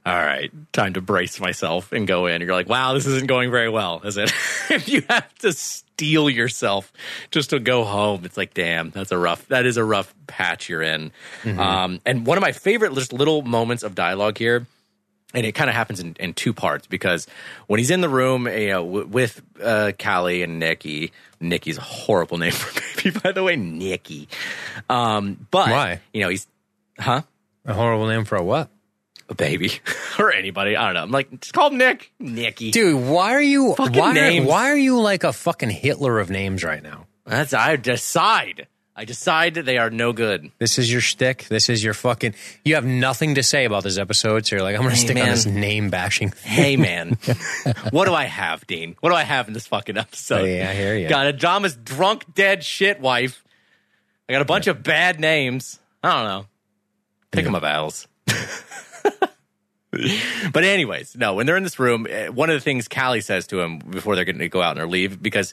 all 0.06 0.16
right, 0.16 0.52
time 0.74 0.94
to 0.94 1.02
brace 1.02 1.40
myself 1.40 1.92
and 1.92 2.08
go 2.08 2.26
in. 2.26 2.42
You're 2.42 2.54
like, 2.54 2.70
wow, 2.70 2.94
this 2.94 3.06
isn't 3.06 3.28
going 3.28 3.52
very 3.52 3.70
well, 3.70 4.02
is 4.04 4.18
it? 4.18 4.32
if 4.70 4.90
you 4.90 5.04
have 5.10 5.34
to 5.40 5.54
steel 5.54 6.30
yourself 6.30 6.92
just 7.30 7.52
to 7.52 7.60
go 7.60 7.84
home, 7.84 8.26
it's 8.26 8.38
like, 8.38 8.54
damn, 8.54 8.90
that's 8.90 9.12
a 9.12 9.18
rough. 9.18 9.48
That 9.50 9.66
is 9.66 9.78
a 9.78 9.84
rough 9.84 10.14
patch 10.26 10.70
you're 10.70 10.82
in. 10.82 11.12
Um, 11.46 12.02
and 12.06 12.26
one 12.26 12.38
of 12.38 12.42
my 12.42 12.52
favorite 12.52 12.94
just 12.96 13.14
little 13.14 13.44
moments 13.44 13.84
of 13.84 13.94
dialogue 13.94 14.38
here 14.38 14.66
and 15.34 15.46
it 15.46 15.54
kind 15.54 15.70
of 15.70 15.76
happens 15.76 16.00
in, 16.00 16.16
in 16.20 16.34
two 16.34 16.54
parts 16.54 16.88
because 16.88 17.28
when 17.68 17.78
he's 17.78 17.92
in 17.92 18.02
the 18.02 18.10
room, 18.10 18.48
you 18.48 18.70
know, 18.70 18.84
w- 18.86 19.08
with 19.08 19.42
uh, 19.62 19.92
Callie 19.98 20.44
and 20.44 20.60
Nikki, 20.60 21.12
Nikki's 21.40 21.78
a 21.78 21.82
horrible 21.82 22.38
name 22.38 22.52
for 22.52 22.78
a 22.78 22.82
baby, 23.04 23.20
by 23.24 23.32
the 23.32 23.44
way, 23.44 23.56
Nikki. 23.56 24.28
Um, 24.90 25.48
but 25.52 25.70
Why? 25.70 26.02
You 26.14 26.22
know, 26.22 26.30
he's 26.30 26.48
huh, 27.00 27.22
A 27.66 27.74
horrible 27.74 28.08
name 28.08 28.26
for 28.26 28.36
a 28.36 28.44
what? 28.44 28.70
A 29.32 29.36
baby 29.36 29.72
or 30.20 30.32
anybody. 30.32 30.76
I 30.76 30.86
don't 30.86 30.94
know. 30.94 31.02
I'm 31.04 31.12
like, 31.12 31.40
just 31.42 31.54
call 31.54 31.70
him 31.72 31.78
Nick, 31.78 32.12
Nikki. 32.20 32.72
Dude, 32.72 33.02
why 33.10 33.32
are 33.34 33.42
you 33.42 33.74
Fucking 33.76 33.98
why, 34.00 34.14
names. 34.14 34.48
why 34.48 34.70
are 34.70 34.78
you 34.78 35.00
like 35.00 35.24
a 35.24 35.34
fucking 35.34 35.70
Hitler 35.72 36.20
of 36.20 36.30
names 36.30 36.64
right 36.64 36.84
now? 36.84 37.08
That's 37.26 37.54
I 37.54 37.76
decide. 37.78 38.68
I 38.94 39.06
decide 39.06 39.54
that 39.56 39.64
they 39.66 39.78
are 39.78 39.90
no 39.90 40.12
good. 40.12 40.52
This 40.60 40.78
is 40.78 40.92
your 40.92 41.00
shtick. 41.02 41.46
This 41.48 41.70
is 41.70 41.82
your 41.84 41.94
fucking. 41.94 42.36
You 42.66 42.76
have 42.76 42.86
nothing 42.86 43.36
to 43.36 43.42
say 43.44 43.64
about 43.66 43.84
this 43.84 43.98
episode, 43.98 44.46
so 44.46 44.56
you're 44.58 44.64
like, 44.64 44.76
I'm 44.76 44.82
going 44.82 44.94
to 44.94 45.00
Hey, 45.00 45.06
stick 45.08 45.18
on 45.18 45.30
this 45.30 45.46
name 45.46 45.90
bashing. 45.90 46.30
thing. 46.30 46.52
Hey 46.52 46.78
man, 46.78 47.18
what 47.92 48.06
do 48.06 48.14
I 48.14 48.26
have, 48.26 48.68
Dean? 48.68 48.96
What 49.00 49.10
do 49.12 49.16
I 49.16 49.24
have 49.24 49.48
in 49.48 49.54
this 49.54 49.66
fucking 49.66 49.98
episode? 49.98 50.42
Oh, 50.42 50.46
yeah, 50.46 50.70
I 50.70 50.74
hear 50.74 50.96
you. 50.98 51.08
Got 51.08 51.28
a 51.28 51.34
Adama's 51.34 51.76
drunk, 51.78 52.34
dead 52.36 52.64
shit 52.66 53.00
wife. 53.00 53.44
I 54.28 54.34
got 54.34 54.42
a 54.42 54.46
bunch 54.46 54.68
of 54.68 54.84
bad 54.84 55.20
names. 55.20 55.80
I 56.04 56.14
don't 56.14 56.26
know. 56.26 56.46
Pick 57.32 57.46
them 57.46 57.56
up, 57.56 57.64
Owls. 57.64 58.08
but 60.54 60.64
anyways, 60.64 61.18
no. 61.18 61.34
When 61.34 61.46
they're 61.46 61.58
in 61.58 61.64
this 61.64 61.78
room, 61.78 62.08
eh, 62.10 62.30
one 62.30 62.50
of 62.50 62.56
the 62.56 62.62
things 62.62 62.88
Callie 62.88 63.20
says 63.20 63.46
to 63.48 63.60
him 63.60 63.80
before 63.80 64.16
they're 64.16 64.24
going 64.24 64.38
to 64.38 64.48
go 64.48 64.62
out 64.62 64.78
their 64.78 64.88
leave, 64.88 65.22
because 65.22 65.52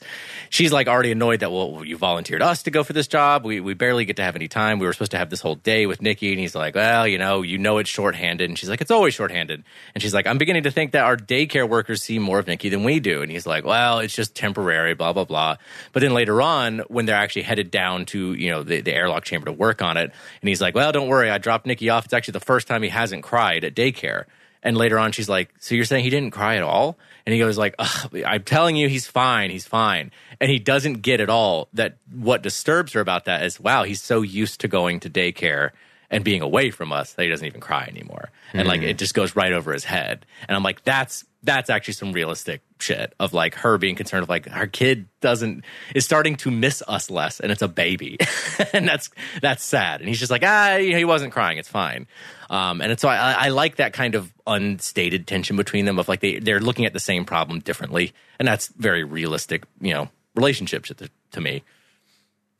she's 0.49 0.71
like 0.71 0.87
already 0.87 1.11
annoyed 1.11 1.41
that 1.41 1.51
well, 1.51 1.83
you 1.83 1.97
volunteered 1.97 2.41
us 2.41 2.63
to 2.63 2.71
go 2.71 2.85
for 2.85 2.93
this 2.93 3.07
job. 3.07 3.43
We 3.43 3.59
we 3.59 3.73
barely 3.73 4.05
get 4.05 4.15
to 4.15 4.23
have 4.23 4.37
any 4.37 4.47
time. 4.47 4.79
We 4.79 4.85
were 4.85 4.93
supposed 4.93 5.11
to 5.11 5.17
have 5.17 5.29
this 5.29 5.41
whole 5.41 5.55
day 5.55 5.87
with 5.87 6.01
Nikki, 6.01 6.31
and 6.31 6.39
he's 6.39 6.55
like, 6.55 6.75
well, 6.75 7.05
you 7.05 7.17
know, 7.17 7.41
you 7.41 7.57
know 7.57 7.79
it's 7.79 7.89
shorthanded, 7.89 8.49
and 8.49 8.57
she's 8.57 8.69
like, 8.69 8.79
it's 8.79 8.91
always 8.91 9.13
shorthanded, 9.13 9.61
and 9.93 10.01
she's 10.01 10.13
like, 10.13 10.25
I'm 10.25 10.37
beginning 10.37 10.63
to 10.63 10.71
think 10.71 10.93
that 10.93 11.03
our 11.03 11.17
daycare 11.17 11.67
workers 11.67 12.01
see 12.01 12.17
more 12.17 12.39
of 12.39 12.47
Nikki 12.47 12.69
than 12.69 12.85
we 12.85 13.01
do, 13.01 13.21
and 13.21 13.29
he's 13.29 13.45
like, 13.45 13.65
well, 13.65 13.99
it's 13.99 14.15
just 14.15 14.35
temporary, 14.35 14.93
blah 14.93 15.11
blah 15.11 15.25
blah. 15.25 15.57
But 15.91 15.99
then 15.99 16.13
later 16.13 16.41
on, 16.41 16.79
when 16.87 17.05
they're 17.05 17.17
actually 17.17 17.41
headed 17.41 17.71
down 17.71 18.05
to 18.07 18.33
you 18.35 18.51
know 18.51 18.63
the, 18.63 18.79
the 18.79 18.93
airlock 18.93 19.25
chamber 19.25 19.47
to 19.47 19.51
work 19.51 19.81
on 19.81 19.97
it, 19.97 20.13
and 20.41 20.47
he's 20.47 20.61
like, 20.61 20.75
well, 20.75 20.93
don't 20.93 21.09
worry, 21.09 21.29
I 21.29 21.39
dropped 21.39 21.65
Nikki 21.65 21.89
off. 21.89 22.05
It's 22.05 22.13
actually 22.13 22.31
the 22.33 22.39
first 22.39 22.67
time 22.67 22.83
he 22.83 22.89
hasn't 22.89 23.23
cried 23.23 23.65
at 23.65 23.75
daycare. 23.75 24.27
And 24.61 24.75
later 24.75 24.99
on, 24.99 25.11
she's 25.11 25.29
like, 25.29 25.53
"So 25.59 25.75
you're 25.75 25.85
saying 25.85 26.03
he 26.03 26.09
didn't 26.09 26.31
cry 26.31 26.55
at 26.55 26.63
all?" 26.63 26.97
And 27.25 27.33
he 27.33 27.39
goes 27.39 27.57
like, 27.57 27.75
"I'm 27.79 28.43
telling 28.43 28.75
you, 28.75 28.89
he's 28.89 29.07
fine. 29.07 29.51
He's 29.51 29.65
fine." 29.65 30.11
And 30.39 30.51
he 30.51 30.59
doesn't 30.59 31.01
get 31.01 31.21
at 31.21 31.29
all 31.29 31.69
that 31.73 31.97
what 32.11 32.41
disturbs 32.41 32.93
her 32.93 33.01
about 33.01 33.25
that 33.25 33.43
is, 33.43 33.59
wow, 33.59 33.83
he's 33.83 34.01
so 34.01 34.21
used 34.21 34.61
to 34.61 34.67
going 34.67 34.99
to 35.01 35.09
daycare 35.09 35.71
and 36.11 36.23
being 36.23 36.41
away 36.41 36.71
from 36.71 36.91
us 36.91 37.13
that 37.13 37.23
he 37.23 37.29
doesn't 37.29 37.45
even 37.45 37.61
cry 37.61 37.85
anymore. 37.85 38.31
And 38.53 38.67
like 38.67 38.81
it 38.81 38.97
just 38.97 39.13
goes 39.13 39.35
right 39.35 39.53
over 39.53 39.71
his 39.73 39.83
head. 39.83 40.25
And 40.47 40.55
I'm 40.55 40.63
like, 40.63 40.83
that's 40.83 41.23
that's 41.43 41.69
actually 41.69 41.93
some 41.93 42.11
realistic 42.11 42.61
shit 42.79 43.13
of 43.19 43.33
like 43.33 43.55
her 43.55 43.77
being 43.77 43.95
concerned 43.95 44.23
of 44.23 44.29
like 44.29 44.51
our 44.51 44.67
kid 44.67 45.07
doesn't 45.21 45.63
is 45.95 46.03
starting 46.03 46.35
to 46.35 46.51
miss 46.51 46.83
us 46.87 47.09
less 47.09 47.39
and 47.39 47.49
it's 47.49 47.61
a 47.61 47.67
baby 47.67 48.17
and 48.73 48.85
that's 48.85 49.09
that's 49.41 49.63
sad 49.63 50.01
and 50.01 50.09
he's 50.09 50.19
just 50.19 50.31
like 50.31 50.43
ah 50.45 50.75
you 50.75 50.91
know, 50.91 50.97
he 50.97 51.05
wasn't 51.05 51.31
crying 51.31 51.57
it's 51.57 51.69
fine 51.69 52.07
um 52.49 52.81
and 52.81 52.99
so 52.99 53.07
I, 53.07 53.31
I 53.31 53.47
like 53.49 53.77
that 53.77 53.93
kind 53.93 54.15
of 54.15 54.33
unstated 54.47 55.27
tension 55.27 55.55
between 55.55 55.85
them 55.85 55.97
of 55.97 56.09
like 56.09 56.19
they 56.19 56.39
they're 56.39 56.59
looking 56.59 56.85
at 56.85 56.91
the 56.91 56.99
same 56.99 57.23
problem 57.23 57.59
differently 57.59 58.11
and 58.37 58.45
that's 58.45 58.67
very 58.67 59.05
realistic 59.05 59.63
you 59.79 59.93
know 59.93 60.09
relationships 60.35 60.91
to, 60.93 61.09
to 61.31 61.39
me 61.41 61.63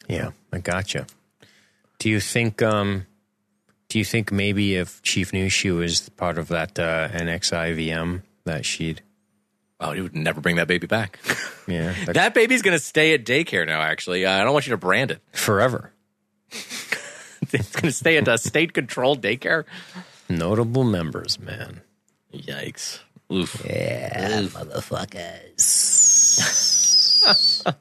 Yeah, 0.07 0.31
I 0.53 0.59
gotcha. 0.59 1.05
Do 1.97 2.09
you 2.09 2.21
think? 2.21 2.61
um 2.61 3.05
Do 3.89 3.97
you 3.99 4.05
think 4.05 4.31
maybe 4.31 4.75
if 4.75 5.01
Chief 5.01 5.33
knew 5.33 5.49
she 5.49 5.71
was 5.71 6.09
part 6.09 6.37
of 6.37 6.47
that 6.49 6.77
uh, 6.79 7.09
NXIVM, 7.09 8.21
that 8.45 8.65
she'd 8.65 9.01
oh 9.79 9.91
he 9.93 10.01
would 10.01 10.15
never 10.15 10.41
bring 10.41 10.55
that 10.57 10.67
baby 10.67 10.87
back. 10.87 11.19
Yeah 11.67 11.93
that- 12.05 12.13
that 12.15 12.33
baby's 12.33 12.61
gonna 12.63 12.79
stay 12.79 13.13
at 13.13 13.23
daycare 13.25 13.65
now 13.67 13.81
actually. 13.81 14.25
Uh, 14.25 14.31
i 14.31 14.43
don't 14.43 14.53
want 14.53 14.65
you 14.67 14.71
to 14.71 14.77
brand 14.77 15.11
it. 15.11 15.21
Forever. 15.33 15.91
It's 17.51 17.71
gonna 17.75 17.91
stay 17.91 18.17
at 18.17 18.27
a 18.27 18.37
state 18.37 18.73
controlled 18.73 19.21
daycare? 19.23 19.63
Notable 20.29 20.83
members, 20.83 21.39
man. 21.39 21.81
yikes. 22.33 22.99
Oof. 23.31 23.63
Yeah, 23.65 24.41
motherfuckers. 24.43 25.65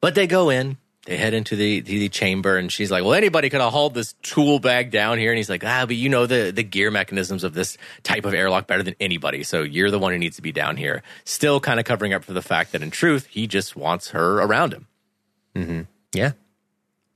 But 0.00 0.14
they 0.16 0.26
go 0.26 0.50
in, 0.50 0.78
they 1.06 1.16
head 1.16 1.34
into 1.34 1.56
the, 1.56 1.80
the, 1.80 1.98
the 1.98 2.08
chamber, 2.08 2.56
and 2.56 2.70
she's 2.70 2.90
like, 2.90 3.02
"Well, 3.02 3.14
anybody 3.14 3.50
could 3.50 3.60
have 3.60 3.72
hauled 3.72 3.94
this 3.94 4.14
tool 4.22 4.60
bag 4.60 4.92
down 4.92 5.18
here." 5.18 5.32
And 5.32 5.36
he's 5.36 5.50
like, 5.50 5.64
"Ah, 5.64 5.84
but 5.84 5.96
you 5.96 6.08
know 6.08 6.26
the 6.26 6.52
the 6.54 6.62
gear 6.62 6.90
mechanisms 6.92 7.42
of 7.42 7.54
this 7.54 7.76
type 8.04 8.24
of 8.24 8.34
airlock 8.34 8.68
better 8.68 8.84
than 8.84 8.94
anybody, 9.00 9.42
so 9.42 9.62
you're 9.62 9.90
the 9.90 9.98
one 9.98 10.12
who 10.12 10.18
needs 10.18 10.36
to 10.36 10.42
be 10.42 10.52
down 10.52 10.76
here." 10.76 11.02
Still, 11.24 11.58
kind 11.58 11.80
of 11.80 11.86
covering 11.86 12.12
up 12.14 12.22
for 12.22 12.32
the 12.32 12.42
fact 12.42 12.70
that 12.72 12.82
in 12.82 12.90
truth, 12.90 13.26
he 13.26 13.48
just 13.48 13.74
wants 13.74 14.10
her 14.10 14.40
around 14.40 14.72
him. 14.72 14.86
yeah, 16.12 16.32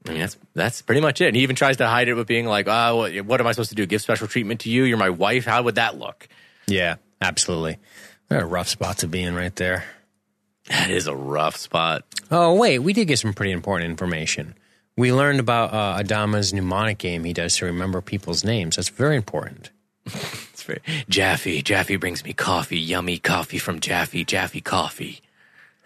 I 0.07 0.11
mean, 0.11 0.21
that's 0.21 0.37
that's 0.55 0.83
pretty 0.83 1.01
much 1.01 1.21
it. 1.21 1.29
And 1.29 1.37
he 1.37 1.43
even 1.43 1.55
tries 1.55 1.77
to 1.77 1.87
hide 1.87 2.09
it 2.09 2.15
with 2.15 2.27
being 2.27 2.47
like, 2.47 2.67
"Oh, 2.69 2.97
what, 2.97 3.15
what 3.23 3.41
am 3.41 3.47
I 3.47 3.53
supposed 3.53 3.71
to 3.71 3.77
do? 3.77 3.87
Give 3.87 4.01
special 4.03 4.27
treatment 4.27 4.61
to 4.63 4.71
you? 4.71 4.83
You're 4.83 4.99
my 4.99 5.11
wife. 5.11 5.45
How 5.45 5.63
would 5.63 5.77
that 5.77 5.97
look?" 5.97 6.29
yeah, 6.67 6.97
absolutely. 7.21 7.79
What 8.27 8.43
a 8.43 8.47
rough 8.47 8.69
spot 8.69 8.99
to 8.99 9.07
be 9.09 9.23
in 9.23 9.37
right 9.37 9.55
there. 9.55 9.85
That 10.69 10.91
is 10.91 11.07
a 11.07 11.15
rough 11.15 11.57
spot. 11.57 12.05
Oh 12.31 12.55
wait, 12.55 12.81
we 12.81 12.93
did 12.93 13.07
get 13.07 13.19
some 13.19 13.33
pretty 13.35 13.53
important 13.53 13.91
information. 13.91 14.55
We 14.97 15.13
learned 15.13 15.41
about 15.41 15.73
uh, 15.75 16.03
Adama's 16.03 16.53
mnemonic 16.55 16.99
game 16.99 17.25
he 17.25 17.33
does 17.33 17.57
to 17.59 17.67
remember 17.67 18.01
people's 18.01 18.45
names. 18.45 18.77
That's 18.77 18.89
very 18.89 19.17
important. 19.17 19.71
It's 20.57 20.63
very 20.63 20.81
Jaffe. 21.11 21.61
Jaffe 21.61 21.97
brings 21.97 22.25
me 22.25 22.33
coffee. 22.33 22.79
Yummy 22.79 23.19
coffee 23.19 23.59
from 23.59 23.79
Jaffe. 23.79 24.25
Jaffe 24.25 24.63
coffee. 24.63 25.21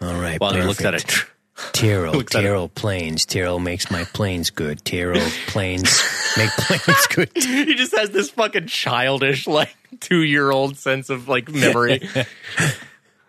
All 0.01 0.13
right. 0.13 0.39
While 0.39 0.53
he 0.53 0.61
looks 0.61 0.79
at 0.85 0.93
perfect. 0.93 1.11
a 1.11 1.13
tr- 1.13 1.27
Tyrol, 1.73 2.19
it. 2.21 2.29
Tyrol 2.29 2.69
planes. 2.69 3.25
Tyrol 3.25 3.59
makes 3.59 3.91
my 3.91 4.05
planes 4.05 4.49
good. 4.49 4.85
Tyrol 4.85 5.19
planes 5.47 6.01
make 6.37 6.49
planes 6.51 7.07
good. 7.07 7.29
he 7.35 7.75
just 7.75 7.93
has 7.97 8.11
this 8.11 8.29
fucking 8.29 8.67
childish, 8.67 9.45
like 9.45 9.75
two 9.99 10.21
year 10.23 10.49
old 10.51 10.77
sense 10.77 11.09
of 11.09 11.27
like 11.27 11.49
memory. 11.49 12.07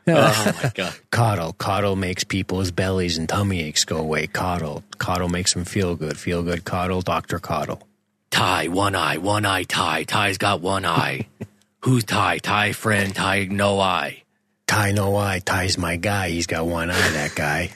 Oh 0.07 0.61
my 0.63 0.71
god. 0.75 0.95
Cottle. 1.11 1.53
Cottle 1.55 1.97
makes 1.97 2.25
people's 2.25 2.71
bellies 2.71 3.19
and 3.19 3.29
tummy 3.29 3.63
aches 3.63 3.85
go 3.85 3.99
away. 3.99 4.27
Cottle. 4.27 4.83
Cottle 4.99 5.29
makes 5.29 5.55
them 5.55 5.65
feel 5.65 5.95
good. 5.95 6.19
Feel 6.19 6.43
good. 6.43 6.65
Cottle. 6.65 7.03
Dr. 7.03 7.39
Cottle. 7.39 7.87
Tigh, 8.31 8.69
one 8.69 8.95
eye, 8.95 9.19
one 9.19 9.45
eye, 9.45 9.65
Tigh. 9.65 10.05
Tigh's 10.05 10.39
got 10.39 10.61
one 10.61 10.85
eye. 10.85 11.27
Who's 11.81 12.05
Tigh? 12.05 12.39
Tigh 12.39 12.73
friend, 12.73 13.15
Tigh 13.15 13.49
no 13.51 13.79
eye. 13.79 14.23
Tigh 14.67 14.93
no 14.93 15.15
eye. 15.17 15.41
Tigh's 15.41 15.77
my 15.77 15.97
guy. 15.97 16.31
He's 16.31 16.47
got 16.47 16.67
one 16.67 16.91
eye, 16.91 17.11
that 17.11 17.35
guy. 17.35 17.73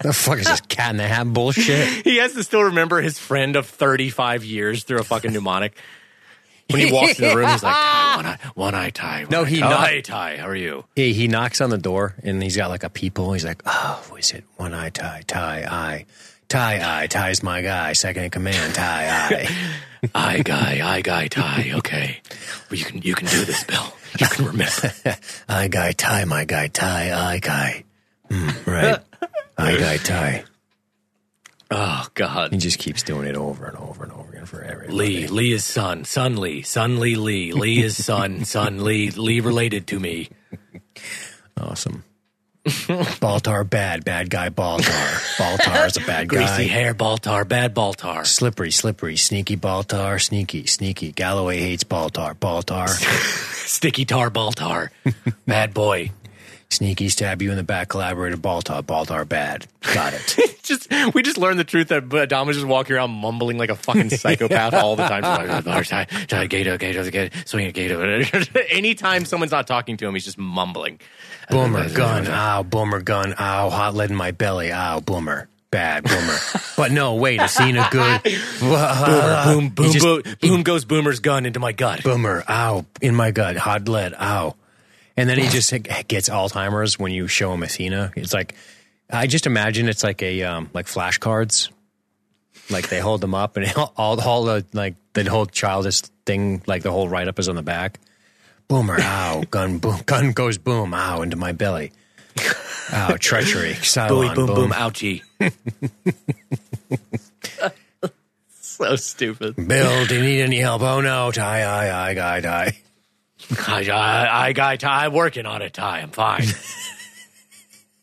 The 0.00 0.12
fuck 0.12 0.38
is 0.38 0.46
this 0.46 0.60
cat 0.68 0.90
in 0.90 0.96
the 0.96 1.06
hat 1.06 1.32
bullshit? 1.32 2.04
He 2.04 2.16
has 2.16 2.32
to 2.32 2.42
still 2.42 2.64
remember 2.64 3.00
his 3.00 3.18
friend 3.18 3.54
of 3.54 3.66
35 3.66 4.44
years 4.44 4.84
through 4.84 5.00
a 5.00 5.04
fucking 5.04 5.32
mnemonic. 5.32 5.76
When 6.72 6.86
he 6.86 6.92
walks 6.92 7.18
in 7.20 7.28
the 7.28 7.36
room, 7.36 7.48
he's 7.50 7.62
like, 7.62 7.74
Tigh, 7.74 8.16
one 8.16 8.26
eye, 8.26 8.38
one 8.54 8.74
eye, 8.74 8.90
Tigh. 8.90 9.22
one 9.22 9.30
No, 9.30 9.42
eye, 9.42 9.48
he 9.48 9.60
Tigh. 9.60 9.68
not- 9.70 9.88
Hey, 9.88 10.02
Tigh, 10.02 10.36
how 10.38 10.48
are 10.48 10.56
you? 10.56 10.84
He, 10.96 11.12
he 11.12 11.28
knocks 11.28 11.60
on 11.60 11.70
the 11.70 11.78
door 11.78 12.14
and 12.22 12.42
he's 12.42 12.56
got 12.56 12.70
like 12.70 12.82
a 12.84 12.90
peephole. 12.90 13.32
He's 13.32 13.44
like, 13.44 13.62
oh, 13.66 14.04
what 14.08 14.20
is 14.20 14.32
it? 14.32 14.44
One 14.56 14.74
eye, 14.74 14.90
Tigh, 14.90 15.22
Tigh, 15.26 15.64
eye. 15.70 16.06
Tigh, 16.48 16.80
eye, 17.02 17.06
Tigh's 17.06 17.42
my 17.42 17.62
guy. 17.62 17.92
Second 17.94 18.24
in 18.24 18.30
command, 18.30 18.74
Tigh, 18.74 19.08
eye. 19.08 19.48
Eye 20.14 20.42
guy, 20.42 20.80
eye 20.86 21.00
guy, 21.00 21.28
Tigh. 21.28 21.72
Okay, 21.76 22.20
well, 22.70 22.78
you 22.78 22.84
can 22.84 23.00
you 23.02 23.14
can 23.14 23.26
do 23.28 23.44
this, 23.44 23.62
Bill. 23.64 23.92
You 24.18 24.26
can 24.26 24.44
remember. 24.46 24.92
eye 25.48 25.68
guy, 25.68 25.92
Tigh, 25.92 26.24
my 26.26 26.44
guy, 26.44 26.66
Tigh, 26.66 27.12
eye 27.14 27.38
guy. 27.38 27.84
Hmm, 28.30 28.50
right. 28.70 28.98
eye 29.58 29.76
guy, 29.78 29.96
Tigh. 29.98 30.44
Oh 31.74 32.06
God. 32.14 32.52
He 32.52 32.58
just 32.58 32.78
keeps 32.78 33.02
doing 33.02 33.26
it 33.26 33.34
over 33.34 33.64
and 33.64 33.76
over 33.78 34.04
and 34.04 34.12
over 34.12 34.30
again 34.30 34.44
forever. 34.44 34.86
Lee, 34.88 35.26
Lee 35.26 35.52
is 35.52 35.64
son, 35.64 36.04
son 36.04 36.36
Lee, 36.36 36.60
son 36.60 37.00
Lee 37.00 37.16
Lee. 37.16 37.52
Lee 37.52 37.82
is 37.82 38.02
son, 38.04 38.44
son 38.44 38.84
Lee. 38.84 39.10
Lee 39.10 39.40
related 39.40 39.86
to 39.86 39.98
me. 39.98 40.28
Awesome. 41.58 42.04
Baltar 42.64 43.68
bad, 43.68 44.04
bad 44.04 44.28
guy 44.30 44.50
Baltar. 44.50 45.36
Baltar 45.36 45.86
is 45.86 45.96
a 45.96 46.00
bad 46.00 46.28
guy. 46.28 46.36
Greasy 46.36 46.68
hair, 46.68 46.94
Baltar, 46.94 47.48
bad 47.48 47.74
Baltar. 47.74 48.26
Slippery, 48.26 48.70
slippery, 48.70 49.16
sneaky 49.16 49.56
Baltar, 49.56 50.22
sneaky, 50.22 50.66
sneaky. 50.66 51.10
Galloway 51.10 51.58
hates 51.58 51.84
Baltar. 51.84 52.34
Baltar. 52.34 52.88
Sticky 53.66 54.04
tar, 54.04 54.30
Baltar. 54.30 54.90
Bad 55.46 55.72
boy. 55.72 56.10
Sneaky 56.72 57.10
stab 57.10 57.42
you 57.42 57.50
in 57.50 57.58
the 57.58 57.62
back, 57.62 57.90
collaborator 57.90 58.38
Baltar. 58.38 58.82
Baltar 58.82 59.28
bad. 59.28 59.66
Got 59.92 60.14
it. 60.14 60.58
just 60.62 60.88
we 61.12 61.22
just 61.22 61.36
learned 61.36 61.58
the 61.58 61.64
truth 61.64 61.88
that 61.88 62.10
Adam 62.14 62.48
is 62.48 62.56
just 62.56 62.66
walking 62.66 62.96
around 62.96 63.10
mumbling 63.10 63.58
like 63.58 63.68
a 63.68 63.74
fucking 63.74 64.08
psychopath 64.10 64.72
all 64.72 64.96
the 64.96 65.06
time. 65.06 65.22
Just 65.22 65.66
like, 65.92 66.08
"Tigh, 66.08 66.26
Tigh, 66.26 66.46
Gato, 66.46 66.78
Gato, 66.78 67.10
Gato, 67.10 67.36
swing 67.44 67.66
a 67.66 67.72
Gato. 67.72 68.00
Anytime 68.70 69.26
someone's 69.26 69.52
not 69.52 69.66
talking 69.66 69.98
to 69.98 70.06
him, 70.06 70.14
he's 70.14 70.24
just 70.24 70.38
mumbling. 70.38 70.98
Boomer, 71.50 71.90
gun, 71.90 72.26
ow, 72.28 72.62
boomer, 72.62 73.02
gun, 73.02 73.34
ow, 73.38 73.68
hot 73.68 73.94
lead 73.94 74.08
in 74.08 74.16
my 74.16 74.30
belly, 74.30 74.72
ow, 74.72 75.00
boomer. 75.00 75.48
Bad 75.70 76.04
boomer. 76.04 76.36
but 76.76 76.90
no, 76.90 77.16
wait, 77.16 77.38
Athena 77.40 77.88
good. 77.90 78.22
Boomer, 78.60 79.42
boom, 79.44 79.68
boom, 79.68 79.92
just- 79.92 80.04
boom, 80.04 80.22
boom 80.40 80.62
goes 80.62 80.86
Boomer's 80.86 81.20
gun 81.20 81.44
into 81.44 81.60
my 81.60 81.72
gut. 81.72 82.02
Boomer, 82.02 82.44
ow, 82.48 82.86
in 83.02 83.14
my 83.14 83.30
gut, 83.30 83.56
hot 83.56 83.86
lead, 83.88 84.14
ow. 84.18 84.54
And 85.16 85.28
then 85.28 85.38
he 85.38 85.48
just 85.48 85.70
gets 86.08 86.28
Alzheimer's 86.28 86.98
when 86.98 87.12
you 87.12 87.28
show 87.28 87.52
him 87.52 87.62
Athena. 87.62 88.12
It's 88.16 88.32
like, 88.32 88.54
I 89.10 89.26
just 89.26 89.46
imagine 89.46 89.88
it's 89.88 90.02
like 90.02 90.22
a, 90.22 90.42
um, 90.44 90.70
like 90.72 90.86
flashcards. 90.86 91.70
Like 92.70 92.88
they 92.88 93.00
hold 93.00 93.20
them 93.20 93.34
up 93.34 93.56
and 93.56 93.70
all, 93.96 94.20
all 94.20 94.44
the, 94.44 94.64
like 94.72 94.94
the 95.12 95.24
whole 95.24 95.46
childish 95.46 96.00
thing, 96.24 96.62
like 96.66 96.82
the 96.82 96.90
whole 96.90 97.08
write 97.08 97.28
up 97.28 97.38
is 97.38 97.48
on 97.48 97.56
the 97.56 97.62
back. 97.62 97.98
Boomer, 98.68 98.96
ow, 99.00 99.42
gun, 99.50 99.78
boom, 99.78 100.00
gun 100.06 100.32
goes 100.32 100.56
boom, 100.58 100.94
ow, 100.94 101.22
into 101.22 101.36
my 101.36 101.52
belly. 101.52 101.92
Ow, 102.92 103.16
treachery, 103.18 103.74
Booey, 103.74 104.08
Cylon, 104.08 104.34
boom, 104.34 104.46
boom, 104.46 104.54
boom, 104.54 104.70
ouchie. 104.70 105.22
so 108.60 108.96
stupid. 108.96 109.56
Bill, 109.56 110.06
do 110.06 110.14
you 110.14 110.22
need 110.22 110.40
any 110.40 110.58
help? 110.58 110.82
Oh 110.82 111.00
no, 111.00 111.30
die, 111.32 111.60
I, 111.60 112.10
I, 112.10 112.14
guy, 112.14 112.40
die. 112.40 112.78
I, 113.68 113.88
I, 113.90 114.48
I 114.48 114.52
got 114.52 115.12
working 115.12 115.46
on 115.46 115.62
it, 115.62 115.72
Tigh. 115.74 116.00
I'm 116.00 116.10
fine. 116.10 116.44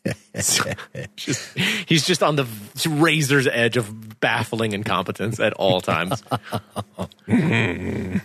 just, 1.16 1.58
he's 1.86 2.06
just 2.06 2.22
on 2.22 2.36
the 2.36 2.46
razor's 2.88 3.46
edge 3.46 3.76
of 3.76 4.20
baffling 4.20 4.72
incompetence 4.72 5.40
at 5.40 5.52
all 5.54 5.80
times. 5.80 6.22
I 7.28 8.20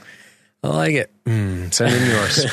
like 0.63 0.93
it. 0.93 1.11
Mm, 1.25 1.73
send 1.73 1.93
in 1.95 2.09
yours. 2.09 2.45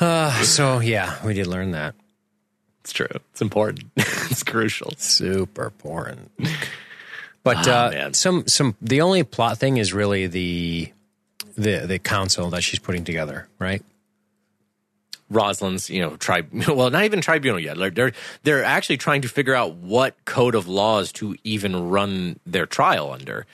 uh, 0.00 0.42
so 0.42 0.80
yeah, 0.80 1.24
we 1.24 1.34
did 1.34 1.46
learn 1.46 1.72
that. 1.72 1.94
It's 2.80 2.92
true. 2.92 3.08
It's 3.32 3.40
important. 3.40 3.84
it's 3.96 4.42
crucial. 4.42 4.92
Super 4.98 5.66
important. 5.66 6.30
But 7.42 7.66
Oh, 7.68 7.72
uh, 7.72 8.12
some 8.12 8.46
some 8.46 8.76
the 8.82 9.00
only 9.00 9.22
plot 9.22 9.58
thing 9.58 9.76
is 9.78 9.92
really 9.92 10.26
the 10.26 10.92
the 11.56 11.86
the 11.86 11.98
council 11.98 12.50
that 12.50 12.62
she's 12.62 12.78
putting 12.78 13.04
together, 13.04 13.48
right? 13.58 13.82
Roslin's, 15.30 15.88
you 15.90 16.00
know, 16.00 16.16
tribe. 16.16 16.48
Well, 16.68 16.90
not 16.90 17.04
even 17.04 17.20
tribunal 17.20 17.58
yet. 17.58 17.76
They're, 17.94 18.12
they're 18.42 18.62
actually 18.62 18.98
trying 18.98 19.22
to 19.22 19.28
figure 19.28 19.54
out 19.54 19.74
what 19.74 20.22
code 20.26 20.54
of 20.54 20.68
laws 20.68 21.12
to 21.12 21.34
even 21.44 21.88
run 21.88 22.38
their 22.46 22.66
trial 22.66 23.10
under, 23.10 23.46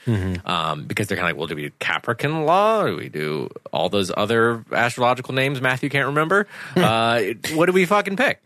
um, 0.45 0.83
because 0.85 1.07
they're 1.07 1.17
kind 1.17 1.29
of 1.29 1.35
like, 1.35 1.39
well, 1.39 1.47
do 1.47 1.55
we 1.55 1.63
do 1.63 1.71
Capricorn 1.79 2.45
law? 2.45 2.85
Do 2.85 2.97
we 2.97 3.09
do 3.09 3.49
all 3.71 3.89
those 3.89 4.11
other 4.15 4.65
astrological 4.71 5.33
names 5.33 5.61
Matthew 5.61 5.89
can't 5.89 6.07
remember? 6.07 6.47
uh, 6.75 7.21
what 7.53 7.67
do 7.67 7.71
we 7.71 7.85
fucking 7.85 8.17
pick? 8.17 8.43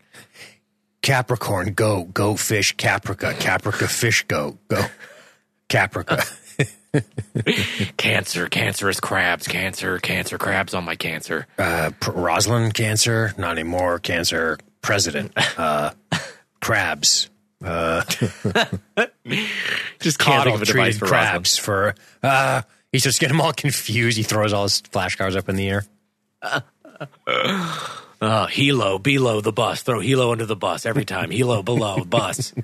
Capricorn, 1.02 1.74
go, 1.74 2.04
go 2.04 2.36
fish, 2.36 2.76
Caprica, 2.76 3.32
Caprica, 3.34 3.88
fish, 3.88 4.24
go, 4.26 4.58
go, 4.68 4.84
Caprica. 5.68 6.24
Cancer, 7.98 8.48
cancerous 8.48 9.00
crabs, 9.00 9.46
cancer, 9.46 9.98
cancer 9.98 10.38
crabs 10.38 10.72
on 10.74 10.84
my 10.84 10.96
cancer. 10.96 11.46
uh, 11.58 11.90
P- 12.00 12.10
Roslin, 12.12 12.72
cancer, 12.72 13.34
not 13.36 13.52
anymore, 13.52 13.98
cancer, 13.98 14.58
president, 14.82 15.32
uh, 15.58 15.90
crabs, 16.60 17.28
Just 20.00 20.18
can't 20.18 20.44
think 20.44 20.56
of 20.56 20.62
a 20.62 20.64
device 20.64 20.98
for 20.98 21.04
Roslin. 21.06 21.08
crabs 21.08 21.58
for, 21.58 21.94
uh, 22.22 22.62
he's 22.92 23.02
just 23.02 23.20
getting 23.20 23.36
them 23.36 23.40
all 23.44 23.52
confused. 23.52 24.16
He 24.16 24.22
throws 24.22 24.52
all 24.52 24.62
his 24.64 24.80
flashcards 24.82 25.36
up 25.36 25.48
in 25.48 25.56
the 25.56 25.68
air. 25.68 25.84
Uh, 28.18 28.46
Helo, 28.46 29.02
below 29.02 29.42
the 29.42 29.52
bus. 29.52 29.82
Throw 29.82 29.98
Helo 30.00 30.32
under 30.32 30.46
the 30.46 30.56
bus 30.56 30.86
every 30.86 31.04
time. 31.04 31.28
Helo 31.30 31.62
below 31.62 32.02
bus. 32.02 32.54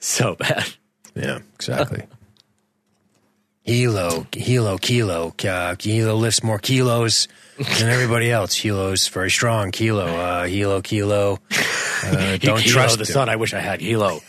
so 0.00 0.34
bad. 0.34 0.64
Yeah, 1.14 1.38
exactly. 1.54 2.04
Helo, 3.66 4.26
Helo, 4.32 4.80
Kilo. 4.80 5.28
Uh, 5.28 5.74
Helo 5.76 6.18
lifts 6.18 6.42
more 6.42 6.58
kilos 6.58 7.28
than 7.58 7.88
everybody 7.90 8.28
else. 8.28 8.58
Helo's 8.58 9.06
very 9.06 9.30
strong. 9.30 9.70
Kilo, 9.70 10.04
uh, 10.06 10.46
Helo, 10.46 10.82
Kilo. 10.82 11.38
Uh, 12.04 12.10
don't 12.38 12.58
Helo, 12.58 12.66
trust 12.66 12.98
the 12.98 13.04
him. 13.04 13.12
son. 13.12 13.28
I 13.28 13.36
wish 13.36 13.54
I 13.54 13.60
had 13.60 13.78
Helo. 13.80 14.20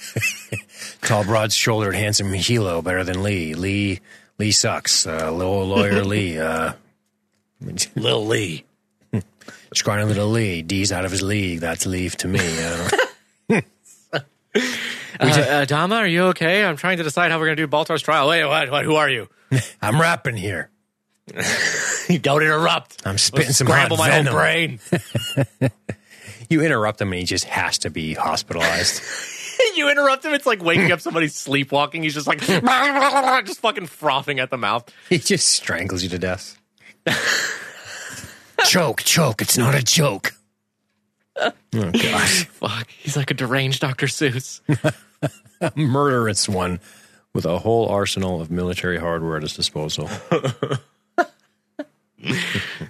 Tall, 1.01 1.23
broad-shouldered, 1.23 1.95
handsome 1.95 2.31
Helo, 2.31 2.83
better 2.83 3.03
than 3.03 3.23
Lee. 3.23 3.55
Lee, 3.55 4.01
Lee 4.37 4.51
sucks. 4.51 5.07
Uh, 5.07 5.31
little 5.31 5.65
lawyer 5.65 6.03
Lee. 6.03 6.37
Uh, 6.37 6.73
Lil 7.95 8.27
Lee. 8.27 8.65
scrawny 9.73 10.03
little 10.03 10.27
Lee. 10.29 10.61
Dee's 10.61 10.91
out 10.91 11.05
of 11.05 11.11
his 11.11 11.23
league. 11.23 11.59
That's 11.59 11.87
leave 11.87 12.15
to 12.17 12.27
me. 12.27 12.39
Uh, 15.19 15.25
Uh, 15.25 15.41
uh, 15.41 15.65
Dama, 15.65 15.95
are 15.95 16.07
you 16.07 16.23
okay? 16.25 16.63
I'm 16.65 16.75
trying 16.77 16.97
to 16.97 17.03
decide 17.03 17.31
how 17.31 17.39
we're 17.39 17.45
going 17.47 17.57
to 17.57 17.63
do 17.63 17.71
Baltar's 17.71 18.01
trial. 18.01 18.27
Wait, 18.29 18.45
what, 18.45 18.69
what? 18.71 18.85
Who 18.85 18.95
are 18.95 19.09
you? 19.09 19.27
I'm 19.81 19.99
rapping 20.01 20.35
here. 20.37 20.69
Don't 22.21 22.41
interrupt. 22.41 23.05
I'm 23.05 23.17
spitting 23.17 23.53
some 23.53 23.67
Scramble 23.67 23.97
hot 23.97 24.09
my 24.09 24.17
own 24.17 24.25
venom. 24.25 24.33
brain. 24.33 24.79
You 26.49 26.61
interrupt 26.61 27.01
him, 27.01 27.07
and 27.11 27.17
he 27.19 27.25
just 27.25 27.45
has 27.45 27.79
to 27.79 27.89
be 27.89 28.13
hospitalized. 28.13 29.01
you 29.75 29.89
interrupt 29.89 30.23
him. 30.25 30.33
It's 30.33 30.45
like 30.45 30.61
waking 30.61 30.91
up 30.91 30.99
somebody 31.01 31.27
sleepwalking. 31.29 32.03
He's 32.03 32.13
just 32.13 32.27
like, 32.27 32.39
just 32.41 33.59
fucking 33.61 33.87
frothing 33.87 34.39
at 34.39 34.51
the 34.51 34.57
mouth. 34.57 34.87
He 35.09 35.17
just 35.17 35.47
strangles 35.47 36.03
you 36.03 36.09
to 36.09 36.19
death. 36.19 36.57
choke, 38.65 39.01
choke. 39.03 39.41
It's 39.41 39.57
not 39.57 39.73
a 39.73 39.81
joke. 39.81 40.33
Oh, 41.35 41.51
gosh. 41.71 42.45
Fuck. 42.45 42.87
He's 42.89 43.17
like 43.17 43.31
a 43.31 43.33
deranged 43.33 43.81
Dr. 43.81 44.07
Seuss. 44.07 44.61
Murderous 45.75 46.47
one 46.49 46.79
with 47.33 47.45
a 47.45 47.59
whole 47.59 47.87
arsenal 47.89 48.41
of 48.41 48.51
military 48.51 48.97
hardware 48.99 49.37
at 49.37 49.41
his 49.43 49.55
disposal. 49.55 50.09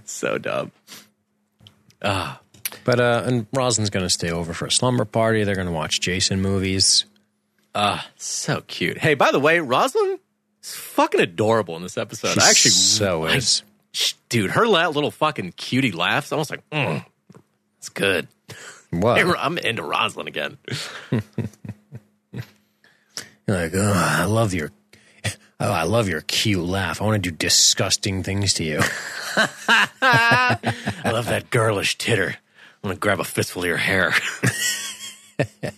So 0.05 0.37
dumb. 0.37 0.71
Ah. 2.03 2.39
But 2.83 2.99
uh, 2.99 3.23
and 3.25 3.47
Roslin's 3.53 3.89
going 3.89 4.05
to 4.05 4.09
stay 4.09 4.29
over 4.29 4.53
for 4.53 4.65
a 4.65 4.71
slumber 4.71 5.05
party. 5.05 5.43
They're 5.43 5.55
going 5.55 5.67
to 5.67 5.73
watch 5.73 6.01
Jason 6.01 6.41
movies. 6.41 7.05
Ah, 7.73 8.07
so 8.17 8.61
cute. 8.67 8.97
Hey, 8.99 9.13
by 9.15 9.31
the 9.31 9.39
way, 9.39 9.59
Roslin 9.59 10.19
is 10.61 10.75
fucking 10.75 11.19
adorable 11.21 11.75
in 11.77 11.81
this 11.81 11.97
episode. 11.97 12.37
I 12.37 12.49
actually, 12.49 12.71
so 12.71 13.23
I- 13.23 13.35
is. 13.37 13.63
dude, 14.29 14.51
her 14.51 14.67
la- 14.67 14.87
little 14.89 15.11
fucking 15.11 15.53
cutie 15.53 15.91
laughs. 15.91 16.31
I 16.31 16.35
was 16.35 16.51
like, 16.51 16.67
mm, 16.69 17.03
it's 17.83 17.89
good. 17.89 18.29
What? 18.91 19.19
I'm 19.39 19.57
into 19.57 19.83
Roslin 19.83 20.27
again. 20.27 20.57
You're 21.11 21.21
like, 23.47 23.73
oh, 23.75 23.93
I 23.93 24.23
love 24.23 24.53
your, 24.53 24.71
oh, 25.59 25.69
I 25.69 25.83
love 25.83 26.07
your 26.07 26.21
cute 26.21 26.63
laugh. 26.63 27.01
I 27.01 27.05
want 27.05 27.21
to 27.21 27.29
do 27.29 27.35
disgusting 27.35 28.23
things 28.23 28.53
to 28.53 28.63
you. 28.63 28.79
I 30.01 30.57
love 31.03 31.25
that 31.25 31.49
girlish 31.49 31.97
titter. 31.97 32.37
I'm 32.83 32.89
gonna 32.89 32.95
grab 32.95 33.19
a 33.19 33.25
fistful 33.25 33.63
of 33.63 33.67
your 33.67 33.75
hair. 33.75 34.13
I 35.39 35.75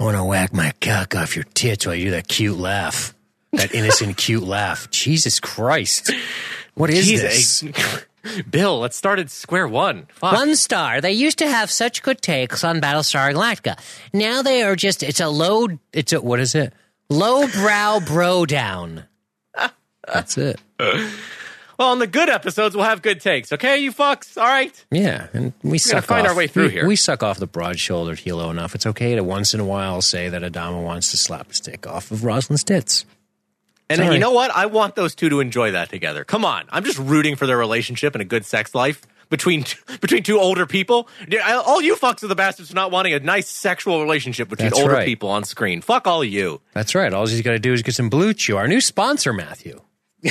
want 0.00 0.16
to 0.16 0.24
whack 0.24 0.52
my 0.52 0.72
cock 0.80 1.14
off 1.14 1.36
your 1.36 1.44
tits 1.54 1.86
while 1.86 1.94
you 1.94 2.06
do 2.06 2.10
that 2.12 2.26
cute 2.26 2.58
laugh, 2.58 3.14
that 3.52 3.72
innocent 3.76 4.16
cute 4.16 4.42
laugh. 4.42 4.90
Jesus 4.90 5.38
Christ, 5.38 6.10
what 6.74 6.90
is 6.90 7.06
this? 7.06 7.62
Bill, 8.50 8.78
let's 8.80 8.96
start 8.96 9.18
at 9.18 9.30
square 9.30 9.68
one. 9.68 10.06
Fuck. 10.14 10.32
One 10.32 10.56
star. 10.56 11.00
They 11.00 11.12
used 11.12 11.38
to 11.38 11.48
have 11.48 11.70
such 11.70 12.02
good 12.02 12.20
takes 12.22 12.64
on 12.64 12.80
Battlestar 12.80 13.32
Galactica. 13.32 13.78
Now 14.12 14.42
they 14.42 14.62
are 14.62 14.76
just, 14.76 15.02
it's 15.02 15.20
a 15.20 15.28
low, 15.28 15.68
It's 15.92 16.12
a 16.12 16.20
what 16.20 16.40
is 16.40 16.54
it? 16.54 16.72
lowbrow 17.10 18.00
bro 18.06 18.46
down. 18.46 19.04
That's 20.06 20.38
it. 20.38 20.58
Well, 20.78 21.90
on 21.90 21.98
the 21.98 22.06
good 22.06 22.28
episodes, 22.28 22.74
we'll 22.74 22.86
have 22.86 23.02
good 23.02 23.20
takes. 23.20 23.52
Okay, 23.52 23.78
you 23.78 23.92
fucks. 23.92 24.36
All 24.36 24.48
right. 24.48 24.84
Yeah, 24.90 25.28
and 25.32 25.52
we 25.62 25.78
suck 25.78 26.04
find 26.04 26.26
off, 26.26 26.32
our 26.32 26.36
way 26.36 26.46
through 26.48 26.64
we, 26.64 26.70
here. 26.70 26.86
We 26.86 26.96
suck 26.96 27.22
off 27.22 27.38
the 27.38 27.46
broad-shouldered 27.46 28.18
helo 28.18 28.50
enough. 28.50 28.74
It's 28.74 28.86
okay 28.86 29.14
to 29.14 29.22
once 29.22 29.54
in 29.54 29.60
a 29.60 29.64
while 29.64 30.00
say 30.02 30.28
that 30.28 30.42
Adama 30.42 30.82
wants 30.82 31.10
to 31.12 31.16
slap 31.16 31.50
a 31.50 31.54
stick 31.54 31.86
off 31.86 32.10
of 32.10 32.24
Roslin's 32.24 32.64
tits. 32.64 33.04
And 33.90 33.98
Sorry. 33.98 34.14
you 34.14 34.20
know 34.20 34.32
what? 34.32 34.50
I 34.50 34.66
want 34.66 34.96
those 34.96 35.14
two 35.14 35.28
to 35.30 35.40
enjoy 35.40 35.70
that 35.72 35.88
together. 35.88 36.24
Come 36.24 36.44
on, 36.44 36.64
I'm 36.70 36.84
just 36.84 36.98
rooting 36.98 37.36
for 37.36 37.46
their 37.46 37.56
relationship 37.56 38.14
and 38.14 38.20
a 38.22 38.24
good 38.24 38.44
sex 38.44 38.74
life 38.74 39.00
between 39.30 39.64
between 40.00 40.22
two 40.22 40.38
older 40.38 40.66
people. 40.66 41.08
All 41.44 41.80
you 41.80 41.96
fucks 41.96 42.22
are 42.22 42.26
the 42.26 42.34
bastards 42.34 42.68
for 42.68 42.74
not 42.74 42.90
wanting 42.90 43.14
a 43.14 43.20
nice 43.20 43.48
sexual 43.48 44.02
relationship 44.02 44.48
between 44.48 44.70
That's 44.70 44.80
older 44.80 44.92
right. 44.94 45.06
people 45.06 45.30
on 45.30 45.44
screen. 45.44 45.80
Fuck 45.80 46.06
all 46.06 46.22
of 46.22 46.28
you. 46.28 46.60
That's 46.74 46.94
right. 46.94 47.12
All 47.12 47.26
he's 47.26 47.40
got 47.42 47.52
to 47.52 47.58
do 47.58 47.72
is 47.72 47.82
get 47.82 47.94
some 47.94 48.10
Blue 48.10 48.34
Chew, 48.34 48.56
our 48.56 48.68
new 48.68 48.80
sponsor, 48.80 49.32
Matthew. 49.32 49.80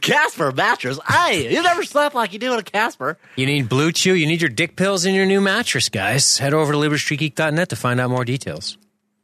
Casper 0.00 0.50
mattress. 0.50 0.98
Hey, 1.08 1.54
you 1.54 1.62
never 1.62 1.84
slept 1.84 2.16
like 2.16 2.32
you 2.32 2.40
do 2.40 2.52
in 2.52 2.58
a 2.58 2.64
Casper. 2.64 3.16
You 3.36 3.46
need 3.46 3.68
Blue 3.68 3.92
Chew. 3.92 4.14
You 4.14 4.26
need 4.26 4.40
your 4.42 4.50
dick 4.50 4.74
pills 4.74 5.04
in 5.04 5.14
your 5.14 5.24
new 5.24 5.40
mattress, 5.40 5.88
guys. 5.88 6.38
Head 6.38 6.52
over 6.52 6.72
to 6.72 6.78
LibertyStreetGeek.net 6.78 7.68
to 7.68 7.76
find 7.76 8.00
out 8.00 8.10
more 8.10 8.24
details. 8.24 8.76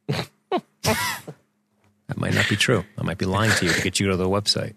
that 2.08 2.16
might 2.16 2.34
not 2.34 2.48
be 2.48 2.56
true. 2.56 2.84
I 2.96 3.02
might 3.02 3.18
be 3.18 3.26
lying 3.26 3.50
to 3.52 3.66
you 3.66 3.72
to 3.72 3.82
get 3.82 4.00
you 4.00 4.08
to 4.08 4.16
the 4.16 4.28
website. 4.28 4.74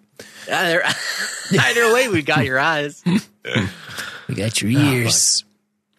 Either, 0.52 0.84
either 1.60 1.94
way, 1.94 2.08
we 2.10 2.22
got 2.22 2.46
your 2.46 2.60
eyes. 2.60 3.04
We 4.28 4.36
got 4.36 4.62
your 4.62 4.72
ears. 4.72 5.44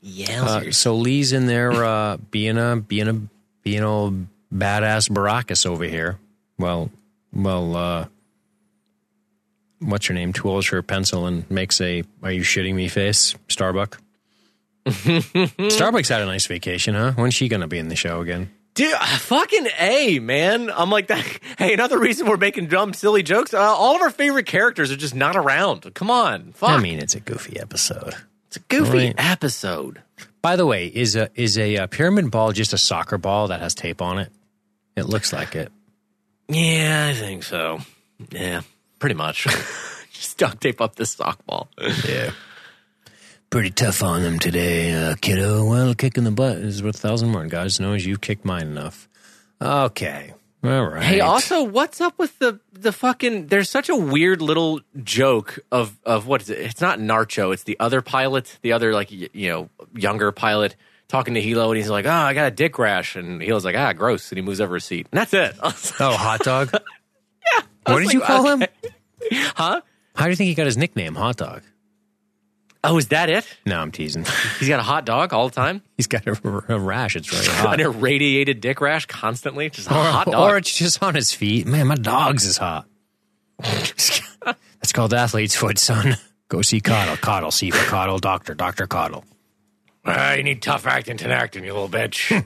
Yeah. 0.00 0.44
Uh, 0.44 0.72
so 0.72 0.96
Lee's 0.96 1.32
in 1.32 1.46
there 1.46 1.72
uh, 1.84 2.16
being 2.30 2.58
a 2.58 2.76
being 2.76 3.08
a 3.08 3.20
being 3.62 3.82
old 3.82 4.26
badass 4.52 5.08
Baracus 5.08 5.64
over 5.64 5.84
here. 5.84 6.18
Well, 6.58 6.90
well, 7.32 7.76
uh, 7.76 8.06
what's 9.80 10.08
your 10.08 10.14
name? 10.14 10.32
Twirls 10.32 10.68
her 10.68 10.82
pencil 10.82 11.26
and 11.26 11.48
makes 11.50 11.80
a 11.80 12.04
"Are 12.22 12.32
you 12.32 12.42
shitting 12.42 12.74
me?" 12.74 12.88
face. 12.88 13.34
Starbuck. 13.48 14.00
Starbuck's 14.86 16.08
had 16.08 16.22
a 16.22 16.26
nice 16.26 16.46
vacation, 16.46 16.94
huh? 16.94 17.12
When's 17.12 17.34
she 17.34 17.48
gonna 17.48 17.68
be 17.68 17.78
in 17.78 17.88
the 17.88 17.96
show 17.96 18.20
again? 18.20 18.50
Dude, 18.74 18.94
fucking 18.94 19.66
A, 19.78 20.18
man. 20.18 20.70
I'm 20.70 20.90
like 20.90 21.06
that. 21.08 21.24
Hey, 21.58 21.74
another 21.74 21.98
reason 21.98 22.26
we're 22.26 22.36
making 22.38 22.68
dumb, 22.68 22.94
silly 22.94 23.22
jokes. 23.22 23.52
Uh, 23.52 23.58
all 23.60 23.96
of 23.96 24.02
our 24.02 24.10
favorite 24.10 24.46
characters 24.46 24.90
are 24.90 24.96
just 24.96 25.14
not 25.14 25.36
around. 25.36 25.92
Come 25.94 26.10
on. 26.10 26.52
Fuck. 26.52 26.70
I 26.70 26.78
mean, 26.78 26.98
it's 26.98 27.14
a 27.14 27.20
goofy 27.20 27.60
episode. 27.60 28.14
it's 28.46 28.56
a 28.56 28.60
goofy 28.60 28.98
Right. 29.08 29.14
episode. 29.18 30.00
By 30.40 30.56
the 30.56 30.64
way, 30.66 30.86
is 30.86 31.14
a 31.16 31.28
is 31.34 31.56
a, 31.58 31.76
uh 31.76 31.86
pyramid 31.86 32.30
ball 32.30 32.52
just 32.52 32.72
a 32.72 32.78
soccer 32.78 33.18
ball 33.18 33.48
that 33.48 33.60
has 33.60 33.74
tape 33.74 34.00
on 34.02 34.18
it? 34.18 34.32
It 34.96 35.04
looks 35.04 35.32
like 35.32 35.54
it. 35.54 35.70
Yeah, 36.48 37.08
I 37.10 37.14
think 37.14 37.42
so. 37.44 37.78
Yeah, 38.30 38.62
pretty 38.98 39.14
much. 39.14 39.46
just 40.12 40.38
duct 40.38 40.60
tape 40.60 40.80
up 40.80 40.96
this 40.96 41.12
sock 41.12 41.44
ball. 41.46 41.68
Yeah. 42.08 42.32
Pretty 43.52 43.70
tough 43.70 44.02
on 44.02 44.22
them 44.22 44.38
today, 44.38 44.94
uh, 44.94 45.14
kiddo. 45.20 45.66
Well, 45.66 45.94
kicking 45.94 46.24
the 46.24 46.30
butt 46.30 46.56
is 46.56 46.82
worth 46.82 46.94
a 46.94 46.98
thousand 46.98 47.28
more. 47.28 47.44
God 47.46 47.78
knows 47.80 48.06
you've 48.06 48.22
kicked 48.22 48.46
mine 48.46 48.62
enough. 48.62 49.10
Okay. 49.60 50.32
All 50.64 50.86
right. 50.86 51.02
Hey, 51.02 51.20
also, 51.20 51.62
what's 51.62 52.00
up 52.00 52.18
with 52.18 52.38
the 52.38 52.60
the 52.72 52.92
fucking? 52.92 53.48
There's 53.48 53.68
such 53.68 53.90
a 53.90 53.94
weird 53.94 54.40
little 54.40 54.80
joke 55.04 55.58
of 55.70 55.98
of 56.06 56.26
what 56.26 56.40
is 56.40 56.48
it? 56.48 56.60
It's 56.60 56.80
not 56.80 56.98
Narcho. 56.98 57.52
It's 57.52 57.64
the 57.64 57.78
other 57.78 58.00
pilot, 58.00 58.58
the 58.62 58.72
other 58.72 58.94
like 58.94 59.10
y- 59.10 59.28
you 59.34 59.50
know 59.50 59.68
younger 59.94 60.32
pilot 60.32 60.74
talking 61.08 61.34
to 61.34 61.42
Helo, 61.42 61.68
and 61.68 61.76
he's 61.76 61.90
like, 61.90 62.06
"Oh, 62.06 62.10
I 62.10 62.32
got 62.32 62.46
a 62.46 62.50
dick 62.52 62.78
rash," 62.78 63.16
and 63.16 63.42
Helo's 63.42 63.66
like, 63.66 63.76
"Ah, 63.76 63.92
gross," 63.92 64.30
and 64.30 64.38
he 64.38 64.42
moves 64.42 64.62
over 64.62 64.74
his 64.76 64.84
seat, 64.84 65.08
and 65.12 65.20
that's 65.20 65.34
it. 65.34 65.62
Like, 65.62 65.74
Oh, 66.00 66.16
hot 66.16 66.40
dog? 66.40 66.70
I 67.84 67.92
what 67.92 67.98
did 68.00 68.14
you 68.14 68.20
like, 68.20 68.28
call 68.28 68.48
him? 68.48 68.64
Huh? 69.56 69.82
How 70.16 70.24
do 70.24 70.30
you 70.30 70.36
think 70.36 70.48
he 70.48 70.54
got 70.54 70.66
his 70.66 70.78
nickname, 70.78 71.14
Hot 71.16 71.36
Dog? 71.36 71.62
Oh, 72.84 72.98
is 72.98 73.08
that 73.08 73.30
it? 73.30 73.46
No, 73.64 73.78
I'm 73.78 73.92
teasing. 73.92 74.24
He's 74.58 74.68
got 74.68 74.80
a 74.80 74.82
hot 74.82 75.04
dog 75.04 75.32
all 75.32 75.48
the 75.48 75.54
time, 75.54 75.82
He's 75.96 76.08
got 76.08 76.26
a, 76.26 76.32
a 76.68 76.78
rash. 76.78 77.14
It's 77.14 77.32
really 77.32 77.46
hot. 77.46 77.74
an 77.80 77.80
irradiated 77.80 78.60
dick 78.60 78.80
rash 78.80 79.06
constantly, 79.06 79.70
just 79.70 79.88
a 79.88 79.92
or, 79.92 80.02
hot 80.02 80.26
dog. 80.26 80.50
or 80.50 80.56
it's 80.56 80.74
just 80.74 81.02
on 81.02 81.14
his 81.14 81.32
feet. 81.32 81.66
Man, 81.66 81.86
my 81.86 81.94
dog's 81.94 82.44
is 82.44 82.56
hot. 82.58 82.86
That's 83.62 84.92
called 84.92 85.14
athlete's 85.14 85.54
foot, 85.54 85.78
son. 85.78 86.16
Go 86.48 86.62
see 86.62 86.80
Cottle. 86.80 87.16
Cottle. 87.16 87.50
See 87.52 87.70
for 87.70 87.88
Cottle. 87.88 88.18
Doctor. 88.18 88.54
Doctor 88.54 88.86
Cottle. 88.86 89.24
Ah, 90.04 90.34
you 90.34 90.42
need 90.42 90.60
tough 90.60 90.86
acting 90.86 91.16
to 91.18 91.28
acting, 91.30 91.64
you 91.64 91.72
little 91.72 91.88
bitch. 91.88 92.44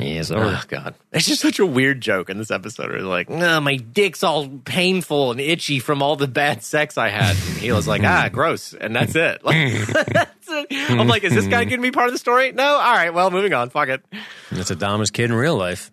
Yes, 0.00 0.30
or 0.30 0.44
Oh 0.44 0.62
God, 0.68 0.94
it's 1.12 1.26
just 1.26 1.40
such 1.42 1.58
a 1.58 1.66
weird 1.66 2.00
joke 2.00 2.30
in 2.30 2.38
this 2.38 2.50
episode. 2.50 2.94
It's 2.94 3.04
like, 3.04 3.28
no, 3.28 3.60
my 3.60 3.76
dick's 3.76 4.22
all 4.22 4.48
painful 4.48 5.32
and 5.32 5.40
itchy 5.40 5.78
from 5.78 6.02
all 6.02 6.16
the 6.16 6.28
bad 6.28 6.62
sex 6.62 6.96
I 6.98 7.08
had. 7.08 7.30
And 7.36 7.56
he 7.58 7.72
was 7.72 7.86
like, 7.88 8.02
ah, 8.04 8.28
gross, 8.32 8.74
and 8.74 8.94
that's 8.94 9.14
it. 9.16 9.42
Like, 9.44 9.86
that's 10.12 10.48
it. 10.48 10.90
I'm 10.90 11.08
like, 11.08 11.24
is 11.24 11.34
this 11.34 11.46
guy 11.46 11.64
going 11.64 11.80
to 11.80 11.82
be 11.82 11.90
part 11.90 12.06
of 12.08 12.12
the 12.12 12.18
story? 12.18 12.52
No. 12.52 12.64
All 12.64 12.92
right, 12.92 13.12
well, 13.12 13.30
moving 13.30 13.52
on. 13.54 13.70
Fuck 13.70 13.88
it. 13.88 14.04
it's 14.50 14.70
Adama's 14.70 15.10
kid 15.10 15.26
in 15.30 15.32
real 15.34 15.56
life. 15.56 15.90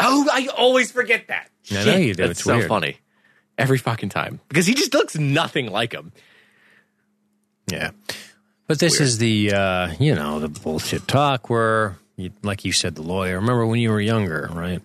Oh, 0.00 0.26
I 0.30 0.48
always 0.56 0.90
forget 0.90 1.28
that. 1.28 1.48
I 1.70 1.84
know 1.84 1.96
you 1.96 2.14
do. 2.14 2.22
That's 2.26 2.40
It's 2.40 2.44
so 2.44 2.56
weird. 2.56 2.68
funny 2.68 2.96
every 3.56 3.78
fucking 3.78 4.08
time 4.08 4.40
because 4.48 4.66
he 4.66 4.74
just 4.74 4.92
looks 4.92 5.16
nothing 5.16 5.70
like 5.70 5.92
him. 5.92 6.12
Yeah. 7.70 7.90
But 8.66 8.78
this 8.78 9.00
is 9.00 9.18
the, 9.18 9.52
uh, 9.52 9.94
you 10.00 10.14
know, 10.14 10.40
the 10.40 10.48
bullshit 10.48 11.06
talk 11.06 11.50
where, 11.50 11.96
you, 12.16 12.30
like 12.42 12.64
you 12.64 12.72
said, 12.72 12.94
the 12.94 13.02
lawyer. 13.02 13.36
Remember 13.36 13.66
when 13.66 13.80
you 13.80 13.90
were 13.90 14.00
younger, 14.00 14.48
right? 14.52 14.80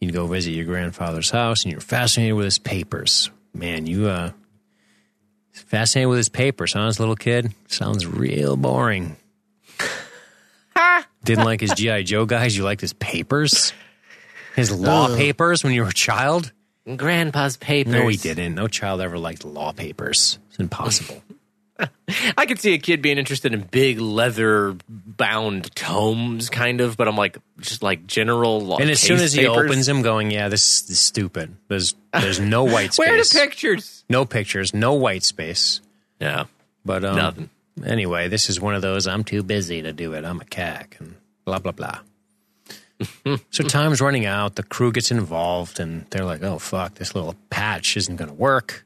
You'd 0.00 0.12
go 0.12 0.26
visit 0.26 0.52
your 0.52 0.64
grandfather's 0.64 1.30
house 1.30 1.64
and 1.64 1.72
you're 1.72 1.80
fascinated 1.80 2.34
with 2.34 2.44
his 2.44 2.58
papers. 2.58 3.30
Man, 3.54 3.86
you, 3.86 4.08
uh, 4.08 4.32
fascinated 5.52 6.08
with 6.10 6.18
his 6.18 6.28
papers, 6.28 6.74
huh? 6.74 6.86
As 6.86 6.98
a 6.98 7.02
little 7.02 7.16
kid? 7.16 7.52
Sounds 7.68 8.06
real 8.06 8.56
boring. 8.56 9.16
Didn't 11.24 11.44
like 11.44 11.60
his 11.60 11.72
G.I. 11.72 12.02
Joe 12.02 12.26
guys. 12.26 12.56
You 12.56 12.64
liked 12.64 12.82
his 12.82 12.92
papers? 12.92 13.72
His 14.54 14.70
law 14.70 15.14
papers 15.14 15.64
when 15.64 15.72
you 15.72 15.82
were 15.82 15.88
a 15.88 15.94
child? 15.94 16.52
Grandpa's 16.94 17.56
papers. 17.56 17.92
No, 17.92 18.06
he 18.06 18.16
didn't. 18.16 18.54
No 18.54 18.68
child 18.68 19.00
ever 19.00 19.18
liked 19.18 19.44
law 19.44 19.72
papers. 19.72 20.38
It's 20.50 20.58
impossible. 20.58 21.22
I 22.36 22.46
could 22.46 22.60
see 22.60 22.74
a 22.74 22.78
kid 22.78 23.02
being 23.02 23.18
interested 23.18 23.52
in 23.52 23.60
big 23.60 24.00
leather 24.00 24.76
bound 24.88 25.74
tomes, 25.74 26.48
kind 26.50 26.80
of, 26.80 26.96
but 26.96 27.08
I'm 27.08 27.16
like, 27.16 27.38
just 27.60 27.82
like 27.82 28.06
general 28.06 28.60
law. 28.60 28.78
And 28.78 28.90
as 28.90 29.00
soon 29.00 29.20
as 29.20 29.32
he 29.32 29.46
opens 29.46 29.86
them, 29.86 30.02
going, 30.02 30.30
yeah, 30.30 30.48
this 30.48 30.88
is 30.88 30.98
stupid. 30.98 31.56
There's 31.68 31.94
there's 32.12 32.40
no 32.40 32.64
white 32.72 32.94
space. 32.94 32.98
where 33.06 33.14
are 33.14 33.22
the 33.22 33.30
pictures? 33.32 34.04
No 34.08 34.24
pictures. 34.24 34.72
No 34.72 34.94
white 34.94 35.22
space. 35.22 35.80
Yeah. 36.20 36.44
But 36.84 37.04
um, 37.04 37.16
Nothing. 37.16 37.50
Anyway, 37.84 38.28
this 38.28 38.48
is 38.48 38.60
one 38.60 38.74
of 38.74 38.82
those. 38.82 39.06
I'm 39.06 39.24
too 39.24 39.42
busy 39.42 39.82
to 39.82 39.92
do 39.92 40.14
it. 40.14 40.24
I'm 40.24 40.40
a 40.40 40.44
cack 40.46 40.96
and 40.98 41.16
blah 41.44 41.58
blah 41.58 41.72
blah. 41.72 41.98
so 43.50 43.62
time's 43.64 44.00
running 44.00 44.24
out. 44.24 44.54
The 44.54 44.62
crew 44.62 44.92
gets 44.92 45.10
involved, 45.10 45.78
and 45.80 46.06
they're 46.10 46.24
like, 46.24 46.42
"Oh 46.42 46.58
fuck, 46.58 46.94
this 46.94 47.14
little 47.14 47.34
patch 47.50 47.96
isn't 47.98 48.16
going 48.16 48.30
to 48.30 48.34
work." 48.34 48.85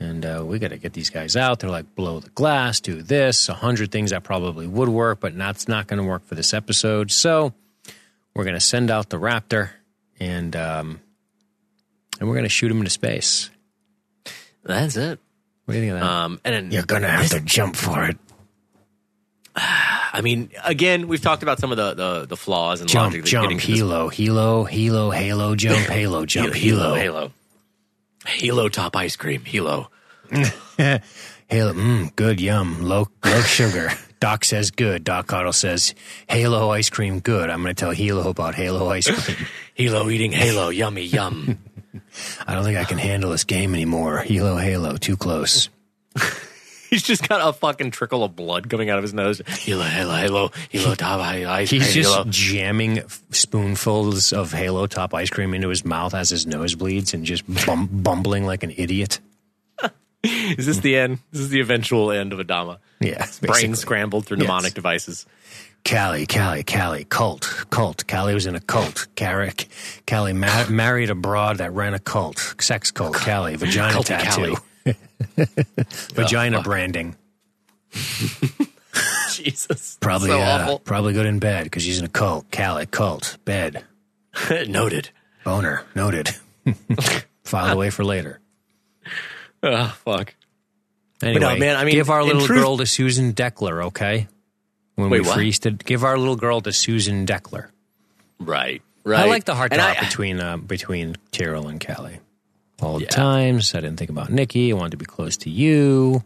And 0.00 0.24
uh, 0.24 0.44
we 0.46 0.60
got 0.60 0.68
to 0.68 0.76
get 0.78 0.92
these 0.92 1.10
guys 1.10 1.34
out. 1.34 1.58
They're 1.58 1.70
like, 1.70 1.94
blow 1.96 2.20
the 2.20 2.30
glass, 2.30 2.78
do 2.80 3.02
this, 3.02 3.48
a 3.48 3.54
hundred 3.54 3.90
things 3.90 4.10
that 4.10 4.22
probably 4.22 4.66
would 4.66 4.88
work, 4.88 5.18
but 5.20 5.36
that's 5.36 5.66
not 5.66 5.88
going 5.88 6.00
to 6.00 6.08
work 6.08 6.24
for 6.24 6.36
this 6.36 6.54
episode. 6.54 7.10
So 7.10 7.52
we're 8.34 8.44
going 8.44 8.54
to 8.54 8.60
send 8.60 8.90
out 8.92 9.08
the 9.08 9.16
Raptor, 9.18 9.70
and 10.20 10.54
um, 10.54 11.00
and 12.20 12.28
we're 12.28 12.34
going 12.36 12.44
to 12.44 12.48
shoot 12.48 12.70
him 12.70 12.78
into 12.78 12.90
space. 12.90 13.50
That's 14.62 14.96
it. 14.96 15.18
What 15.64 15.74
do 15.74 15.80
you 15.80 15.86
think 15.86 15.94
of 15.94 16.00
that? 16.00 16.08
Um, 16.08 16.40
and 16.44 16.54
then 16.54 16.70
You're 16.70 16.84
going 16.84 17.02
to 17.02 17.08
have 17.08 17.30
to 17.30 17.40
jump 17.40 17.74
for 17.74 18.04
it. 18.04 18.16
I 19.56 20.20
mean, 20.22 20.50
again, 20.64 21.08
we've 21.08 21.20
talked 21.20 21.42
about 21.42 21.58
some 21.58 21.72
of 21.72 21.76
the 21.76 21.94
the, 21.94 22.26
the 22.26 22.36
flaws 22.36 22.80
and 22.80 22.88
Jump, 22.88 23.06
logic 23.06 23.22
that 23.24 23.28
jump, 23.28 23.44
getting 23.44 23.58
to 23.58 23.66
this 23.66 23.80
helo, 23.80 24.10
helo, 24.12 24.68
helo, 24.70 25.14
halo, 25.14 25.54
jump, 25.56 25.86
halo, 25.88 26.24
jump, 26.24 26.54
Halo. 26.54 26.94
Halo. 26.94 27.32
Halo 28.28 28.68
top 28.68 28.94
ice 28.96 29.16
cream. 29.16 29.44
Halo. 29.44 29.90
Halo, 30.30 31.72
mm, 31.72 32.14
good, 32.14 32.40
yum, 32.40 32.82
low, 32.82 33.08
low 33.24 33.40
sugar. 33.40 33.90
Doc 34.20 34.44
says 34.44 34.70
good. 34.70 35.02
Doc 35.04 35.32
Otto 35.32 35.50
says 35.52 35.94
Halo 36.28 36.70
ice 36.70 36.90
cream 36.90 37.20
good. 37.20 37.48
I'm 37.48 37.62
going 37.62 37.74
to 37.74 37.80
tell 37.80 37.92
Halo 37.92 38.28
about 38.28 38.54
Halo 38.54 38.90
ice 38.90 39.10
cream. 39.10 39.46
Halo 39.74 40.10
eating 40.10 40.32
Halo. 40.32 40.68
Yummy, 40.68 41.04
yum. 41.04 41.58
I 42.46 42.54
don't 42.54 42.64
think 42.64 42.76
I 42.76 42.84
can 42.84 42.98
handle 42.98 43.30
this 43.30 43.44
game 43.44 43.74
anymore. 43.74 44.18
Halo, 44.18 44.56
Halo, 44.56 44.96
too 44.96 45.16
close. 45.16 45.70
He's 46.90 47.02
just 47.02 47.28
got 47.28 47.46
a 47.46 47.52
fucking 47.52 47.90
trickle 47.90 48.24
of 48.24 48.34
blood 48.34 48.70
coming 48.70 48.88
out 48.90 48.98
of 48.98 49.02
his 49.04 49.12
nose. 49.14 49.42
Halo, 49.46 49.82
Halo, 49.84 50.14
Halo, 50.14 50.50
Halo 50.70 50.94
top 50.94 51.20
ice 51.20 51.68
cream. 51.68 51.80
He's 51.82 51.94
just 51.94 52.10
Halo. 52.10 52.24
jamming 52.28 53.02
spoonfuls 53.30 54.32
of 54.32 54.52
Halo 54.52 54.86
top 54.86 55.12
ice 55.14 55.30
cream 55.30 55.54
into 55.54 55.68
his 55.68 55.84
mouth 55.84 56.14
as 56.14 56.30
his 56.30 56.46
nose 56.46 56.74
bleeds 56.74 57.12
and 57.14 57.24
just 57.24 57.44
bum- 57.66 57.88
bumbling 57.92 58.46
like 58.46 58.62
an 58.62 58.72
idiot. 58.76 59.20
Is 60.24 60.66
this 60.66 60.78
the 60.78 60.96
end? 60.96 61.18
This 61.30 61.42
is 61.42 61.48
the 61.50 61.60
eventual 61.60 62.10
end 62.10 62.32
of 62.32 62.40
Adama. 62.40 62.78
Yeah, 63.00 63.24
Brain 63.40 63.76
scrambled 63.76 64.26
through 64.26 64.38
Yes. 64.38 64.46
mnemonic 64.48 64.74
devices. 64.74 65.26
Callie, 65.88 66.26
Callie, 66.26 66.64
Callie, 66.64 67.04
cult, 67.04 67.66
cult. 67.70 68.04
Callie 68.08 68.34
was 68.34 68.44
in 68.46 68.56
a 68.56 68.60
cult. 68.60 69.06
Carrick, 69.14 69.68
Callie 70.08 70.32
ma- 70.32 70.66
married 70.68 71.08
a 71.10 71.14
broad 71.14 71.58
that 71.58 71.72
ran 71.72 71.94
a 71.94 72.00
cult, 72.00 72.56
sex 72.60 72.90
cult. 72.90 73.14
Callie, 73.14 73.54
vagina 73.54 73.92
Culty 73.96 74.06
tattoo, 74.06 74.56
vagina 76.14 76.62
branding. 76.62 77.16
Jesus. 79.32 79.96
Probably, 80.00 80.28
so 80.30 80.40
uh, 80.40 80.58
awful. 80.62 80.78
probably 80.80 81.12
good 81.12 81.26
in 81.26 81.38
bed 81.38 81.64
because 81.64 81.82
she's 81.82 81.98
in 81.98 82.04
a 82.04 82.08
cult. 82.08 82.50
Callie, 82.50 82.86
cult, 82.86 83.36
bed, 83.44 83.84
Noted. 84.68 85.10
boner, 85.44 85.82
noted. 85.94 86.30
Filed 87.44 87.72
away 87.72 87.90
for 87.90 88.04
later. 88.04 88.40
Oh, 89.62 89.96
fuck. 90.04 90.34
Anyway, 91.22 91.40
no, 91.40 91.56
man, 91.56 91.76
I 91.76 91.84
mean, 91.84 91.94
give 91.94 92.10
our 92.10 92.22
little 92.22 92.46
truth- 92.46 92.60
girl 92.60 92.76
to 92.78 92.86
Susan 92.86 93.32
Deckler, 93.32 93.86
okay? 93.86 94.28
When 94.94 95.10
Wait, 95.10 95.20
we 95.22 95.26
what? 95.26 95.34
freeze 95.34 95.60
to 95.60 95.70
give 95.70 96.04
our 96.04 96.18
little 96.18 96.36
girl 96.36 96.60
to 96.60 96.72
Susan 96.72 97.24
Deckler. 97.26 97.68
Right. 98.40 98.82
Right. 99.04 99.20
I 99.20 99.24
like 99.26 99.44
the 99.44 99.54
heart 99.54 99.72
talk 99.72 99.96
I- 100.02 100.04
between 100.04 100.40
uh, 100.40 100.56
between 100.58 101.16
Tyrol 101.32 101.68
and 101.68 101.84
Callie. 101.84 102.18
All 102.80 102.98
the 102.98 103.04
Yeah. 103.04 103.08
times. 103.10 103.74
I 103.74 103.80
didn't 103.80 103.96
think 103.98 104.10
about 104.10 104.30
Nikki. 104.30 104.70
I 104.72 104.76
wanted 104.76 104.92
to 104.92 104.96
be 104.98 105.04
close 105.06 105.36
to 105.38 105.50
you. 105.50 106.22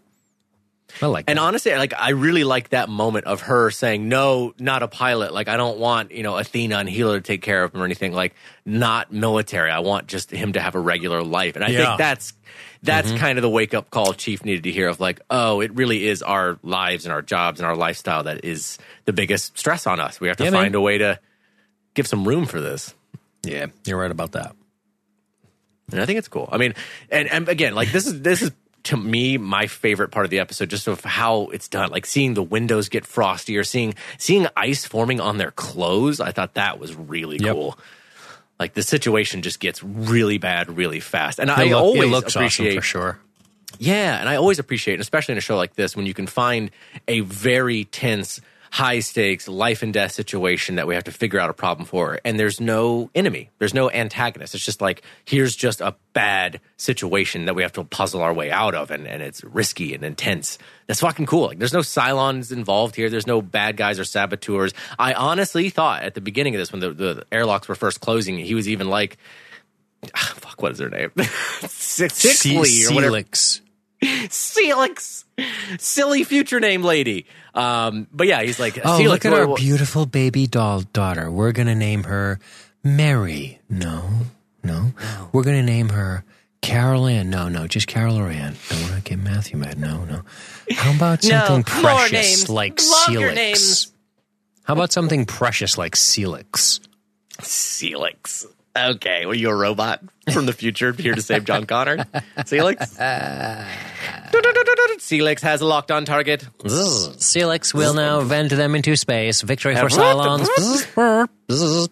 I 1.00 1.06
like 1.06 1.24
And 1.26 1.38
that. 1.38 1.42
honestly, 1.42 1.74
like 1.74 1.94
I 1.98 2.10
really 2.10 2.44
like 2.44 2.68
that 2.68 2.90
moment 2.90 3.24
of 3.24 3.40
her 3.42 3.70
saying, 3.70 4.10
"No, 4.10 4.52
not 4.58 4.82
a 4.82 4.88
pilot. 4.88 5.32
Like 5.32 5.48
I 5.48 5.56
don't 5.56 5.78
want 5.78 6.12
you 6.12 6.22
know 6.22 6.36
Athena 6.36 6.76
and 6.76 6.88
Helo 6.88 7.14
to 7.14 7.22
take 7.22 7.40
care 7.40 7.64
of 7.64 7.74
him 7.74 7.80
or 7.80 7.86
anything. 7.86 8.12
Like 8.12 8.34
not 8.66 9.10
military. 9.10 9.70
I 9.70 9.78
want 9.78 10.06
just 10.08 10.30
him 10.30 10.52
to 10.52 10.60
have 10.60 10.74
a 10.74 10.78
regular 10.78 11.22
life." 11.22 11.56
And 11.56 11.64
I 11.64 11.68
Yeah. 11.68 11.86
think 11.86 11.98
that's 11.98 12.34
that's 12.82 13.08
Mm-hmm. 13.08 13.16
kind 13.16 13.38
of 13.38 13.42
the 13.42 13.48
wake 13.48 13.72
up 13.72 13.90
call 13.90 14.12
Chief 14.12 14.44
needed 14.44 14.64
to 14.64 14.70
hear 14.70 14.88
of 14.88 15.00
like, 15.00 15.20
"Oh, 15.30 15.60
it 15.62 15.72
really 15.74 16.06
is 16.06 16.22
our 16.22 16.58
lives 16.62 17.06
and 17.06 17.12
our 17.14 17.22
jobs 17.22 17.58
and 17.58 17.66
our 17.66 17.76
lifestyle 17.76 18.24
that 18.24 18.44
is 18.44 18.76
the 19.06 19.14
biggest 19.14 19.56
stress 19.56 19.86
on 19.86 19.98
us. 19.98 20.20
We 20.20 20.28
have 20.28 20.36
to 20.36 20.44
Yeah, 20.44 20.50
man. 20.50 20.60
find 20.64 20.74
a 20.74 20.80
way 20.82 20.98
to 20.98 21.18
give 21.94 22.06
some 22.06 22.28
room 22.28 22.44
for 22.44 22.60
this." 22.60 22.92
yeah, 23.44 23.66
you're 23.86 23.98
right 23.98 24.10
about 24.10 24.32
that. 24.32 24.54
And 25.92 26.00
I 26.02 26.06
think 26.06 26.18
it's 26.18 26.28
cool. 26.28 26.48
I 26.52 26.58
mean, 26.58 26.74
and, 27.10 27.28
and 27.28 27.48
again, 27.48 27.74
like 27.74 27.92
this 27.92 28.06
is 28.06 28.22
this 28.22 28.42
is 28.42 28.50
to 28.84 28.96
me 28.96 29.38
my 29.38 29.66
favorite 29.68 30.10
part 30.10 30.24
of 30.26 30.30
the 30.30 30.40
episode, 30.40 30.68
just 30.70 30.88
of 30.88 31.04
how 31.04 31.46
it's 31.48 31.68
done. 31.68 31.90
Like 31.90 32.04
seeing 32.06 32.34
the 32.34 32.42
windows 32.42 32.88
get 32.88 33.06
frosty 33.06 33.56
or 33.56 33.64
seeing 33.64 33.94
seeing 34.18 34.46
ice 34.56 34.84
forming 34.84 35.20
on 35.20 35.38
their 35.38 35.50
clothes. 35.52 36.20
I 36.20 36.32
thought 36.32 36.54
that 36.54 36.78
was 36.80 36.94
really 36.96 37.38
Yep. 37.38 37.54
cool. 37.54 37.78
Like 38.58 38.74
the 38.74 38.82
situation 38.82 39.42
just 39.42 39.60
gets 39.60 39.82
really 39.82 40.38
bad 40.38 40.76
really 40.76 41.00
fast, 41.00 41.38
and 41.40 41.50
It 41.50 41.58
I 41.58 41.64
look- 41.64 41.74
always 41.82 42.10
looks 42.10 42.34
appreciate 42.36 42.68
awesome 42.70 42.76
for 42.80 42.82
sure. 42.86 43.18
yeah, 43.78 44.18
and 44.20 44.28
I 44.28 44.36
always 44.36 44.58
appreciate, 44.60 45.00
especially 45.00 45.32
in 45.32 45.38
a 45.38 45.40
show 45.40 45.56
like 45.56 45.74
this, 45.74 45.96
when 45.96 46.06
you 46.06 46.14
can 46.14 46.26
find 46.26 46.70
a 47.08 47.20
very 47.20 47.84
tense, 47.86 48.40
high 48.72 49.00
stakes, 49.00 49.48
life 49.48 49.82
and 49.82 49.92
death 49.92 50.12
situation 50.12 50.76
that 50.76 50.86
we 50.86 50.94
have 50.94 51.04
to 51.04 51.12
figure 51.12 51.38
out 51.38 51.50
a 51.50 51.52
problem 51.52 51.84
for, 51.84 52.18
and 52.24 52.40
there's 52.40 52.58
no 52.58 53.10
enemy, 53.14 53.50
there's 53.58 53.74
no 53.74 53.90
antagonist. 53.90 54.54
It's 54.54 54.64
just 54.64 54.80
like 54.80 55.02
here's 55.26 55.54
just 55.54 55.82
a 55.82 55.94
bad 56.14 56.58
situation 56.78 57.44
that 57.44 57.54
we 57.54 57.60
have 57.62 57.72
to 57.72 57.84
puzzle 57.84 58.22
our 58.22 58.32
way 58.32 58.50
out 58.50 58.74
of, 58.74 58.90
and, 58.90 59.06
and 59.06 59.22
it's 59.22 59.44
risky 59.44 59.94
and 59.94 60.02
intense. 60.02 60.56
That's 60.86 61.00
fucking 61.00 61.26
cool. 61.26 61.48
Like, 61.48 61.58
there's 61.58 61.74
no 61.74 61.80
Cylons 61.80 62.50
involved 62.50 62.96
here. 62.96 63.10
There's 63.10 63.26
no 63.26 63.42
bad 63.42 63.76
guys 63.76 63.98
or 63.98 64.04
saboteurs. 64.04 64.72
I 64.98 65.12
honestly 65.12 65.68
thought 65.68 66.02
at 66.02 66.14
the 66.14 66.22
beginning 66.22 66.54
of 66.54 66.58
this, 66.58 66.72
when 66.72 66.80
the, 66.80 66.92
the 66.94 67.26
airlocks 67.30 67.68
were 67.68 67.74
first 67.74 68.00
closing, 68.00 68.38
he 68.38 68.54
was 68.54 68.68
even 68.70 68.88
like. 68.88 69.18
ah, 70.14 70.32
fuck, 70.36 70.62
what 70.62 70.72
is 70.72 70.78
her 70.78 70.88
name? 70.88 71.10
Six, 71.18 72.24
Sixley 72.24 72.90
or 72.90 72.94
whatever. 72.94 73.16
Seelix. 73.18 73.60
Seelix, 74.02 75.24
silly 75.78 76.24
future 76.24 76.60
name 76.60 76.82
lady. 76.82 77.26
Um, 77.54 78.06
but 78.12 78.26
yeah, 78.26 78.42
he's 78.42 78.58
like, 78.58 78.78
Oh, 78.78 78.98
Seelix, 79.00 79.08
look 79.08 79.24
at 79.26 79.32
our 79.32 79.46
what- 79.46 79.60
beautiful 79.60 80.06
baby 80.06 80.46
doll 80.46 80.80
daughter. 80.80 81.30
We're 81.30 81.52
gonna 81.52 81.74
name 81.74 82.04
her 82.04 82.38
Mary. 82.82 83.60
No, 83.68 84.08
no. 84.64 84.92
We're 85.32 85.44
gonna 85.44 85.62
name 85.62 85.90
her 85.90 86.24
Carol 86.62 87.06
Ann. 87.06 87.30
No, 87.30 87.48
no, 87.48 87.66
just 87.66 87.86
Carol 87.86 88.16
or 88.18 88.28
Ann. 88.28 88.56
Don't 88.68 88.82
want 88.82 88.94
to 88.94 89.00
get 89.02 89.18
Matthew 89.18 89.56
mad. 89.56 89.78
No, 89.78 90.04
no. 90.04 90.22
How 90.74 90.94
about 90.94 91.22
something 91.22 91.56
more 91.82 91.92
precious 91.94 92.12
names. 92.12 92.48
like 92.50 92.76
Seelix? 92.76 93.34
names. 93.34 93.92
How 94.64 94.74
about 94.74 94.92
something 94.92 95.24
precious 95.26 95.76
like 95.78 95.94
Seelix? 95.96 96.80
Seelix. 97.40 98.46
Okay, 98.74 99.26
well, 99.26 99.34
you 99.34 99.50
a 99.50 99.54
robot 99.54 100.00
from 100.32 100.46
the 100.46 100.52
future 100.52 100.92
here 100.98 101.14
to 101.14 101.20
save 101.22 101.44
John 101.44 101.66
Connor? 101.66 101.98
Seelix. 102.38 102.96
Seelix 104.98 105.40
has 105.42 105.60
a 105.60 105.66
locked 105.66 105.90
on 105.90 106.04
target. 106.06 106.46
Seelix 106.64 107.74
will 107.74 107.92
now 107.94 108.20
vent 108.22 108.50
them 108.50 108.74
into 108.74 108.96
space. 108.96 109.42
Victory 109.42 109.74
for 109.76 109.88
Cylons. 109.88 110.46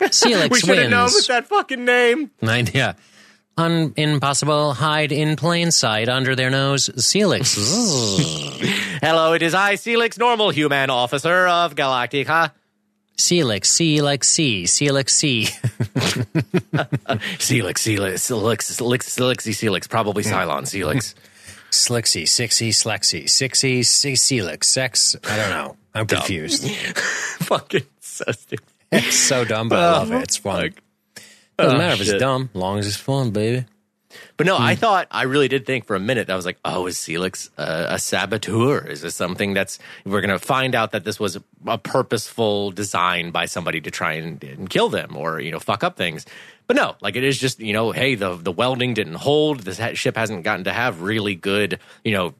Seelix 0.00 0.50
We 0.50 0.60
should 0.60 0.78
have 0.78 0.90
known 0.90 1.04
wins. 1.04 1.14
with 1.14 1.26
that 1.28 1.46
fucking 1.46 1.84
name. 1.84 2.30
Nine, 2.42 2.68
yeah. 2.74 2.94
Un- 3.56 3.94
impossible. 3.96 4.74
Hide 4.74 5.10
in 5.12 5.36
plain 5.36 5.70
sight 5.70 6.08
under 6.08 6.36
their 6.36 6.50
nose. 6.50 6.88
Seelix. 6.90 7.56
Hello, 9.00 9.32
it 9.32 9.42
is 9.42 9.54
I, 9.54 9.74
Seelix, 9.74 10.18
normal 10.18 10.50
human 10.50 10.90
officer 10.90 11.46
of 11.46 11.74
Galactica. 11.74 12.52
Seelix. 13.18 13.66
C 13.66 14.00
like 14.00 14.22
C. 14.24 14.62
Seelix 14.64 15.10
C. 15.10 15.42
Seelix, 17.38 17.78
Seelix, 17.82 18.14
Seelix, 18.22 18.70
Seelix, 18.70 19.02
Celixy, 19.08 19.52
Seelix, 19.52 19.88
probably 19.88 20.22
Cylon, 20.22 20.62
Seelix. 20.62 21.14
Slixy. 21.70 22.22
Sixy. 22.24 22.68
Slexy. 22.70 23.24
Sixy. 23.24 23.84
C- 23.84 24.12
Seelix. 24.12 24.64
Sex. 24.64 25.16
I 25.28 25.36
don't 25.36 25.50
know. 25.50 25.76
I'm 25.94 26.06
confused. 26.06 26.64
fucking 26.70 27.82
so 28.00 28.24
stupid. 28.30 28.64
it's 28.92 29.16
so 29.16 29.44
dumb, 29.44 29.68
but 29.68 29.78
I 29.80 29.90
love 29.92 30.12
it. 30.12 30.22
It's 30.22 30.36
fun. 30.36 30.74
Doesn't 31.58 31.74
Oh, 31.74 31.78
matter 31.78 31.94
if 31.94 32.00
it's 32.02 32.10
shit. 32.10 32.20
dumb, 32.20 32.50
long 32.54 32.78
as 32.78 32.86
it's 32.86 32.96
fun, 32.96 33.30
baby. 33.32 33.66
But 34.38 34.46
no, 34.46 34.56
Hmm. 34.56 34.62
I 34.62 34.74
thought 34.76 35.08
I 35.10 35.24
really 35.24 35.48
did 35.48 35.66
think 35.66 35.84
for 35.84 35.94
a 35.96 36.00
minute. 36.00 36.30
I 36.30 36.36
was 36.36 36.46
like, 36.46 36.58
"Oh, 36.64 36.86
is 36.86 36.96
Seelix 36.96 37.50
a, 37.58 37.94
a 37.94 37.98
saboteur? 37.98 38.86
Is 38.86 39.02
this 39.02 39.14
something 39.16 39.52
that's 39.52 39.78
we're 40.06 40.20
going 40.22 40.30
to 40.30 40.38
find 40.38 40.74
out 40.74 40.92
that 40.92 41.04
this 41.04 41.18
was 41.20 41.36
a 41.66 41.76
purposeful 41.78 42.70
design 42.70 43.30
by 43.32 43.46
somebody 43.46 43.80
to 43.80 43.90
try 43.90 44.12
and, 44.12 44.42
and 44.44 44.70
kill 44.70 44.88
them 44.88 45.16
or 45.16 45.40
you 45.40 45.50
know 45.50 45.58
fuck 45.58 45.82
up 45.84 45.96
things?" 45.96 46.24
But 46.68 46.76
no, 46.76 46.96
like 47.00 47.16
it 47.16 47.24
is 47.24 47.38
just 47.38 47.60
you 47.60 47.72
know, 47.72 47.90
hey, 47.92 48.14
the 48.14 48.36
the 48.36 48.52
welding 48.52 48.94
didn't 48.94 49.14
hold. 49.14 49.60
This 49.60 49.78
ha- 49.78 49.94
ship 49.94 50.16
hasn't 50.16 50.44
gotten 50.44 50.64
to 50.64 50.72
have 50.72 51.02
really 51.02 51.34
good 51.34 51.80
you 52.04 52.12
know 52.12 52.34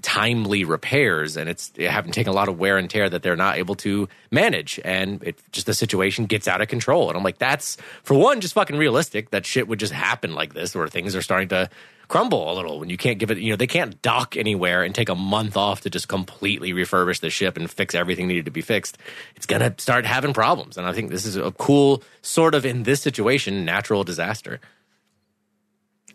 timely 0.00 0.64
repairs 0.64 1.36
and 1.36 1.48
it's 1.48 1.70
it 1.76 1.90
having 1.90 2.10
taken 2.10 2.30
a 2.30 2.34
lot 2.34 2.48
of 2.48 2.58
wear 2.58 2.78
and 2.78 2.88
tear 2.88 3.10
that 3.10 3.22
they're 3.22 3.36
not 3.36 3.58
able 3.58 3.74
to 3.74 4.08
manage 4.30 4.80
and 4.84 5.22
it 5.22 5.38
just 5.52 5.66
the 5.66 5.74
situation 5.74 6.24
gets 6.24 6.48
out 6.48 6.62
of 6.62 6.68
control 6.68 7.08
and 7.08 7.18
i'm 7.18 7.22
like 7.22 7.36
that's 7.36 7.76
for 8.02 8.14
one 8.14 8.40
just 8.40 8.54
fucking 8.54 8.76
realistic 8.76 9.30
that 9.30 9.44
shit 9.44 9.68
would 9.68 9.78
just 9.78 9.92
happen 9.92 10.34
like 10.34 10.54
this 10.54 10.74
where 10.74 10.88
things 10.88 11.14
are 11.14 11.20
starting 11.20 11.48
to 11.48 11.68
crumble 12.08 12.50
a 12.50 12.54
little 12.54 12.80
when 12.80 12.88
you 12.88 12.96
can't 12.96 13.18
give 13.18 13.30
it 13.30 13.36
you 13.36 13.50
know 13.50 13.56
they 13.56 13.66
can't 13.66 14.00
dock 14.00 14.36
anywhere 14.38 14.82
and 14.82 14.94
take 14.94 15.10
a 15.10 15.14
month 15.14 15.56
off 15.56 15.82
to 15.82 15.90
just 15.90 16.08
completely 16.08 16.72
refurbish 16.72 17.20
the 17.20 17.28
ship 17.28 17.56
and 17.56 17.70
fix 17.70 17.94
everything 17.94 18.26
needed 18.26 18.46
to 18.46 18.50
be 18.50 18.62
fixed 18.62 18.96
it's 19.36 19.46
gonna 19.46 19.74
start 19.76 20.06
having 20.06 20.32
problems 20.32 20.78
and 20.78 20.86
i 20.86 20.92
think 20.92 21.10
this 21.10 21.26
is 21.26 21.36
a 21.36 21.50
cool 21.52 22.02
sort 22.22 22.54
of 22.54 22.64
in 22.64 22.84
this 22.84 23.02
situation 23.02 23.64
natural 23.66 24.02
disaster 24.02 24.60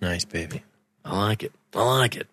Nice, 0.02 0.26
baby. 0.26 0.64
I 1.04 1.28
like 1.28 1.44
it. 1.44 1.52
I 1.76 1.84
like 1.84 2.16
it. 2.16 2.28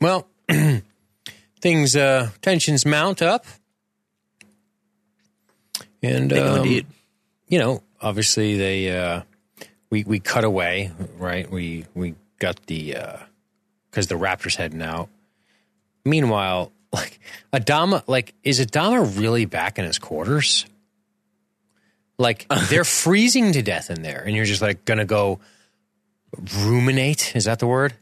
Well, 0.00 0.28
things 1.60 1.96
uh 1.96 2.30
tensions 2.40 2.86
mount 2.86 3.22
up. 3.22 3.44
And 6.02 6.32
um, 6.32 6.58
indeed. 6.58 6.86
you 7.48 7.58
know, 7.58 7.82
obviously 8.00 8.56
they 8.56 8.96
uh 8.96 9.22
we 9.90 10.04
we 10.04 10.20
cut 10.20 10.44
away, 10.44 10.92
right? 11.16 11.50
We 11.50 11.86
we 11.94 12.14
got 12.38 12.64
the 12.66 12.96
uh 12.96 13.16
cuz 13.90 14.06
the 14.06 14.14
Raptors 14.14 14.56
heading 14.56 14.82
out. 14.82 15.08
Meanwhile, 16.04 16.72
like 16.92 17.18
Adama 17.52 18.02
like 18.06 18.34
is 18.42 18.64
Adama 18.64 19.18
really 19.18 19.44
back 19.44 19.78
in 19.78 19.84
his 19.84 19.98
quarters? 19.98 20.66
Like 22.18 22.46
they're 22.68 22.84
freezing 22.84 23.52
to 23.52 23.62
death 23.62 23.90
in 23.90 24.02
there 24.02 24.22
and 24.24 24.36
you're 24.36 24.44
just 24.44 24.62
like 24.62 24.84
to 24.84 25.04
go 25.04 25.40
ruminate, 26.56 27.34
is 27.34 27.44
that 27.46 27.58
the 27.58 27.66
word? 27.66 27.94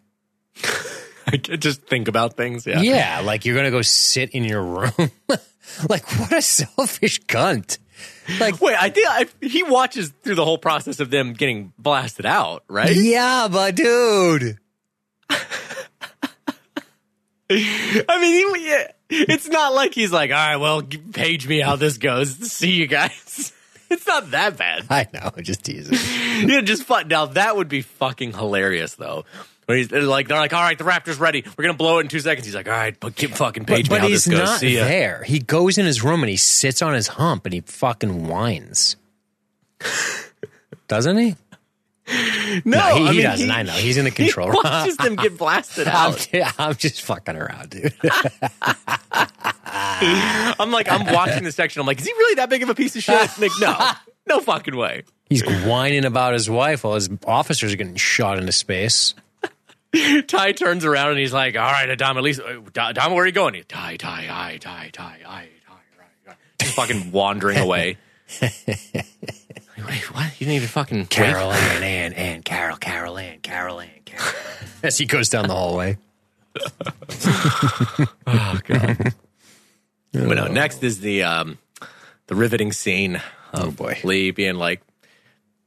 I 1.32 1.36
could 1.38 1.60
just 1.60 1.82
think 1.82 2.08
about 2.08 2.36
things. 2.36 2.66
Yeah. 2.66 2.80
Yeah, 2.80 3.20
like 3.20 3.44
you're 3.44 3.56
gonna 3.56 3.70
go 3.70 3.82
sit 3.82 4.30
in 4.30 4.44
your 4.44 4.62
room. 4.62 5.10
like 5.88 6.08
what 6.18 6.32
a 6.32 6.42
selfish 6.42 7.20
cunt. 7.22 7.78
Like 8.40 8.60
Wait, 8.60 8.76
I 8.78 8.90
think 8.90 9.08
I, 9.08 9.26
he 9.40 9.62
watches 9.62 10.12
through 10.22 10.34
the 10.36 10.44
whole 10.44 10.58
process 10.58 11.00
of 11.00 11.10
them 11.10 11.32
getting 11.32 11.72
blasted 11.78 12.26
out, 12.26 12.64
right? 12.68 12.94
yeah, 12.94 13.48
but 13.50 13.74
dude. 13.74 14.58
I 17.48 18.20
mean, 18.20 18.54
he, 18.56 18.84
it's 19.08 19.48
not 19.48 19.72
like 19.72 19.94
he's 19.94 20.12
like, 20.12 20.30
all 20.30 20.36
right, 20.36 20.56
well, 20.56 20.82
page 20.82 21.46
me 21.46 21.60
how 21.60 21.76
this 21.76 21.98
goes. 21.98 22.34
See 22.52 22.72
you 22.72 22.86
guys. 22.86 23.52
It's 23.88 24.06
not 24.06 24.32
that 24.32 24.56
bad. 24.56 24.84
I 24.90 25.06
know, 25.14 25.30
just 25.42 25.64
teasing. 25.64 25.96
Yeah, 26.48 26.60
just 26.62 26.82
fun. 26.82 27.06
Now 27.06 27.26
that 27.26 27.56
would 27.56 27.68
be 27.68 27.82
fucking 27.82 28.32
hilarious, 28.32 28.96
though. 28.96 29.24
When 29.66 29.78
he's 29.78 29.88
they're 29.88 30.02
like, 30.02 30.28
they're 30.28 30.38
like, 30.38 30.52
all 30.52 30.62
right, 30.62 30.78
the 30.78 30.84
Raptors 30.84 31.18
ready. 31.20 31.44
We're 31.58 31.64
gonna 31.64 31.76
blow 31.76 31.98
it 31.98 32.02
in 32.02 32.08
two 32.08 32.20
seconds. 32.20 32.46
He's 32.46 32.54
like, 32.54 32.68
all 32.68 32.72
right, 32.74 32.98
but 32.98 33.16
keep 33.16 33.32
fucking 33.32 33.64
page 33.64 33.88
but 33.88 33.96
me 33.96 34.00
how 34.00 34.06
he's 34.08 34.24
this 34.24 34.32
goes. 34.38 34.48
not 34.48 34.60
See 34.60 34.76
ya. 34.76 34.84
there. 34.84 35.22
He 35.24 35.38
goes 35.40 35.76
in 35.78 35.86
his 35.86 36.02
room 36.04 36.22
and 36.22 36.30
he 36.30 36.36
sits 36.36 36.82
on 36.82 36.94
his 36.94 37.08
hump 37.08 37.46
and 37.46 37.52
he 37.52 37.60
fucking 37.62 38.28
whines. 38.28 38.96
Doesn't 40.88 41.18
he? 41.18 41.34
No, 42.64 42.78
No, 42.78 42.94
he- 42.96 43.02
I 43.08 43.10
he 43.10 43.16
mean, 43.18 43.22
doesn't. 43.26 43.50
I 43.50 43.62
know. 43.64 43.72
He's 43.72 43.96
in 43.96 44.04
the 44.04 44.12
control 44.12 44.46
He 44.46 44.52
room. 44.52 44.60
watches 44.62 44.96
them 44.98 45.16
get 45.16 45.36
blasted 45.38 45.88
I'm. 45.88 46.14
I'm 46.58 46.74
just 46.76 47.02
fucking 47.02 47.34
around, 47.34 47.70
dude. 47.70 47.92
I'm 49.68 50.70
like, 50.70 50.88
I'm 50.88 51.12
watching 51.12 51.42
the 51.44 51.50
section. 51.52 51.80
I'm 51.80 51.86
like, 51.86 51.98
is 52.00 52.06
he 52.06 52.12
really 52.12 52.36
that 52.36 52.48
big 52.48 52.62
of 52.62 52.68
a 52.70 52.74
piece 52.74 52.94
of 52.96 53.02
shit? 53.02 53.30
Like, 53.38 53.50
no, 53.60 53.90
no 54.28 54.40
fucking 54.40 54.76
way. 54.76 55.02
He's 55.28 55.42
whining 55.66 56.04
about 56.04 56.32
his 56.34 56.48
wife 56.48 56.84
while 56.84 56.94
his 56.94 57.08
officers 57.26 57.72
are 57.72 57.76
getting 57.76 57.96
shot 57.96 58.38
into 58.38 58.52
space. 58.52 59.14
Tigh 60.26 60.52
turns 60.52 60.84
around 60.84 61.10
and 61.10 61.18
he's 61.18 61.32
like, 61.32 61.56
"All 61.56 61.70
right, 61.70 61.88
Adam, 61.88 62.16
at 62.16 62.22
least 62.22 62.40
uh, 62.40 62.60
Adam, 62.76 63.12
where 63.12 63.24
are 63.24 63.26
you 63.26 63.32
going?" 63.32 63.54
He, 63.54 63.62
Tigh, 63.62 63.96
Tigh, 63.96 64.28
I, 64.30 64.58
Tigh, 64.58 64.90
Tigh, 64.92 65.18
Tigh, 65.22 65.48
Tigh, 65.64 65.88
Tigh, 66.26 66.34
just 66.60 66.74
fucking 66.74 67.12
wandering 67.12 67.58
away. 67.58 67.98
Wait, 68.42 70.14
what? 70.14 70.40
You 70.40 70.46
didn't 70.46 70.54
even 70.54 70.68
fucking 70.68 71.06
Carol 71.06 71.52
Ann, 71.52 71.76
and 71.76 71.84
Ann 71.84 72.12
and 72.14 72.44
Carol, 72.44 72.76
Carol 72.76 73.18
Ann, 73.18 73.38
Carol 73.40 73.80
Ann, 73.80 73.88
Carol. 74.04 74.32
As 74.82 74.98
he 74.98 75.06
goes 75.06 75.28
down 75.28 75.46
the 75.46 75.54
hallway. 75.54 75.98
oh 78.26 78.60
god. 78.64 79.14
But 80.12 80.34
no, 80.34 80.46
next 80.46 80.82
is 80.82 81.00
the 81.00 81.22
um, 81.24 81.58
the 82.26 82.34
riveting 82.34 82.72
scene. 82.72 83.16
Of 83.52 83.68
oh 83.68 83.70
boy, 83.70 83.98
Lee 84.02 84.32
being 84.32 84.56
like, 84.56 84.82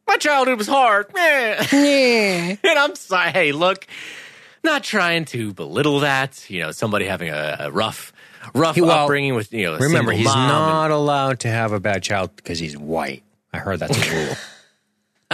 "My 0.10 0.18
childhood 0.18 0.58
was 0.58 0.68
hard." 0.68 1.14
Man. 1.14 2.58
And 2.64 2.80
I'm 2.80 2.96
sorry. 2.96 3.32
Hey, 3.32 3.52
look, 3.54 3.88
not 4.64 4.84
trying 4.84 5.24
to 5.26 5.54
belittle 5.54 6.02
that. 6.02 6.50
You 6.50 6.62
know, 6.64 6.72
somebody 6.72 7.06
having 7.06 7.30
a, 7.30 7.58
a 7.62 7.72
rough, 7.72 8.12
rough 8.54 8.76
He- 8.76 8.82
well, 8.82 9.04
upbringing 9.06 9.36
with 9.36 9.54
you 9.54 9.64
know. 9.66 9.76
A 9.76 9.80
Remember, 9.80 10.12
he's 10.12 10.26
mom 10.26 10.38
and- 10.38 10.48
not 10.50 10.92
allowed 10.92 11.40
to 11.42 11.48
have 11.50 11.72
a 11.72 11.80
bad 11.80 12.04
child 12.04 12.36
because 12.36 12.60
he's 12.60 12.76
white. 12.78 13.24
I 13.54 13.58
heard 13.60 13.80
that's 13.80 13.98
a 13.98 14.16
rule. 14.16 14.36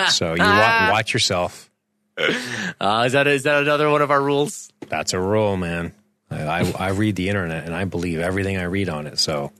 so 0.10 0.34
you 0.36 0.44
wa- 0.44 0.90
watch 0.92 1.14
yourself. 1.14 1.70
Uh, 2.18 3.04
is 3.08 3.14
that 3.14 3.28
is 3.28 3.44
that 3.44 3.62
another 3.64 3.90
one 3.90 4.02
of 4.02 4.12
our 4.12 4.22
rules? 4.22 4.70
That's 4.88 5.14
a 5.14 5.20
rule, 5.20 5.58
man. 5.58 5.94
I, 6.32 6.42
I, 6.62 6.72
I 6.80 6.90
read 6.90 7.16
the 7.18 7.30
internet 7.30 7.66
and 7.66 7.76
I 7.76 7.86
believe 7.86 8.20
everything 8.20 8.58
I 8.58 8.64
read 8.64 8.88
on 8.90 9.06
it. 9.08 9.20
So 9.20 9.52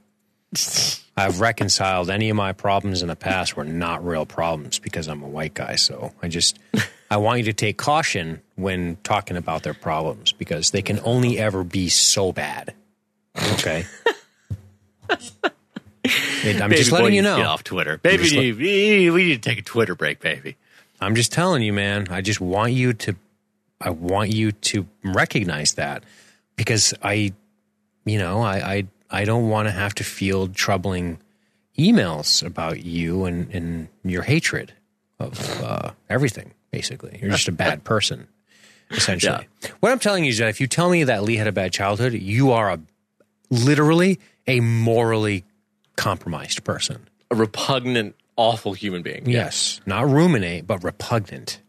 I've 1.16 1.40
reconciled 1.40 2.10
any 2.10 2.28
of 2.30 2.36
my 2.36 2.52
problems 2.52 3.02
in 3.02 3.08
the 3.08 3.16
past 3.16 3.56
were 3.56 3.64
not 3.64 4.04
real 4.04 4.26
problems 4.26 4.78
because 4.78 5.08
I'm 5.08 5.22
a 5.22 5.28
white 5.28 5.54
guy. 5.54 5.76
So 5.76 6.12
I 6.22 6.28
just 6.28 6.58
I 7.10 7.16
want 7.18 7.38
you 7.38 7.44
to 7.44 7.52
take 7.52 7.76
caution 7.78 8.42
when 8.56 8.96
talking 9.02 9.36
about 9.36 9.62
their 9.62 9.74
problems 9.74 10.32
because 10.32 10.70
they 10.70 10.82
can 10.82 11.00
only 11.04 11.38
ever 11.38 11.64
be 11.64 11.88
so 11.88 12.32
bad. 12.32 12.74
Okay. 13.54 13.86
I'm 16.44 16.70
Baby 16.70 16.76
just 16.76 16.90
boy 16.90 16.98
letting 16.98 17.14
you 17.14 17.22
know. 17.22 17.36
Get 17.36 17.46
off 17.46 17.64
Twitter, 17.64 17.98
baby. 17.98 18.22
just 18.22 18.34
let- 18.34 18.56
we 18.56 19.10
we 19.10 19.24
need 19.24 19.42
to 19.42 19.48
take 19.48 19.58
a 19.58 19.62
Twitter 19.62 19.94
break, 19.94 20.20
baby. 20.20 20.56
I'm 21.00 21.14
just 21.14 21.32
telling 21.32 21.62
you, 21.62 21.72
man. 21.72 22.06
I 22.10 22.20
just 22.20 22.40
want 22.40 22.72
you 22.72 22.92
to, 22.94 23.16
I 23.80 23.90
want 23.90 24.30
you 24.30 24.52
to 24.52 24.86
recognize 25.04 25.74
that 25.74 26.04
because 26.56 26.94
I, 27.02 27.32
you 28.04 28.18
know, 28.18 28.40
I, 28.40 28.56
I, 28.56 28.86
I 29.16 29.24
don't 29.24 29.48
want 29.48 29.66
to 29.66 29.72
have 29.72 29.94
to 29.94 30.04
field 30.04 30.54
troubling 30.54 31.18
emails 31.78 32.44
about 32.44 32.84
you 32.84 33.24
and, 33.24 33.50
and 33.50 33.88
your 34.04 34.22
hatred 34.22 34.74
of 35.18 35.62
uh, 35.62 35.92
everything. 36.10 36.52
Basically, 36.70 37.18
you're 37.22 37.30
just 37.30 37.48
a 37.48 37.52
bad 37.64 37.82
person. 37.82 38.28
Essentially, 38.90 39.48
what 39.80 39.90
I'm 39.90 39.98
telling 39.98 40.24
you 40.24 40.30
is 40.30 40.38
that 40.38 40.48
if 40.48 40.60
you 40.60 40.66
tell 40.66 40.90
me 40.90 41.04
that 41.04 41.22
Lee 41.22 41.36
had 41.36 41.46
a 41.46 41.52
bad 41.52 41.72
childhood, 41.72 42.12
you 42.12 42.52
are 42.52 42.70
a 42.70 42.80
literally 43.48 44.20
a 44.46 44.60
morally 44.60 45.44
compromised 45.96 46.62
person. 46.62 47.08
A 47.30 47.36
repugnant, 47.36 48.16
awful 48.36 48.74
human 48.74 49.00
being. 49.00 49.28
Yes, 49.28 49.80
not 49.86 50.06
ruminate, 50.06 50.66
but 50.66 50.84
repugnant. 50.84 51.60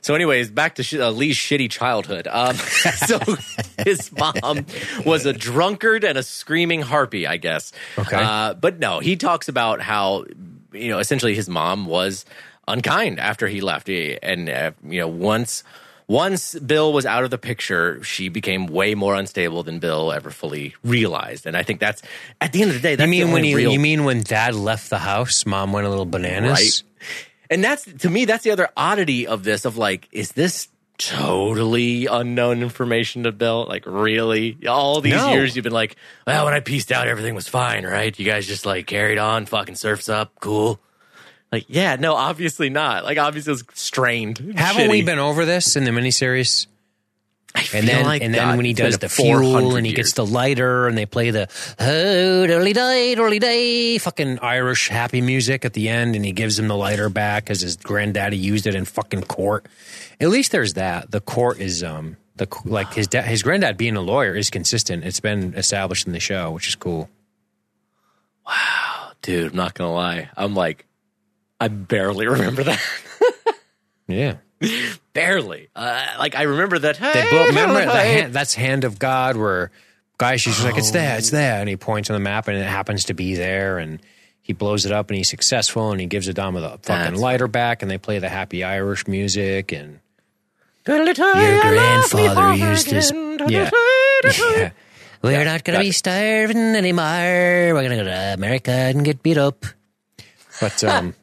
So, 0.00 0.14
anyways, 0.14 0.50
back 0.50 0.76
to 0.76 0.82
sh- 0.82 0.94
uh, 0.94 1.10
Lee's 1.10 1.36
shitty 1.36 1.70
childhood. 1.70 2.28
Um, 2.30 2.54
so, 3.06 3.18
his 3.84 4.12
mom 4.12 4.66
was 5.04 5.26
a 5.26 5.32
drunkard 5.32 6.04
and 6.04 6.16
a 6.16 6.22
screaming 6.22 6.82
harpy, 6.82 7.26
I 7.26 7.36
guess. 7.36 7.72
Okay. 7.98 8.16
Uh, 8.16 8.54
but 8.54 8.78
no, 8.78 9.00
he 9.00 9.16
talks 9.16 9.48
about 9.48 9.80
how, 9.80 10.24
you 10.72 10.88
know, 10.88 10.98
essentially 10.98 11.34
his 11.34 11.48
mom 11.48 11.86
was 11.86 12.24
unkind 12.68 13.18
after 13.18 13.48
he 13.48 13.60
left. 13.60 13.88
And, 13.88 14.48
uh, 14.48 14.72
you 14.84 15.00
know, 15.00 15.08
once. 15.08 15.64
Once 16.08 16.56
Bill 16.60 16.92
was 16.92 17.04
out 17.04 17.24
of 17.24 17.32
the 17.32 17.38
picture, 17.38 18.00
she 18.04 18.28
became 18.28 18.68
way 18.68 18.94
more 18.94 19.16
unstable 19.16 19.64
than 19.64 19.80
Bill 19.80 20.12
ever 20.12 20.30
fully 20.30 20.76
realized, 20.84 21.46
and 21.46 21.56
I 21.56 21.64
think 21.64 21.80
that's 21.80 22.00
at 22.40 22.52
the 22.52 22.62
end 22.62 22.70
of 22.70 22.76
the 22.76 22.80
day. 22.80 22.94
That's 22.94 23.10
You 23.10 23.24
mean 23.24 23.32
when 23.32 23.42
he, 23.42 23.56
real 23.56 23.72
you 23.72 23.80
mean 23.80 24.04
when 24.04 24.22
Dad 24.22 24.54
left 24.54 24.88
the 24.88 24.98
house, 24.98 25.44
Mom 25.44 25.72
went 25.72 25.84
a 25.84 25.90
little 25.90 26.04
bananas? 26.04 26.52
Right. 26.52 26.82
And 27.50 27.62
that's 27.62 27.84
to 27.84 28.10
me, 28.10 28.24
that's 28.24 28.44
the 28.44 28.50
other 28.50 28.68
oddity 28.76 29.26
of 29.26 29.44
this 29.44 29.64
of 29.64 29.76
like, 29.76 30.08
is 30.12 30.32
this 30.32 30.68
totally 30.98 32.06
unknown 32.06 32.62
information 32.62 33.24
to 33.24 33.32
Bill? 33.32 33.66
Like, 33.68 33.84
really? 33.86 34.56
All 34.68 35.00
these 35.00 35.14
No. 35.14 35.32
years 35.32 35.54
you've 35.56 35.62
been 35.64 35.72
like, 35.72 35.96
well, 36.26 36.44
when 36.46 36.54
I 36.54 36.60
pieced 36.60 36.90
out, 36.92 37.06
everything 37.08 37.34
was 37.34 37.48
fine, 37.48 37.84
right? 37.84 38.16
You 38.18 38.24
guys 38.24 38.46
just 38.46 38.64
like 38.66 38.86
carried 38.86 39.18
on, 39.18 39.46
fucking 39.46 39.74
surfs 39.74 40.08
up, 40.08 40.32
cool. 40.40 40.80
Like, 41.52 41.66
yeah, 41.68 41.96
no, 41.96 42.14
obviously 42.14 42.70
not. 42.70 43.04
Like, 43.04 43.18
obviously 43.18 43.52
it's 43.52 43.64
strained. 43.80 44.38
Haven't 44.56 44.90
we 44.90 45.02
been 45.02 45.18
over 45.18 45.44
this 45.44 45.76
in 45.76 45.84
the 45.84 45.90
miniseries? 45.92 46.66
And 47.74 47.88
then, 47.88 48.04
like 48.04 48.22
and 48.22 48.34
then 48.34 48.42
God, 48.42 48.56
when 48.56 48.66
he 48.66 48.72
does 48.72 48.98
the 48.98 49.08
fuel 49.08 49.76
and 49.76 49.86
he 49.86 49.92
gets 49.92 50.12
the 50.12 50.26
lighter 50.26 50.86
and 50.86 50.96
they 50.96 51.06
play 51.06 51.30
the 51.30 51.48
oh 51.78 52.46
dolly 52.46 52.72
day 52.72 53.14
dolly 53.14 53.38
day 53.38 53.98
fucking 53.98 54.38
Irish 54.40 54.88
happy 54.88 55.20
music 55.20 55.64
at 55.64 55.72
the 55.72 55.88
end 55.88 56.14
and 56.16 56.24
he 56.24 56.32
gives 56.32 56.58
him 56.58 56.68
the 56.68 56.76
lighter 56.76 57.08
back 57.08 57.44
because 57.44 57.60
his 57.60 57.76
granddaddy 57.76 58.36
used 58.36 58.66
it 58.66 58.74
in 58.74 58.84
fucking 58.84 59.22
court. 59.22 59.66
At 60.20 60.28
least 60.28 60.52
there's 60.52 60.74
that. 60.74 61.10
The 61.10 61.20
court 61.20 61.58
is 61.58 61.82
um 61.82 62.16
the 62.36 62.46
like 62.64 62.92
his 62.94 63.06
dad 63.06 63.24
his 63.24 63.42
granddad 63.42 63.76
being 63.76 63.96
a 63.96 64.02
lawyer 64.02 64.34
is 64.34 64.50
consistent. 64.50 65.04
It's 65.04 65.20
been 65.20 65.54
established 65.54 66.06
in 66.06 66.12
the 66.12 66.20
show, 66.20 66.50
which 66.50 66.68
is 66.68 66.74
cool. 66.74 67.08
Wow, 68.46 69.12
dude, 69.22 69.50
I'm 69.52 69.56
not 69.56 69.74
gonna 69.74 69.92
lie. 69.92 70.30
I'm 70.36 70.54
like, 70.54 70.86
I 71.60 71.68
barely 71.68 72.26
remember 72.28 72.64
that. 72.64 72.82
Yeah. 74.08 74.36
barely. 75.12 75.68
Uh, 75.74 76.06
like, 76.18 76.34
I 76.34 76.42
remember 76.42 76.78
that. 76.78 76.98
They 76.98 77.30
blow, 77.30 77.46
remember 77.46 77.84
the 77.84 77.92
hand, 77.92 78.32
that's 78.32 78.54
hand 78.54 78.84
of 78.84 78.98
God 78.98 79.36
where 79.36 79.70
guy 80.18 80.36
she's 80.36 80.54
just 80.54 80.66
like 80.66 80.78
it's 80.78 80.90
there, 80.92 81.18
it's 81.18 81.30
there, 81.30 81.60
and 81.60 81.68
he 81.68 81.76
points 81.76 82.10
on 82.10 82.14
the 82.14 82.20
map 82.20 82.48
and 82.48 82.56
it 82.56 82.64
happens 82.64 83.04
to 83.06 83.14
be 83.14 83.34
there, 83.34 83.78
and 83.78 84.00
he 84.46 84.52
blows 84.52 84.86
it 84.86 84.92
up 84.92 85.10
and 85.10 85.16
he's 85.16 85.28
successful 85.28 85.90
and 85.90 86.00
he 86.00 86.06
gives 86.06 86.28
Adama 86.28 86.60
the 86.60 86.68
fucking 86.68 86.82
That's- 86.84 87.18
lighter 87.18 87.48
back 87.48 87.82
and 87.82 87.90
they 87.90 87.98
play 87.98 88.20
the 88.20 88.28
happy 88.28 88.62
Irish 88.62 89.08
music 89.08 89.72
and 89.72 89.98
Your 90.86 91.04
grandfather 91.04 92.54
used 92.54 92.88
his 92.88 93.10
yeah. 93.48 93.70
yeah. 94.24 94.70
We're 95.20 95.44
not 95.44 95.64
gonna 95.64 95.80
be 95.80 95.90
starving 95.90 96.76
anymore. 96.76 97.74
We're 97.74 97.82
gonna 97.82 97.96
go 97.96 98.04
to 98.04 98.34
America 98.34 98.70
and 98.70 99.04
get 99.04 99.20
beat 99.20 99.36
up. 99.36 99.66
But 100.60 100.84
um, 100.84 101.14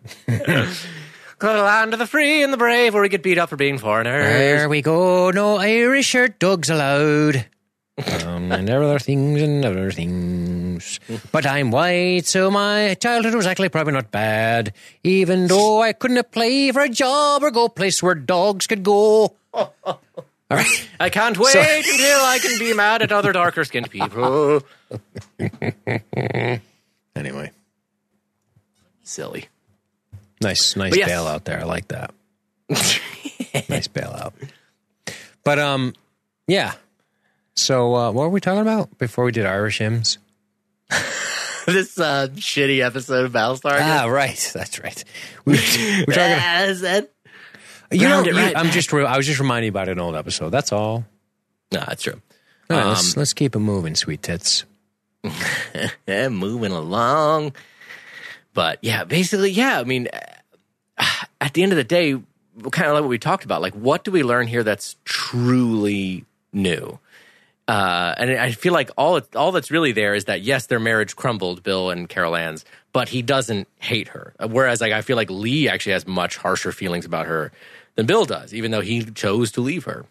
the 1.52 1.62
land 1.64 1.94
of 1.94 2.00
the 2.00 2.08
free 2.08 2.44
and 2.44 2.54
the 2.54 2.58
brave, 2.58 2.94
where 2.94 3.02
we 3.04 3.10
get 3.10 3.24
beat 3.24 3.38
up 3.38 3.50
for 3.50 3.56
being 3.56 3.78
foreigners. 3.78 4.24
There 4.24 4.70
we 4.70 4.82
go. 4.82 5.32
No 5.32 5.58
Irish 5.58 6.16
or 6.16 6.28
dogs 6.30 6.70
allowed. 6.70 7.46
Um, 8.26 8.52
and 8.52 8.70
other 8.70 9.00
things 9.00 9.41
and 9.41 9.64
other 9.66 9.91
things. 9.91 11.00
But 11.32 11.46
I'm 11.46 11.70
white, 11.72 12.26
so 12.26 12.50
my 12.50 12.96
childhood 12.96 13.36
was 13.36 13.46
actually 13.46 13.70
probably 13.70 13.94
not 13.94 14.10
bad. 14.12 14.74
Even 15.04 15.48
though 15.48 15.82
I 15.82 15.94
couldn't 15.94 16.18
apply 16.18 16.72
for 16.72 16.82
a 16.82 16.89
job 16.89 17.44
or 17.44 17.52
go 17.52 17.70
place 17.70 18.02
where 18.02 18.16
dogs 18.16 18.66
could 18.66 18.84
go. 18.84 19.36
All 19.54 20.00
right. 20.50 20.89
I 21.00 21.10
can't 21.10 21.38
wait 21.38 21.56
until 21.56 22.20
I 22.22 22.39
can 22.41 22.60
be 22.60 22.74
mad 22.74 23.02
at 23.02 23.12
other 23.12 23.32
darker 23.32 23.64
skinned 23.64 23.89
people. 23.89 24.62
Anyway, 27.16 27.52
Silly. 29.04 29.48
Nice, 30.44 30.76
nice 30.76 30.96
yes. 30.96 31.10
bailout 31.10 31.44
there. 31.46 31.60
I 31.60 31.64
like 31.64 31.88
that. 31.89 32.14
nice 32.70 33.88
bailout. 33.88 34.34
But 35.44 35.60
um, 35.60 35.94
yeah. 36.48 36.74
So 37.56 37.96
uh, 37.96 38.12
what 38.12 38.24
were 38.24 38.30
we 38.30 38.41
talking 38.41 38.62
about 38.62 38.98
before 38.98 39.26
we 39.26 39.32
did 39.32 39.46
Irish 39.46 39.80
hymns? 39.80 40.18
this 41.66 42.00
uh, 42.00 42.28
shitty 42.36 42.84
episode 42.86 43.26
of 43.26 43.32
Battlestar. 43.32 43.78
Ah, 43.80 44.06
right. 44.06 44.52
That's 44.54 44.80
right. 44.80 45.04
We, 45.46 45.54
we're 45.54 46.14
talking. 46.14 46.18
As 46.18 46.82
that. 46.82 47.12
You 47.91 48.08
know, 48.08 48.24
you- 48.24 48.36
right 48.36 48.56
I'm 48.58 48.66
back. 48.66 48.74
just. 48.74 48.91
Re- 48.91 49.06
I 49.06 49.18
was 49.18 49.26
just 49.28 49.39
reminding 49.39 49.66
you 49.66 49.72
about 49.72 49.89
an 49.89 50.00
old 50.00 50.16
episode. 50.16 50.50
That's 50.50 50.72
all. 50.72 51.06
No, 51.72 51.84
that's 51.88 52.04
true. 52.04 52.22
All 52.70 52.78
right, 52.78 52.84
Um, 52.84 52.89
let's, 52.89 53.18
let's 53.18 53.34
keep 53.34 53.56
it 53.56 53.60
moving, 53.60 53.96
sweet 53.96 54.22
tits. 54.24 54.66
Moving 56.08 56.72
along. 56.72 57.54
But 58.54 58.80
yeah, 58.82 59.04
basically, 59.04 59.52
yeah. 59.52 59.80
I 59.80 59.84
mean, 59.84 60.08
at 61.44 61.54
the 61.54 61.62
end 61.62 61.74
of 61.74 61.76
the 61.76 61.84
day, 61.84 62.14
kind 62.72 62.88
of 62.88 62.94
like 62.94 63.02
what 63.02 63.10
we 63.10 63.20
talked 63.20 63.44
about. 63.44 63.62
Like, 63.62 63.74
what 63.74 64.04
do 64.06 64.12
we 64.12 64.24
learn 64.24 64.48
here 64.48 64.64
that's 64.64 64.96
truly 65.04 66.26
new? 66.54 67.00
Uh, 67.68 68.14
and 68.18 68.32
I 68.32 68.52
feel 68.52 68.74
like 68.74 68.89
all 68.98 69.22
all 69.36 69.52
that's 69.52 69.72
really 69.72 69.91
there 69.91 70.14
is 70.16 70.26
that 70.26 70.41
yes, 70.41 70.68
their 70.68 70.80
marriage 70.80 71.16
crumbled, 71.16 71.64
Bill 71.64 71.89
and 71.89 72.08
Carol 72.08 72.36
Ann's, 72.36 72.66
but 72.94 73.10
he 73.10 73.22
doesn't 73.22 73.68
hate 73.80 74.10
her. 74.10 74.34
Whereas, 74.39 74.80
like, 74.82 74.94
I 74.94 75.02
feel 75.02 75.18
like 75.18 75.30
Lee 75.30 75.68
actually 75.68 75.94
has 75.94 76.08
much 76.08 76.38
harsher 76.38 76.72
feelings 76.72 77.06
about 77.06 77.26
her 77.28 77.52
than 77.96 78.06
Bill 78.06 78.26
does, 78.26 78.54
even 78.54 78.72
though 78.72 78.82
he 78.82 79.04
chose 79.04 79.52
to 79.54 79.62
leave 79.62 79.84
her. 79.86 80.06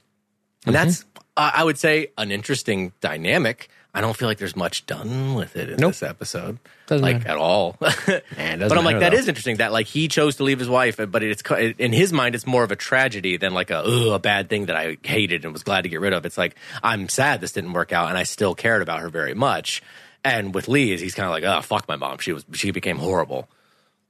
And 0.67 0.75
that's, 0.75 1.05
uh, 1.37 1.51
I 1.55 1.65
would 1.65 1.79
say, 1.79 2.09
an 2.19 2.31
interesting 2.31 2.93
dynamic. 3.01 3.69
I 3.95 4.01
don't 4.01 4.17
feel 4.17 4.29
like 4.29 4.39
there's 4.39 4.57
much 4.57 4.87
done 4.87 5.35
with 5.35 5.57
it 5.57 5.69
in 5.69 5.77
Nope. 5.77 5.91
this 5.91 6.03
episode, 6.03 6.59
Doesn't 6.93 7.05
like 7.05 7.19
matter. 7.19 7.31
at 7.31 7.37
all. 7.37 7.77
but 7.81 7.93
I'm 8.37 8.85
like, 8.85 9.01
that 9.01 9.13
though. 9.13 9.19
is 9.19 9.29
interesting. 9.29 9.57
That 9.57 9.73
like 9.73 9.87
he 9.87 10.09
chose 10.09 10.37
to 10.37 10.45
leave 10.45 10.59
his 10.59 10.69
wife, 10.69 10.99
but 11.09 11.23
it's 11.23 11.43
in 11.79 11.93
his 11.93 12.13
mind, 12.13 12.35
it's 12.35 12.47
more 12.47 12.63
of 12.65 12.71
a 12.71 12.77
tragedy 12.77 13.37
than 13.37 13.53
like 13.55 13.71
a 13.71 13.81
a 13.83 14.19
bad 14.19 14.49
thing 14.49 14.67
that 14.67 14.77
I 14.77 14.97
hated 15.03 15.45
and 15.45 15.53
was 15.53 15.63
glad 15.63 15.83
to 15.83 15.89
get 15.89 16.01
rid 16.01 16.13
of. 16.13 16.25
It's 16.27 16.39
like 16.39 16.55
I'm 16.83 17.09
sad 17.09 17.41
this 17.41 17.53
didn't 17.53 17.73
work 17.73 17.93
out, 17.93 18.09
and 18.09 18.17
I 18.19 18.23
still 18.23 18.55
cared 18.55 18.83
about 18.83 19.01
her 19.01 19.09
very 19.09 19.35
much. 19.35 19.83
And 20.25 20.55
with 20.55 20.69
Lee, 20.69 20.97
he's 20.97 21.15
kind 21.15 21.27
of 21.27 21.33
like, 21.33 21.45
oh 21.45 21.61
fuck 21.63 21.89
my 21.89 21.97
mom, 21.97 22.19
she 22.19 22.33
was 22.33 22.45
she 22.53 22.71
became 22.71 22.99
horrible. 22.99 23.49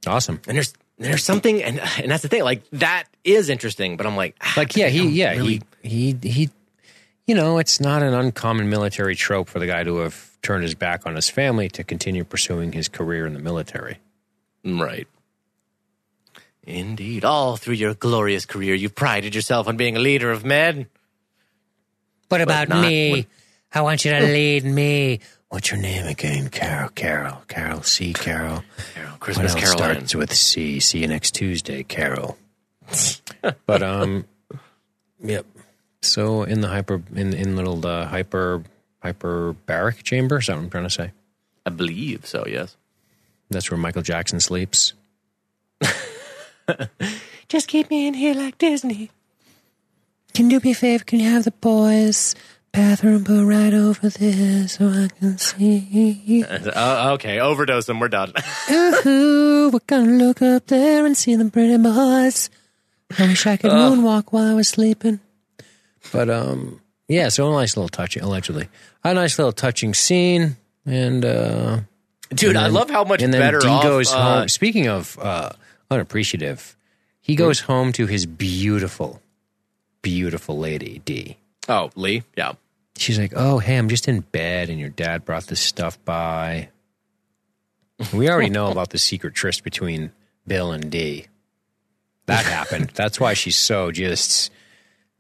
Awesome. 0.07 0.41
And 0.47 0.57
there's 0.57 0.75
there's 0.99 1.25
something, 1.25 1.63
and 1.63 1.81
and 2.01 2.11
that's 2.11 2.23
the 2.23 2.29
thing, 2.29 2.43
like 2.45 2.63
that 2.73 3.05
is 3.25 3.49
interesting. 3.49 3.97
But 3.97 4.07
I'm 4.07 4.17
like, 4.17 4.37
ah, 4.41 4.55
Like, 4.57 4.77
yeah, 4.77 4.89
he, 4.89 5.09
yeah, 5.09 5.33
really- 5.33 5.63
he, 5.83 6.17
he, 6.23 6.29
he. 6.31 6.51
You 7.27 7.37
know, 7.37 7.59
it's 7.59 7.81
not 7.81 8.03
an 8.03 8.15
uncommon 8.15 8.69
military 8.69 9.15
trope 9.15 9.49
for 9.49 9.61
the 9.61 9.67
guy 9.67 9.85
to 9.85 9.99
have 9.99 10.32
turned 10.43 10.63
his 10.65 10.75
back 10.75 11.07
on 11.07 11.15
his 11.15 11.29
family 11.31 11.69
to 11.71 11.85
continue 11.85 12.25
pursuing 12.25 12.73
his 12.73 12.89
career 12.89 13.27
in 13.27 13.33
the 13.35 13.39
military. 13.41 13.99
Right. 14.65 15.07
Indeed. 16.65 17.25
All 17.25 17.57
through 17.57 17.75
your 17.75 17.95
glorious 17.95 18.47
career, 18.47 18.75
you've 18.75 18.95
prided 18.95 19.35
yourself 19.35 19.67
on 19.69 19.77
being 19.77 19.97
a 19.97 20.01
leader 20.01 20.31
of 20.31 20.45
men. 20.45 20.87
What 22.29 22.41
about 22.41 22.69
me? 22.69 23.13
when- 23.13 23.27
I 23.75 23.81
want 23.81 24.05
you 24.05 24.11
to 24.13 24.21
lead 24.21 24.65
me. 24.65 25.21
What's 25.49 25.71
your 25.71 25.81
name 25.81 26.07
again? 26.07 26.49
Carol. 26.49 26.91
Carol. 26.91 27.43
Carol. 27.49 27.83
C. 27.83 28.13
Carol. 28.13 28.63
Carol, 28.95 29.11
What 29.13 29.21
Christmas 29.21 29.53
else 29.53 29.61
Carol. 29.61 29.77
starts 29.79 30.15
with 30.15 30.33
C? 30.35 30.79
See 30.81 30.99
you 31.01 31.09
next 31.09 31.33
Tuesday, 31.35 31.83
Carol. 31.83 32.37
but 33.67 33.83
um, 33.83 34.27
yep. 35.23 35.47
So 36.03 36.43
in 36.43 36.61
the 36.61 36.69
hyper 36.69 37.03
in 37.15 37.33
in 37.33 37.57
little 37.57 37.87
uh, 37.87 38.07
hyper 38.07 38.63
hyperbaric 39.05 40.03
chamber. 40.03 40.39
Is 40.39 40.47
that 40.47 40.57
what 40.57 40.63
I'm 40.65 40.71
trying 40.71 40.85
to 40.85 40.91
say? 40.91 41.13
I 41.67 41.71
believe 41.71 42.27
so, 42.27 42.45
yes. 42.47 42.77
That's 43.51 43.71
where 43.71 43.79
Michael 43.79 44.03
Jackson 44.03 44.41
sleeps. 44.41 44.95
Just 47.49 47.69
keep 47.69 47.91
me 47.91 48.07
in 48.07 48.15
here 48.15 48.35
like 48.35 48.59
Disney. 48.59 49.11
Can 50.35 50.51
you 50.51 50.59
do 50.61 50.65
me 50.65 50.73
a 50.73 50.75
favor? 50.75 51.05
Can 51.05 51.21
you 51.21 51.29
have 51.29 51.45
the 51.45 51.51
boys' 51.51 52.35
bathroom 52.73 53.25
put 53.25 53.45
right 53.45 53.75
over 53.75 54.09
there 54.09 54.67
so 54.69 54.89
I 54.89 55.09
can 55.19 55.37
see? 55.39 56.45
Oh, 56.75 57.13
okay, 57.15 57.41
overdose 57.41 57.87
them. 57.87 58.01
We're 58.01 58.09
done. 58.09 58.33
Ooh, 58.71 59.71
we're 59.71 59.81
gonna 59.87 60.13
look 60.13 60.41
up 60.41 60.67
there 60.69 61.05
and 61.05 61.17
see 61.17 61.35
them 61.35 61.51
pretty 61.51 61.77
boys. 61.77 62.49
I 63.19 63.27
wish 63.27 63.47
I 63.47 63.59
could 63.59 63.73
moonwalk 63.73 64.33
while 64.33 64.51
I 64.51 64.55
was 64.55 64.69
sleeping. 64.69 65.21
But 66.11 66.31
um, 66.31 66.81
yeah. 67.09 67.29
So 67.29 67.49
a 67.49 67.53
nice 67.53 67.77
little 67.77 67.91
touching, 67.91 68.23
allegedly, 68.23 68.69
a 69.05 69.15
nice 69.15 69.39
little 69.39 69.53
touching 69.53 69.95
scene, 69.95 70.57
and 70.87 71.25
uh, 71.25 71.81
Dude, 72.35 72.57
I 72.57 72.69
love 72.69 72.91
how 72.91 73.05
much 73.05 73.23
and 73.23 73.33
then 73.33 73.41
better 73.41 73.61
Dee 73.61 73.69
off. 73.69 73.83
goes 73.83 74.13
uh, 74.13 74.39
home. 74.39 74.49
Speaking 74.49 74.89
of 74.89 75.19
uh, 75.21 75.51
unappreciative, 75.91 76.77
he 77.21 77.35
goes 77.35 77.61
home 77.61 77.93
to 77.93 78.07
his 78.07 78.27
beautiful, 78.27 79.21
beautiful 80.03 80.59
lady 80.59 81.03
Dee. 81.05 81.37
Oh, 81.69 81.91
Lee? 81.95 82.23
Yeah. 82.37 82.53
She's 82.97 83.19
like, 83.19 83.33
"Oh, 83.35 83.59
hey, 83.59 83.77
I'm 83.79 83.89
just 83.89 84.09
in 84.09 84.21
bed, 84.21 84.69
and 84.69 84.79
your 84.79 84.91
dad 84.91 85.25
brought 85.25 85.47
this 85.47 85.61
stuff 85.61 86.03
by." 86.05 86.69
We 88.13 88.29
already 88.29 88.51
know 88.51 88.71
about 88.71 88.91
the 88.91 88.99
secret 88.99 89.35
tryst 89.35 89.63
between 89.65 90.13
Bill 90.47 90.73
and 90.73 90.91
Dee. 90.91 91.27
That 92.27 92.45
happened. 92.45 92.91
That's 92.95 93.21
why 93.21 93.35
she's 93.35 93.57
so 93.57 93.93
just, 93.93 94.51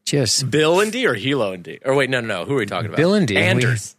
just. 0.04 0.50
Bill 0.50 0.80
and 0.80 0.90
Dee 0.92 1.06
or 1.06 1.14
Helo 1.14 1.54
and 1.54 1.62
Dee? 1.64 1.78
Or 1.84 1.94
wait, 1.94 2.10
no, 2.10 2.20
no, 2.20 2.40
no. 2.40 2.44
Who 2.44 2.54
are 2.54 2.58
we 2.58 2.66
talking 2.66 2.86
about? 2.86 2.96
Bill 2.96 3.14
and 3.14 3.26
Dee. 3.28 3.36
Anders. 3.36 3.96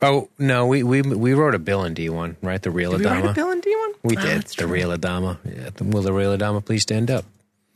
Oh 0.00 0.28
no, 0.38 0.66
we 0.66 0.82
we 0.84 1.02
we 1.02 1.34
wrote 1.34 1.54
a 1.56 1.58
Bill 1.58 1.82
and 1.82 1.96
Dee 1.96 2.08
one, 2.08 2.36
right? 2.40 2.62
The 2.62 2.70
real 2.70 2.92
Did 2.92 3.00
we 3.00 3.06
write 3.06 3.24
a 3.24 3.28
Adama. 3.28 3.34
Bill 3.34 3.50
and 3.50 3.62
Dee 3.62 3.74
one? 3.76 3.92
We 4.04 4.16
Oh, 4.16 4.20
did 4.20 4.42
the 4.42 4.54
true. 4.54 4.66
real 4.68 4.90
Adama. 4.96 5.38
Yeah, 5.44 5.70
the, 5.74 5.84
will 5.84 6.02
the 6.02 6.12
real 6.12 6.36
Adama 6.36 6.64
please 6.64 6.82
stand 6.82 7.10
up? 7.10 7.24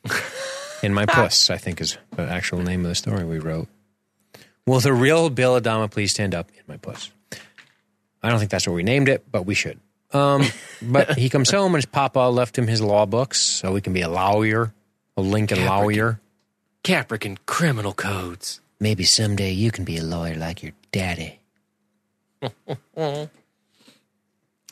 In 0.82 0.94
my 0.94 1.06
puss, 1.06 1.50
I 1.50 1.56
think 1.58 1.80
is 1.80 1.96
the 2.16 2.22
actual 2.22 2.60
name 2.62 2.80
of 2.84 2.88
the 2.88 2.94
story 2.94 3.24
we 3.24 3.38
wrote. 3.38 3.68
Will 4.66 4.80
the 4.80 4.92
real 4.92 5.30
Bill 5.30 5.60
Adama 5.60 5.88
please 5.90 6.10
stand 6.12 6.34
up 6.34 6.48
in 6.56 6.62
my 6.66 6.76
puss? 6.76 7.10
I 8.22 8.30
don't 8.30 8.38
think 8.40 8.50
that's 8.50 8.66
what 8.66 8.74
we 8.74 8.82
named 8.82 9.08
it, 9.08 9.24
but 9.30 9.44
we 9.46 9.54
should. 9.54 9.78
Um, 10.12 10.44
but 10.82 11.16
he 11.18 11.28
comes 11.28 11.50
home 11.50 11.74
and 11.74 11.76
his 11.76 11.86
papa 11.86 12.18
left 12.18 12.58
him 12.58 12.66
his 12.66 12.80
law 12.80 13.06
books, 13.06 13.40
so 13.40 13.74
he 13.76 13.80
can 13.80 13.92
be 13.92 14.02
a 14.02 14.08
lawyer, 14.08 14.72
a 15.16 15.20
Lincoln 15.22 15.64
lawyer. 15.66 16.20
Caprican 16.82 17.38
criminal 17.46 17.92
codes. 17.92 18.60
Maybe 18.80 19.04
someday 19.04 19.52
you 19.52 19.70
can 19.70 19.84
be 19.84 19.98
a 19.98 20.02
lawyer 20.02 20.34
like 20.34 20.62
your 20.62 20.72
daddy. 20.90 21.40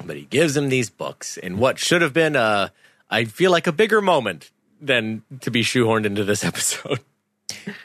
But 0.05 0.17
he 0.17 0.23
gives 0.23 0.57
him 0.57 0.69
these 0.69 0.89
books 0.91 1.37
in 1.37 1.59
what 1.59 1.79
should 1.79 2.03
have 2.03 2.13
been 2.13 2.37
a, 2.37 2.73
I 3.11 3.25
feel 3.25 3.51
like 3.51 3.67
a 3.67 3.73
bigger 3.73 4.01
moment 4.01 4.51
than 4.81 5.23
to 5.43 5.51
be 5.51 5.63
shoehorned 5.63 6.07
into 6.07 6.25
this 6.25 6.45
episode. 6.51 7.01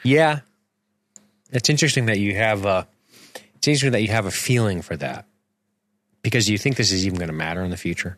Yeah, 0.02 0.40
it's 1.50 1.68
interesting 1.68 2.06
that 2.06 2.18
you 2.18 2.34
have 2.34 2.64
a. 2.64 2.88
It's 3.56 3.68
interesting 3.68 3.92
that 3.92 4.02
you 4.02 4.08
have 4.08 4.26
a 4.26 4.30
feeling 4.30 4.80
for 4.80 4.96
that, 4.96 5.26
because 6.22 6.48
you 6.48 6.56
think 6.56 6.76
this 6.76 6.92
is 6.92 7.04
even 7.04 7.18
going 7.18 7.28
to 7.28 7.34
matter 7.34 7.62
in 7.62 7.70
the 7.70 7.76
future. 7.76 8.16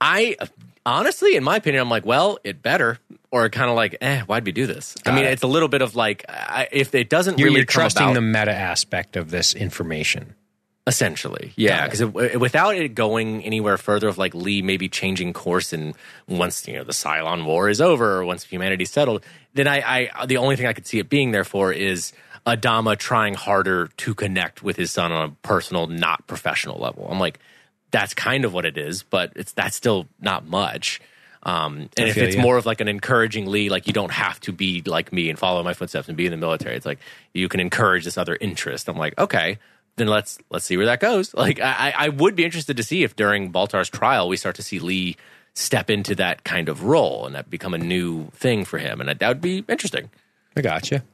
I 0.00 0.36
honestly, 0.84 1.36
in 1.36 1.44
my 1.44 1.56
opinion, 1.56 1.82
I'm 1.82 1.90
like, 1.90 2.06
well, 2.06 2.38
it 2.44 2.62
better, 2.62 2.98
or 3.30 3.48
kind 3.48 3.68
of 3.70 3.76
like, 3.76 3.96
eh, 4.00 4.22
why'd 4.22 4.44
we 4.44 4.52
do 4.52 4.66
this? 4.66 4.94
I 5.04 5.14
mean, 5.14 5.24
it. 5.24 5.32
it's 5.32 5.42
a 5.42 5.46
little 5.48 5.68
bit 5.68 5.82
of 5.82 5.96
like, 5.96 6.24
I, 6.28 6.68
if 6.72 6.94
it 6.94 7.08
doesn't 7.08 7.38
You're, 7.38 7.46
really 7.46 7.58
you're 7.58 7.66
trusting 7.66 8.02
about, 8.02 8.14
the 8.14 8.20
meta 8.20 8.52
aspect 8.54 9.16
of 9.16 9.30
this 9.30 9.54
information. 9.54 10.34
essentially, 10.86 11.52
yeah, 11.56 11.88
Got 11.88 12.12
because 12.12 12.38
without 12.38 12.76
it 12.76 12.94
going 12.94 13.42
anywhere 13.42 13.76
further 13.76 14.08
of 14.08 14.18
like 14.18 14.34
Lee 14.34 14.62
maybe 14.62 14.88
changing 14.88 15.32
course 15.32 15.72
and 15.72 15.94
once 16.28 16.66
you 16.68 16.74
know 16.74 16.84
the 16.84 16.92
Cylon 16.92 17.44
War 17.44 17.68
is 17.68 17.80
over, 17.80 18.18
or 18.18 18.24
once 18.24 18.44
humanity's 18.44 18.90
settled, 18.90 19.24
then 19.54 19.66
I, 19.66 20.08
I 20.14 20.26
the 20.26 20.36
only 20.36 20.56
thing 20.56 20.66
I 20.66 20.72
could 20.72 20.86
see 20.86 20.98
it 20.98 21.08
being 21.08 21.32
there 21.32 21.44
for 21.44 21.72
is 21.72 22.12
Adama 22.46 22.96
trying 22.96 23.34
harder 23.34 23.88
to 23.96 24.14
connect 24.14 24.62
with 24.62 24.76
his 24.76 24.92
son 24.92 25.10
on 25.10 25.28
a 25.30 25.32
personal, 25.46 25.88
not 25.88 26.26
professional 26.28 26.78
level. 26.78 27.08
I'm 27.10 27.18
like, 27.18 27.40
that's 27.90 28.14
kind 28.14 28.44
of 28.44 28.54
what 28.54 28.64
it 28.64 28.78
is, 28.78 29.02
but 29.02 29.32
it's 29.34 29.52
that's 29.52 29.74
still 29.74 30.06
not 30.20 30.46
much. 30.46 31.00
Um, 31.46 31.88
and 31.96 32.08
if 32.08 32.16
it's 32.16 32.34
you. 32.34 32.42
more 32.42 32.56
of 32.56 32.66
like 32.66 32.80
an 32.80 32.88
encouraging 32.88 33.46
Lee, 33.46 33.68
like 33.68 33.86
you 33.86 33.92
don't 33.92 34.10
have 34.10 34.40
to 34.40 34.52
be 34.52 34.82
like 34.84 35.12
me 35.12 35.30
and 35.30 35.38
follow 35.38 35.62
my 35.62 35.74
footsteps 35.74 36.08
and 36.08 36.16
be 36.16 36.26
in 36.26 36.32
the 36.32 36.36
military. 36.36 36.74
It's 36.74 36.84
like 36.84 36.98
you 37.34 37.48
can 37.48 37.60
encourage 37.60 38.04
this 38.04 38.18
other 38.18 38.36
interest. 38.40 38.88
I'm 38.88 38.96
like, 38.96 39.16
okay, 39.16 39.58
then 39.94 40.08
let's 40.08 40.38
let's 40.50 40.64
see 40.64 40.76
where 40.76 40.86
that 40.86 40.98
goes. 40.98 41.32
Like 41.46 41.60
I, 41.60 41.94
I 41.96 42.08
would 42.08 42.34
be 42.34 42.44
interested 42.44 42.76
to 42.78 42.82
see 42.82 43.04
if 43.04 43.14
during 43.14 43.52
Baltar's 43.52 43.88
trial 43.88 44.28
we 44.28 44.36
start 44.36 44.56
to 44.56 44.62
see 44.62 44.80
Lee 44.80 45.16
step 45.54 45.88
into 45.88 46.16
that 46.16 46.42
kind 46.42 46.68
of 46.68 46.82
role 46.82 47.26
and 47.26 47.36
that 47.36 47.48
become 47.48 47.74
a 47.74 47.78
new 47.78 48.26
thing 48.32 48.64
for 48.64 48.78
him, 48.78 48.98
and 48.98 49.08
that, 49.08 49.20
that 49.20 49.28
would 49.28 49.40
be 49.40 49.64
interesting. 49.68 50.10
I 50.56 50.62
gotcha. 50.62 51.04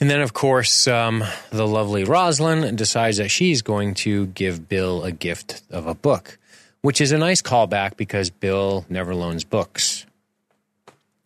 And 0.00 0.08
then, 0.08 0.22
of 0.22 0.32
course, 0.32 0.88
um, 0.88 1.22
the 1.50 1.66
lovely 1.66 2.04
Roslin 2.04 2.74
decides 2.74 3.18
that 3.18 3.30
she's 3.30 3.60
going 3.60 3.92
to 3.96 4.26
give 4.28 4.66
Bill 4.66 5.04
a 5.04 5.12
gift 5.12 5.62
of 5.68 5.86
a 5.86 5.94
book, 5.94 6.38
which 6.82 7.00
is 7.00 7.12
a 7.12 7.18
nice 7.18 7.42
callback 7.42 7.96
because 7.96 8.30
Bill 8.30 8.84
never 8.88 9.14
loans 9.14 9.44
books. 9.44 10.06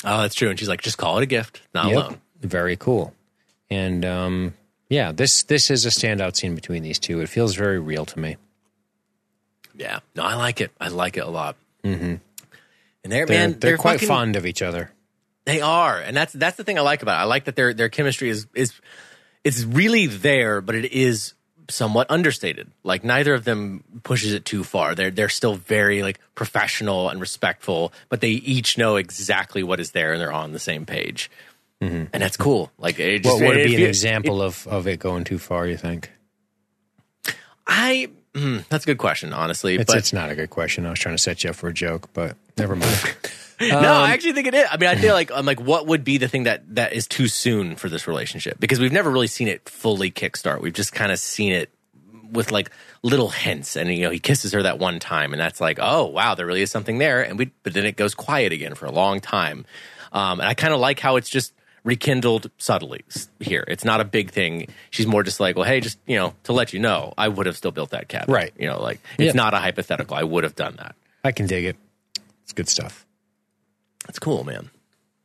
Oh, 0.05 0.23
that's 0.23 0.35
true. 0.35 0.51
And 0.51 0.59
she's 0.59 0.69
like, 0.69 0.83
just 0.83 0.99
call 0.99 1.19
it 1.19 1.23
a 1.23 1.27
gift, 1.27 1.63
not 1.75 1.87
Yep. 1.87 1.95
a 1.95 1.99
loan. 1.99 2.21
Very 2.41 2.77
cool. 2.77 3.15
And 3.71 4.05
um, 4.05 4.55
yeah, 4.91 5.13
this 5.13 5.45
this 5.45 5.71
is 5.71 5.87
a 5.87 5.89
standout 5.89 6.37
scene 6.37 6.55
between 6.55 6.83
these 6.83 6.99
two. 6.99 7.21
It 7.21 7.29
feels 7.29 7.55
very 7.55 7.79
real 7.81 8.05
to 8.07 8.19
me. 8.19 8.37
Yeah, 9.77 10.01
no, 10.15 10.23
I 10.23 10.35
like 10.37 10.61
it. 10.61 10.71
I 10.81 10.89
like 10.89 11.17
it 11.17 11.25
a 11.25 11.29
lot. 11.31 11.57
Mm-hmm. 11.83 12.05
And 12.05 13.13
they're, 13.13 13.27
They're, 13.27 13.49
man, 13.49 13.59
they're, 13.59 13.77
quite 13.77 13.95
fucking- 13.95 14.09
fond 14.09 14.37
of 14.37 14.47
each 14.47 14.63
other. 14.63 14.91
They 15.47 15.61
are, 15.61 15.99
and 16.01 16.17
that's 16.17 16.33
that's 16.33 16.57
the 16.57 16.65
thing 16.65 16.79
I 16.79 16.83
like 16.83 17.03
about 17.03 17.19
it. 17.19 17.23
I 17.23 17.25
like 17.25 17.45
that 17.45 17.55
their 17.57 17.75
their 17.75 17.91
chemistry 17.91 18.31
is 18.31 18.47
is 18.55 18.73
it's 19.43 19.63
really 19.65 20.07
there, 20.07 20.63
but 20.63 20.75
it 20.75 20.91
is 20.93 21.34
somewhat 21.69 22.11
understated. 22.11 22.71
Like 22.83 23.05
neither 23.05 23.35
of 23.35 23.45
them 23.45 23.85
pushes 24.03 24.33
it 24.33 24.45
too 24.45 24.65
far. 24.65 24.95
They're 24.95 25.11
they're 25.11 25.29
still 25.29 25.55
very 25.55 26.03
like 26.03 26.19
professional 26.35 27.09
and 27.09 27.21
respectful, 27.21 27.93
but 28.09 28.21
they 28.21 28.31
each 28.31 28.77
know 28.79 28.97
exactly 28.97 29.63
what 29.63 29.81
is 29.81 29.93
there 29.93 30.13
and 30.13 30.21
they're 30.21 30.33
on 30.33 30.53
the 30.53 30.59
same 30.59 30.87
page. 30.87 31.31
And 31.81 32.09
that's 32.13 32.39
cool. 32.39 32.71
Like 32.79 32.99
it 32.99 33.23
just, 33.25 33.35
What 33.35 33.47
would 33.49 33.57
it 33.59 33.67
be 33.67 33.75
an 33.75 33.81
feel- 33.81 33.89
example 33.89 34.41
of, 34.41 34.67
of 34.69 34.87
it 34.87 34.99
going 35.01 35.25
too 35.25 35.39
far, 35.39 35.67
you 35.67 35.77
think? 35.77 36.11
I 37.67 38.09
hmm, 38.35 38.59
that's 38.71 38.85
a 38.85 38.87
good 38.87 38.97
question, 38.97 39.35
honestly. 39.35 39.75
It's, 39.75 39.85
but 39.93 39.99
it's 39.99 40.13
not 40.13 40.31
a 40.31 40.35
good 40.35 40.49
question. 40.49 40.87
I 40.87 40.91
was 40.91 40.99
trying 40.99 41.15
to 41.15 41.23
set 41.23 41.45
you 41.45 41.51
up 41.51 41.57
for 41.57 41.69
a 41.69 41.75
joke, 41.75 42.09
but 42.15 42.37
never 42.57 42.75
mind. 42.75 43.17
no, 43.61 43.79
I 43.79 44.11
actually 44.11 44.33
think 44.33 44.47
it 44.49 44.55
is. 44.55 44.67
I 44.71 44.77
mean, 44.77 44.89
I 44.91 44.97
feel 44.97 45.15
like 45.15 45.31
I'm 45.33 45.47
like, 45.47 45.61
what 45.61 45.87
would 45.87 46.05
be 46.05 46.19
the 46.19 46.29
thing 46.29 46.45
that 46.45 46.75
that 46.75 46.93
is 46.93 47.07
too 47.07 47.29
soon 47.29 47.77
for 47.77 47.89
this 47.89 48.07
relationship? 48.09 48.59
Because 48.61 48.81
we've 48.81 48.93
never 48.93 49.11
really 49.11 49.27
seen 49.29 49.49
it 49.49 49.69
fully 49.69 50.11
kickstart. 50.11 50.61
We've 50.61 50.73
just 50.73 50.93
kind 50.93 51.13
of 51.13 51.19
seen 51.19 51.53
it 51.53 51.71
with 52.33 52.51
like 52.51 52.71
little 53.03 53.29
hints, 53.29 53.77
and 53.77 53.89
you 53.95 54.03
know, 54.03 54.11
he 54.11 54.19
kisses 54.19 54.53
her 54.53 54.63
that 54.63 54.79
one 54.79 54.99
time, 54.99 55.33
and 55.33 55.41
that's 55.41 55.61
like, 55.61 55.79
oh 55.81 56.07
wow, 56.07 56.35
there 56.35 56.47
really 56.47 56.63
is 56.63 56.71
something 56.71 56.99
there. 56.99 57.23
And 57.23 57.39
we, 57.39 57.53
but 57.63 57.75
then 57.75 57.85
it 57.87 57.97
goes 57.97 58.15
quiet 58.15 58.53
again 58.53 58.75
for 58.75 58.87
a 58.87 58.93
long 58.93 59.21
time. 59.21 59.67
Um, 60.13 60.41
and 60.41 60.49
I 60.49 60.55
kind 60.55 60.73
of 60.73 60.81
like 60.81 60.99
how 61.01 61.17
it's 61.17 61.29
just 61.31 61.53
rekindled 61.85 62.51
subtly 62.57 63.05
here. 63.41 63.65
It's 63.69 63.85
not 63.85 64.01
a 64.01 64.05
big 64.05 64.31
thing. 64.31 64.69
She's 64.91 65.07
more 65.07 65.23
just 65.23 65.39
like, 65.39 65.55
well, 65.55 65.65
hey, 65.67 65.81
just 65.81 65.99
you 66.07 66.17
know, 66.17 66.35
to 66.45 66.53
let 66.53 66.73
you 66.73 66.81
know, 66.81 67.13
I 67.19 67.29
would 67.29 67.47
have 67.47 67.57
still 67.57 67.73
built 67.73 67.91
that 67.91 68.09
cabin, 68.09 68.33
Right. 68.35 68.53
You 68.59 68.69
know, 68.69 68.81
like 68.81 69.01
it's 69.19 69.35
Yeah. 69.35 69.43
not 69.43 69.55
a 69.55 69.59
hypothetical. 69.59 70.17
I 70.17 70.23
would 70.23 70.45
have 70.45 70.57
done 70.57 70.77
that. 70.77 70.97
I 71.23 71.33
can 71.33 71.47
dig 71.47 71.67
it. 71.67 71.77
It's 72.43 72.53
good 72.53 72.69
stuff. 72.69 73.05
That's 74.07 74.19
cool, 74.19 74.45
man. 74.45 74.71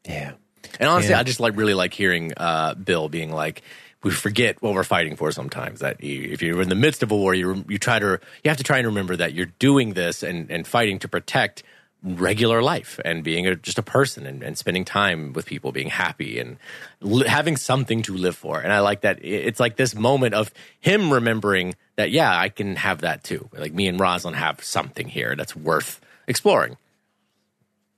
Yeah. 0.07 0.33
And 0.79 0.89
honestly, 0.89 1.11
Yeah. 1.11 1.19
I 1.19 1.23
just 1.23 1.39
like 1.39 1.55
really 1.55 1.73
like 1.73 1.93
hearing 1.93 2.33
uh, 2.37 2.73
Bill 2.75 3.09
being 3.09 3.31
like, 3.31 3.61
"We 4.03 4.11
forget 4.11 4.61
what 4.61 4.73
we're 4.73 4.83
fighting 4.83 5.15
for 5.15 5.31
sometimes. 5.31 5.79
That 5.79 6.03
you, 6.03 6.29
if 6.31 6.41
you're 6.41 6.61
in 6.61 6.69
the 6.69 6.75
midst 6.75 7.03
of 7.03 7.11
a 7.11 7.15
war, 7.15 7.33
you 7.33 7.65
you 7.67 7.77
try 7.77 7.99
to 7.99 8.19
you 8.43 8.49
have 8.49 8.57
to 8.57 8.63
try 8.63 8.77
and 8.77 8.87
remember 8.87 9.15
that 9.17 9.33
you're 9.33 9.51
doing 9.59 9.93
this 9.93 10.23
and 10.23 10.49
and 10.51 10.65
fighting 10.67 10.99
to 10.99 11.07
protect 11.07 11.63
regular 12.01 12.61
life 12.61 12.97
and 13.03 13.25
being 13.25 13.45
a, 13.45 13.55
just 13.57 13.77
a 13.77 13.83
person 13.83 14.25
and, 14.25 14.41
and 14.41 14.57
spending 14.57 14.85
time 14.85 15.33
with 15.33 15.45
people, 15.45 15.73
being 15.73 15.89
happy 15.89 16.39
and 16.39 16.55
li- 17.01 17.27
having 17.27 17.57
something 17.57 18.01
to 18.03 18.15
live 18.15 18.37
for. 18.37 18.61
And 18.61 18.71
I 18.71 18.79
like 18.79 19.01
that. 19.01 19.19
It's 19.21 19.59
like 19.59 19.75
this 19.75 19.93
moment 19.93 20.33
of 20.33 20.49
him 20.79 21.11
remembering 21.11 21.75
that, 21.97 22.09
yeah, 22.09 22.37
I 22.39 22.47
can 22.47 22.77
have 22.77 23.01
that 23.01 23.25
too. 23.25 23.49
Like 23.51 23.73
me 23.73 23.87
and 23.89 23.99
Roslin 23.99 24.33
have 24.33 24.63
something 24.63 25.09
here 25.09 25.35
that's 25.35 25.57
worth 25.57 25.99
exploring. 26.25 26.77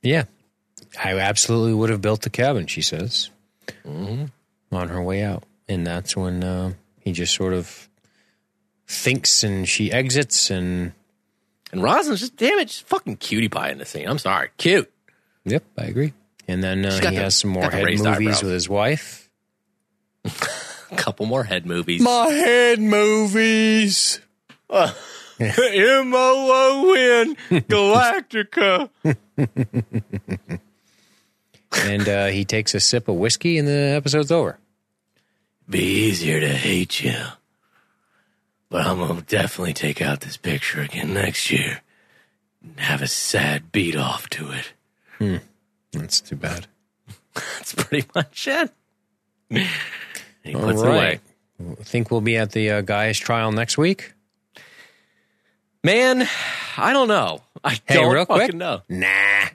Yeah. 0.01 0.23
I 1.03 1.17
absolutely 1.19 1.73
would 1.73 1.89
have 1.89 2.01
built 2.01 2.21
the 2.21 2.29
cabin, 2.29 2.67
she 2.67 2.81
says, 2.81 3.29
on 3.85 4.31
her 4.71 5.01
way 5.01 5.23
out. 5.23 5.43
And 5.69 5.85
that's 5.87 6.15
when 6.17 6.43
uh, 6.43 6.73
he 6.99 7.11
just 7.13 7.33
sort 7.35 7.53
of 7.53 7.87
thinks 8.87 9.43
and 9.43 9.67
she 9.67 9.91
exits. 9.91 10.49
And 10.49 10.91
And 11.71 11.81
Roslin's 11.81 12.19
just 12.19 12.35
damn 12.35 12.59
it, 12.59 12.65
just 12.67 12.87
fucking 12.87 13.17
cutie 13.17 13.47
pie 13.49 13.69
in 13.69 13.77
the 13.77 13.85
scene. 13.85 14.07
I'm 14.07 14.19
sorry, 14.19 14.49
cute. 14.57 14.91
yep, 15.45 15.63
I 15.77 15.83
agree. 15.85 16.13
And 16.47 16.61
then 16.63 16.85
uh, 16.85 16.93
he 16.95 16.99
the- 17.01 17.11
has 17.11 17.35
some 17.35 17.51
more 17.51 17.69
head 17.69 17.85
movies 17.85 18.05
eyebrows. 18.05 18.43
with 18.43 18.51
his 18.53 18.67
wife. 18.69 19.29
A 20.25 20.31
couple 20.97 21.25
more 21.25 21.43
head 21.45 21.65
movies. 21.65 22.01
My 22.01 22.27
head 22.27 22.79
movies. 22.81 24.19
M 24.69 26.13
O 26.13 26.13
O 26.13 26.93
N 26.93 27.35
Galactica. 27.67 28.89
And 31.74 32.07
uh, 32.07 32.28
he 32.28 32.43
takes 32.45 32.76
a 32.76 32.80
sip 32.80 33.07
of 33.07 33.15
whiskey, 33.15 33.57
and 33.57 33.67
the 33.67 33.72
episode's 33.95 34.32
over. 34.32 34.57
Be 35.69 35.80
easier 35.80 36.39
to 36.41 36.49
hate 36.49 37.01
you, 37.01 37.15
but 38.69 38.86
I'm 38.86 38.97
gonna 38.99 39.22
definitely 39.22 39.74
take 39.74 40.01
out 40.01 40.19
this 40.22 40.36
picture 40.38 40.82
again 40.82 41.13
next 41.13 41.49
year 41.49 41.82
and 42.61 42.78
have 42.80 43.01
a 43.01 43.07
sad 43.07 43.72
beat 43.72 43.95
off 43.95 44.30
to 44.32 44.51
it. 44.51 44.74
Hmm. 45.17 45.38
That's 45.93 46.19
too 46.19 46.36
bad. 46.36 46.67
That's 47.34 47.74
pretty 47.74 48.07
much 48.13 48.47
it. 48.47 48.72
And 49.49 49.67
he 50.43 50.55
All 50.55 50.61
puts 50.61 50.82
it 50.82 50.86
right. 50.86 51.22
away. 51.59 51.76
Think 51.84 52.11
we'll 52.11 52.22
be 52.22 52.36
at 52.38 52.51
the 52.51 52.69
uh, 52.72 52.82
guy's 52.82 53.17
trial 53.19 53.51
next 53.51 53.78
week? 53.78 54.13
Man, 55.84 56.28
I 56.78 56.91
don't 56.93 57.07
know. 57.07 57.41
I 57.63 57.80
Hey, 57.86 57.95
don't 57.95 58.13
real 58.13 58.26
fucking 58.26 58.47
quick. 58.47 58.53
know. 58.55 58.82
Nah. 58.89 59.47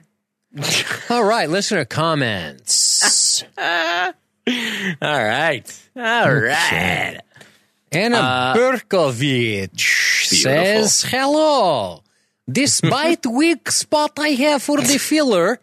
All 1.09 1.23
right, 1.23 1.49
listener 1.49 1.85
comments. 1.85 3.43
All 3.57 4.13
right, 5.01 5.89
all 5.95 6.31
right. 6.33 7.19
Anna 7.91 8.17
Uh, 8.17 8.55
Berkovich 8.55 10.25
says, 10.25 11.01
Hello. 11.03 12.01
Despite 12.49 13.25
weak 13.29 13.69
spot 13.71 14.13
I 14.17 14.29
have 14.29 14.63
for 14.63 14.77
the 14.77 14.97
filler, 14.99 15.59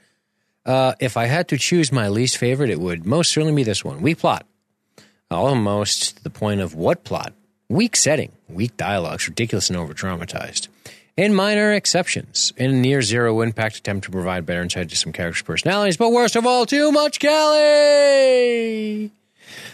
uh, 0.67 0.95
if 1.01 1.17
I 1.17 1.25
had 1.27 1.49
to 1.49 1.57
choose 1.57 1.91
my 1.93 2.09
least 2.09 2.37
favorite, 2.37 2.69
it 2.69 2.79
would 2.79 3.07
most 3.07 3.33
certainly 3.33 3.55
be 3.55 3.63
this 3.63 3.83
one. 3.83 4.03
Weak 4.03 4.19
plot. 4.19 4.47
Almost 5.31 6.19
to 6.19 6.23
the 6.25 6.31
point 6.31 6.61
of 6.61 6.75
what 6.75 7.05
plot? 7.05 7.33
Weak 7.71 7.97
setting, 7.97 8.33
weak 8.49 8.77
dialogues, 8.77 9.27
ridiculous 9.27 9.71
and 9.71 9.79
over 9.79 9.95
dramatized. 9.95 10.69
And 11.17 11.37
minor 11.37 11.73
exceptions. 11.73 12.53
And 12.57 12.83
near 12.83 13.01
zero 13.01 13.41
impact 13.41 13.77
attempt 13.77 14.07
to 14.07 14.11
provide 14.11 14.47
better 14.47 14.63
insight 14.63 14.89
to 14.89 14.97
some 14.97 15.13
characters' 15.13 15.43
personalities, 15.43 15.97
but 15.97 16.11
worst 16.11 16.35
of 16.35 16.45
all, 16.45 16.67
too 16.67 16.91
much 16.91 17.21
Kelly! 17.21 19.13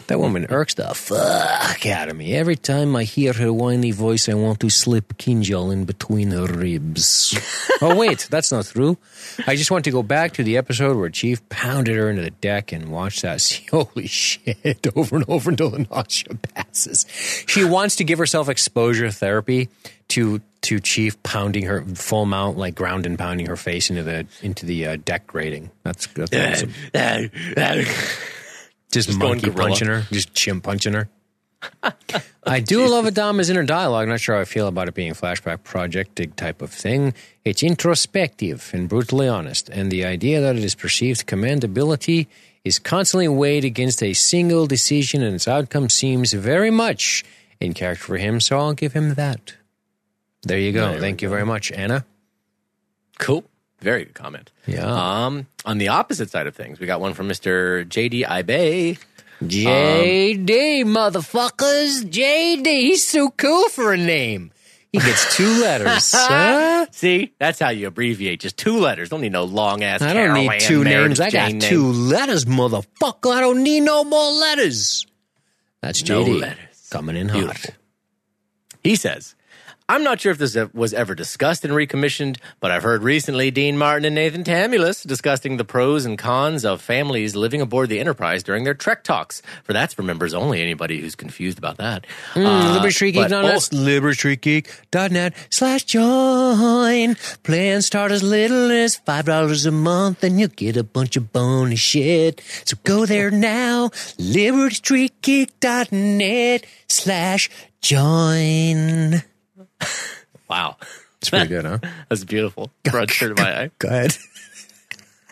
That 0.08 0.18
woman 0.18 0.46
irks 0.50 0.74
the 0.74 0.92
fuck 0.92 1.86
out 1.86 2.08
of 2.08 2.16
me. 2.16 2.34
Every 2.34 2.56
time 2.56 2.94
I 2.94 3.04
hear 3.04 3.32
her 3.32 3.52
whiny 3.52 3.92
voice, 3.92 4.28
I 4.28 4.34
want 4.34 4.60
to 4.60 4.68
slip 4.68 5.16
Kinjal 5.16 5.72
in 5.72 5.84
between 5.84 6.32
her 6.32 6.46
ribs. 6.46 7.38
oh, 7.80 7.96
wait, 7.96 8.26
that's 8.30 8.52
not 8.52 8.66
true. 8.66 8.98
I 9.46 9.56
just 9.56 9.70
want 9.70 9.84
to 9.84 9.90
go 9.90 10.02
back 10.02 10.32
to 10.32 10.42
the 10.42 10.56
episode 10.58 10.96
where 10.96 11.08
Chief 11.08 11.48
pounded 11.48 11.96
her 11.96 12.10
into 12.10 12.22
the 12.22 12.32
deck 12.32 12.72
and 12.72 12.90
watch 12.90 13.22
that. 13.22 13.40
Holy 13.70 14.08
shit, 14.08 14.86
over 14.96 15.16
and 15.16 15.24
over 15.28 15.50
until 15.50 15.70
the 15.70 15.86
nausea 15.90 16.34
passes. 16.34 17.06
She 17.46 17.64
wants 17.64 17.96
to 17.96 18.04
give 18.04 18.18
herself 18.18 18.48
exposure 18.48 19.10
therapy 19.10 19.68
to 20.10 20.40
to 20.62 20.78
Chief 20.78 21.20
pounding 21.22 21.64
her 21.64 21.82
full 21.82 22.26
mount, 22.26 22.58
like 22.58 22.74
ground 22.74 23.06
and 23.06 23.18
pounding 23.18 23.46
her 23.46 23.56
face 23.56 23.90
into 23.90 24.02
the 24.02 24.26
into 24.42 24.66
the 24.66 24.86
uh, 24.86 24.96
deck 25.04 25.26
grating. 25.26 25.70
That's, 25.82 26.06
that's 26.08 26.30
awesome. 26.54 26.74
Just, 28.90 29.08
Just 29.08 29.18
monkey 29.18 29.50
punching 29.50 29.88
her, 29.88 30.02
just 30.10 30.34
chimp 30.34 30.64
punching 30.64 30.94
her. 30.94 31.08
I 32.44 32.60
do 32.60 32.86
love 32.88 33.04
Adama's 33.04 33.50
inner 33.50 33.64
dialogue. 33.64 34.08
Not 34.08 34.20
sure 34.20 34.34
how 34.34 34.40
I 34.40 34.44
feel 34.44 34.66
about 34.66 34.88
it 34.88 34.94
being 34.94 35.10
a 35.10 35.14
flashback 35.14 35.62
projected 35.62 36.36
type 36.36 36.62
of 36.62 36.70
thing. 36.70 37.14
It's 37.44 37.62
introspective 37.62 38.70
and 38.72 38.88
brutally 38.88 39.28
honest, 39.28 39.68
and 39.68 39.90
the 39.90 40.04
idea 40.04 40.40
that 40.40 40.56
it 40.56 40.64
is 40.64 40.74
perceived 40.74 41.26
commendability 41.26 42.26
is 42.64 42.78
constantly 42.78 43.28
weighed 43.28 43.64
against 43.64 44.02
a 44.02 44.12
single 44.12 44.66
decision, 44.66 45.22
and 45.22 45.34
its 45.34 45.48
outcome 45.48 45.88
seems 45.88 46.32
very 46.32 46.70
much 46.70 47.24
in 47.60 47.74
character 47.74 48.04
for 48.04 48.16
him. 48.16 48.40
So 48.40 48.58
I'll 48.58 48.74
give 48.74 48.92
him 48.92 49.14
that. 49.14 49.54
There 50.42 50.58
you 50.58 50.72
go. 50.72 50.92
There 50.92 51.00
Thank 51.00 51.22
you 51.22 51.28
very 51.28 51.44
much, 51.46 51.70
Anna. 51.72 52.04
Cool. 53.18 53.44
Very 53.80 54.04
good 54.04 54.14
comment. 54.14 54.50
Yeah. 54.66 54.84
Um, 55.26 55.46
on 55.64 55.78
the 55.78 55.88
opposite 55.88 56.30
side 56.30 56.46
of 56.46 56.54
things, 56.54 56.80
we 56.80 56.86
got 56.86 57.00
one 57.00 57.14
from 57.14 57.28
Mr. 57.28 57.84
JD 57.86 58.24
Ibe. 58.26 58.98
JD, 59.42 60.84
motherfuckers. 60.84 62.04
JD. 62.04 62.66
He's 62.66 63.06
so 63.06 63.30
cool 63.30 63.68
for 63.70 63.92
a 63.92 63.96
name. 63.96 64.52
He 64.92 64.98
gets 64.98 65.36
two 65.36 65.48
letters. 65.62 66.12
huh? 66.14 66.86
See, 66.90 67.32
that's 67.38 67.58
how 67.58 67.70
you 67.70 67.86
abbreviate. 67.86 68.40
Just 68.40 68.56
two 68.56 68.78
letters. 68.78 69.08
Don't 69.08 69.20
need 69.20 69.32
no 69.32 69.44
long 69.44 69.82
ass. 69.82 70.02
I 70.02 70.12
don't 70.12 70.34
need 70.34 70.60
two 70.60 70.84
names. 70.84 71.20
I 71.20 71.30
got 71.30 71.60
two 71.60 71.86
letters, 71.92 72.44
motherfucker. 72.44 73.32
I 73.32 73.40
don't 73.40 73.62
need 73.62 73.80
no 73.80 74.04
more 74.04 74.30
letters. 74.32 75.06
That's 75.80 76.06
No 76.08 76.24
JD 76.24 76.40
letters. 76.40 76.88
coming 76.90 77.16
in 77.16 77.28
hot. 77.28 77.38
Beautiful. 77.38 77.74
He 78.82 78.96
says, 78.96 79.34
I'm 79.90 80.04
not 80.04 80.20
sure 80.20 80.30
if 80.30 80.38
this 80.38 80.56
was 80.72 80.94
ever 80.94 81.16
discussed 81.16 81.64
and 81.64 81.74
recommissioned, 81.74 82.38
but 82.60 82.70
I've 82.70 82.84
heard 82.84 83.02
recently 83.02 83.50
Dean 83.50 83.76
Martin 83.76 84.04
and 84.04 84.14
Nathan 84.14 84.44
Tamulus 84.44 85.04
discussing 85.04 85.56
the 85.56 85.64
pros 85.64 86.04
and 86.04 86.16
cons 86.16 86.64
of 86.64 86.80
families 86.80 87.34
living 87.34 87.60
aboard 87.60 87.88
the 87.88 87.98
Enterprise 87.98 88.44
during 88.44 88.62
their 88.62 88.74
Trek 88.74 89.02
talks. 89.02 89.42
For 89.64 89.72
that's 89.72 89.92
for 89.92 90.04
members 90.04 90.32
only. 90.32 90.62
Anybody 90.62 91.00
who's 91.00 91.16
confused 91.16 91.58
about 91.58 91.78
that. 91.78 92.06
Mm, 92.34 92.46
Uh, 92.46 92.78
LibertyStreetGeek.net, 92.80 93.30
but- 93.30 93.70
LibertyStreetGeek.net 93.72 95.34
slash 95.50 95.82
join. 95.84 97.16
Plans 97.42 97.84
start 97.86 98.12
as 98.12 98.22
little 98.22 98.70
as 98.70 98.96
$5 98.96 99.66
a 99.66 99.72
month 99.72 100.22
and 100.22 100.38
you'll 100.38 100.50
get 100.50 100.76
a 100.76 100.84
bunch 100.84 101.16
of 101.16 101.32
bonus 101.32 101.80
shit. 101.80 102.40
So 102.64 102.76
go 102.84 103.06
there 103.06 103.32
now, 103.32 103.88
LibertyStreetGeek.net 104.20 106.64
slash 106.88 107.50
join. 107.80 109.22
Wow. 110.48 110.78
It's 111.20 111.30
pretty 111.30 111.46
good, 111.46 111.64
huh? 111.64 111.78
That's 112.08 112.24
beautiful. 112.24 112.72
Brought 112.82 113.08
tear 113.08 113.32
to 113.32 113.40
my 113.40 113.62
eye. 113.64 113.70
Go 113.78 113.88
ahead. 113.88 114.16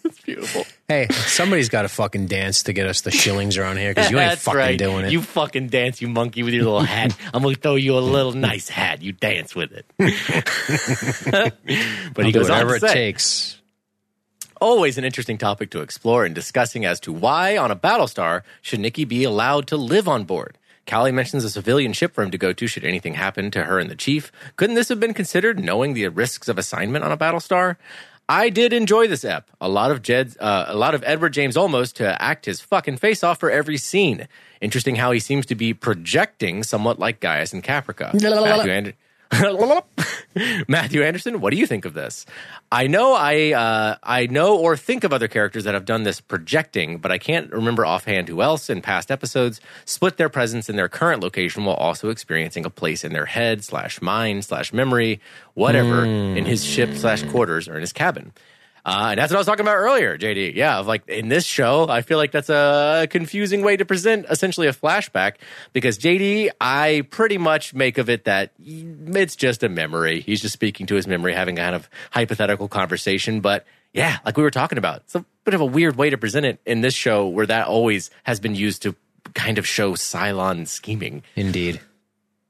It's 0.04 0.20
beautiful. 0.22 0.64
Hey, 0.86 1.08
somebody's 1.10 1.68
got 1.68 1.82
to 1.82 1.88
fucking 1.88 2.28
dance 2.28 2.62
to 2.62 2.72
get 2.72 2.86
us 2.86 3.02
the 3.02 3.10
shillings 3.10 3.58
around 3.58 3.76
here 3.78 3.90
because 3.90 4.10
you 4.10 4.18
ain't 4.18 4.30
That's 4.30 4.42
fucking 4.44 4.58
right. 4.58 4.78
doing 4.78 5.04
it. 5.04 5.12
You 5.12 5.20
fucking 5.20 5.66
dance, 5.68 6.00
you 6.00 6.08
monkey, 6.08 6.42
with 6.44 6.54
your 6.54 6.64
little 6.64 6.80
hat. 6.80 7.14
I'm 7.34 7.42
gonna 7.42 7.56
throw 7.56 7.74
you 7.74 7.98
a 7.98 8.00
little 8.00 8.32
nice 8.32 8.70
hat. 8.70 9.02
You 9.02 9.12
dance 9.12 9.54
with 9.54 9.72
it. 9.72 9.84
but 9.98 11.54
I'll 12.18 12.24
he 12.24 12.32
do 12.32 12.38
goes 12.38 12.48
on 12.48 12.54
whatever 12.54 12.78
to 12.78 12.86
it 12.86 12.88
say, 12.88 12.94
takes. 12.94 13.58
always 14.60 14.96
an 14.96 15.04
interesting 15.04 15.36
topic 15.36 15.70
to 15.72 15.80
explore 15.82 16.24
and 16.24 16.34
discussing 16.34 16.84
as 16.86 17.00
to 17.00 17.12
why 17.12 17.58
on 17.58 17.70
a 17.70 17.76
Battlestar 17.76 18.42
should 18.62 18.80
Nikki 18.80 19.04
be 19.04 19.24
allowed 19.24 19.66
to 19.66 19.76
live 19.76 20.08
on 20.08 20.24
board. 20.24 20.56
Callie 20.88 21.12
mentions 21.12 21.44
a 21.44 21.50
civilian 21.50 21.92
ship 21.92 22.14
for 22.14 22.22
him 22.22 22.30
to 22.30 22.38
go 22.38 22.52
to 22.52 22.66
should 22.66 22.84
anything 22.84 23.14
happen 23.14 23.50
to 23.52 23.64
her 23.64 23.78
and 23.78 23.90
the 23.90 23.94
chief. 23.94 24.32
Couldn't 24.56 24.74
this 24.74 24.88
have 24.88 24.98
been 24.98 25.14
considered 25.14 25.62
knowing 25.62 25.94
the 25.94 26.08
risks 26.08 26.48
of 26.48 26.58
assignment 26.58 27.04
on 27.04 27.12
a 27.12 27.16
Battlestar? 27.16 27.76
I 28.28 28.50
did 28.50 28.72
enjoy 28.72 29.06
this 29.06 29.24
ep. 29.24 29.50
A 29.60 29.68
lot 29.68 29.90
of 29.90 30.02
Jed's, 30.02 30.36
uh, 30.38 30.66
a 30.68 30.76
lot 30.76 30.94
of 30.94 31.02
Edward 31.06 31.32
James 31.32 31.56
Olmos 31.56 31.92
to 31.94 32.20
act 32.22 32.44
his 32.44 32.60
fucking 32.60 32.98
face 32.98 33.24
off 33.24 33.40
for 33.40 33.50
every 33.50 33.78
scene. 33.78 34.28
Interesting 34.60 34.96
how 34.96 35.12
he 35.12 35.20
seems 35.20 35.46
to 35.46 35.54
be 35.54 35.72
projecting 35.72 36.62
somewhat 36.62 36.98
like 36.98 37.20
Gaius 37.20 37.52
and 37.52 37.64
Caprica. 37.64 38.12
Matthew, 38.44 38.72
Ander- 38.72 38.92
Matthew 40.68 41.02
Anderson, 41.02 41.40
what 41.40 41.50
do 41.50 41.58
you 41.58 41.66
think 41.66 41.84
of 41.84 41.94
this? 41.94 42.24
I 42.72 42.86
know 42.86 43.14
I 43.14 43.52
uh, 43.52 43.96
I 44.02 44.26
know 44.26 44.56
or 44.56 44.76
think 44.76 45.04
of 45.04 45.12
other 45.12 45.28
characters 45.28 45.64
that 45.64 45.74
have 45.74 45.84
done 45.84 46.04
this 46.04 46.20
projecting, 46.20 46.98
but 46.98 47.12
I 47.12 47.18
can't 47.18 47.50
remember 47.50 47.84
offhand 47.84 48.28
who 48.28 48.40
else 48.42 48.70
in 48.70 48.80
past 48.80 49.10
episodes 49.10 49.60
split 49.84 50.16
their 50.16 50.28
presence 50.28 50.68
in 50.68 50.76
their 50.76 50.88
current 50.88 51.22
location 51.22 51.64
while 51.64 51.76
also 51.76 52.08
experiencing 52.10 52.64
a 52.64 52.70
place 52.70 53.04
in 53.04 53.12
their 53.12 53.26
head 53.26 53.64
slash 53.64 54.00
mind 54.00 54.44
slash 54.44 54.72
memory, 54.72 55.20
whatever, 55.54 56.04
in 56.04 56.44
his 56.44 56.64
ship 56.64 56.94
slash 56.94 57.22
quarters 57.24 57.68
or 57.68 57.74
in 57.74 57.80
his 57.80 57.92
cabin. 57.92 58.32
Uh, 58.88 59.10
and 59.10 59.20
that's 59.20 59.30
what 59.30 59.36
I 59.36 59.40
was 59.40 59.46
talking 59.46 59.66
about 59.66 59.76
earlier, 59.76 60.16
JD. 60.16 60.54
Yeah, 60.54 60.78
like 60.78 61.06
in 61.08 61.28
this 61.28 61.44
show, 61.44 61.86
I 61.90 62.00
feel 62.00 62.16
like 62.16 62.32
that's 62.32 62.48
a 62.48 63.06
confusing 63.10 63.60
way 63.60 63.76
to 63.76 63.84
present 63.84 64.24
essentially 64.30 64.66
a 64.66 64.72
flashback 64.72 65.34
because 65.74 65.98
JD, 65.98 66.48
I 66.58 67.06
pretty 67.10 67.36
much 67.36 67.74
make 67.74 67.98
of 67.98 68.08
it 68.08 68.24
that 68.24 68.52
it's 68.58 69.36
just 69.36 69.62
a 69.62 69.68
memory. 69.68 70.22
He's 70.22 70.40
just 70.40 70.54
speaking 70.54 70.86
to 70.86 70.94
his 70.94 71.06
memory, 71.06 71.34
having 71.34 71.58
a 71.58 71.60
kind 71.60 71.74
of 71.76 71.90
hypothetical 72.12 72.66
conversation. 72.66 73.42
But 73.42 73.66
yeah, 73.92 74.20
like 74.24 74.38
we 74.38 74.42
were 74.42 74.50
talking 74.50 74.78
about, 74.78 75.02
it's 75.02 75.14
a 75.14 75.24
bit 75.44 75.52
of 75.52 75.60
a 75.60 75.66
weird 75.66 75.96
way 75.96 76.08
to 76.08 76.16
present 76.16 76.46
it 76.46 76.58
in 76.64 76.80
this 76.80 76.94
show 76.94 77.28
where 77.28 77.44
that 77.44 77.66
always 77.66 78.08
has 78.22 78.40
been 78.40 78.54
used 78.54 78.80
to 78.84 78.96
kind 79.34 79.58
of 79.58 79.66
show 79.66 79.96
Cylon 79.96 80.66
scheming. 80.66 81.24
Indeed. 81.36 81.78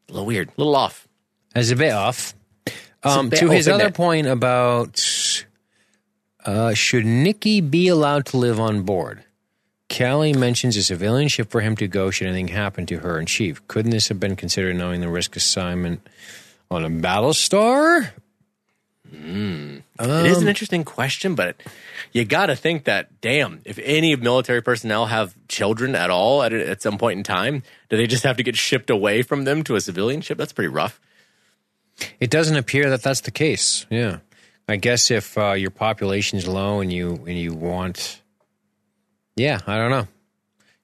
A 0.08 0.12
little 0.12 0.26
weird, 0.26 0.50
a 0.50 0.52
little 0.56 0.76
off. 0.76 1.08
That's 1.52 1.72
a 1.72 1.76
bit 1.76 1.92
off. 1.92 2.32
Um, 3.02 3.28
bit 3.28 3.40
to 3.40 3.50
his 3.50 3.66
other 3.66 3.88
it? 3.88 3.94
point 3.94 4.28
about 4.28 5.02
uh, 6.44 6.74
should 6.74 7.04
Nicky 7.04 7.60
be 7.60 7.88
allowed 7.88 8.26
to 8.26 8.36
live 8.36 8.60
on 8.60 8.82
board? 8.82 9.24
Callie 9.90 10.34
mentions 10.34 10.76
a 10.76 10.82
civilian 10.82 11.28
ship 11.28 11.50
for 11.50 11.60
him 11.60 11.74
to 11.76 11.88
go 11.88 12.10
should 12.10 12.26
anything 12.26 12.48
happen 12.48 12.84
to 12.86 12.98
her 12.98 13.18
and 13.18 13.26
Chief. 13.26 13.66
Couldn't 13.68 13.90
this 13.90 14.08
have 14.08 14.20
been 14.20 14.36
considered 14.36 14.76
knowing 14.76 15.00
the 15.00 15.08
risk 15.08 15.34
assignment 15.34 16.06
on 16.70 16.84
a 16.84 16.90
Battlestar? 16.90 18.10
it 20.00 20.26
is 20.26 20.42
an 20.42 20.48
interesting 20.48 20.84
question, 20.84 21.34
but 21.34 21.56
you 22.12 22.24
got 22.24 22.46
to 22.46 22.56
think 22.56 22.84
that, 22.84 23.20
damn, 23.20 23.60
if 23.64 23.78
any 23.82 24.14
military 24.16 24.62
personnel 24.62 25.06
have 25.06 25.34
children 25.48 25.94
at 25.94 26.10
all 26.10 26.42
at, 26.42 26.52
at 26.52 26.82
some 26.82 26.98
point 26.98 27.16
in 27.16 27.24
time, 27.24 27.62
do 27.88 27.96
they 27.96 28.06
just 28.06 28.24
have 28.24 28.36
to 28.36 28.42
get 28.42 28.56
shipped 28.56 28.90
away 28.90 29.22
from 29.22 29.44
them 29.44 29.64
to 29.64 29.76
a 29.76 29.80
civilian 29.80 30.20
ship? 30.20 30.36
That's 30.36 30.52
pretty 30.52 30.68
rough. 30.68 31.00
It 32.20 32.30
doesn't 32.30 32.56
appear 32.56 32.90
that 32.90 33.02
that's 33.02 33.22
the 33.22 33.30
case. 33.30 33.86
Yeah, 33.90 34.18
I 34.68 34.76
guess 34.76 35.10
if 35.10 35.36
uh, 35.38 35.52
your 35.52 35.70
population 35.70 36.38
is 36.38 36.46
low 36.46 36.80
and 36.80 36.92
you 36.92 37.14
and 37.26 37.38
you 37.38 37.54
want, 37.54 38.20
yeah, 39.36 39.60
I 39.66 39.76
don't 39.78 39.90
know. 39.90 40.06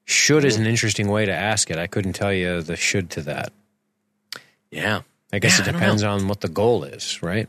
Should 0.05 0.45
is 0.45 0.57
an 0.57 0.65
interesting 0.65 1.07
way 1.07 1.25
to 1.25 1.33
ask 1.33 1.69
it. 1.71 1.77
I 1.77 1.87
couldn't 1.87 2.13
tell 2.13 2.33
you 2.33 2.61
the 2.61 2.75
should 2.75 3.09
to 3.11 3.21
that. 3.23 3.51
Yeah. 4.71 5.01
I 5.33 5.39
guess 5.39 5.59
Yeah, 5.59 5.67
it 5.69 5.71
depends 5.71 6.03
on 6.03 6.27
what 6.27 6.41
the 6.41 6.47
goal 6.47 6.83
is, 6.83 7.21
right? 7.23 7.47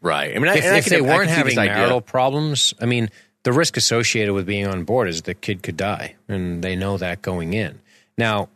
Right. 0.00 0.34
I 0.34 0.38
mean, 0.38 0.48
I, 0.48 0.56
If, 0.56 0.64
I 0.64 0.76
if 0.78 0.84
can- 0.84 0.90
they 0.90 0.96
I 0.96 1.00
can 1.00 1.08
weren't 1.18 1.30
having 1.30 1.50
this 1.50 1.58
idea. 1.58 1.74
marital 1.76 2.00
problems, 2.00 2.74
I 2.80 2.86
mean, 2.86 3.10
the 3.44 3.52
risk 3.52 3.76
associated 3.76 4.34
with 4.34 4.46
being 4.46 4.66
on 4.66 4.84
board 4.84 5.08
is 5.08 5.22
the 5.22 5.34
kid 5.34 5.62
could 5.62 5.76
die, 5.76 6.16
and 6.28 6.62
they 6.62 6.74
know 6.76 6.98
that 6.98 7.22
going 7.22 7.52
in. 7.54 7.80
Now, 8.18 8.48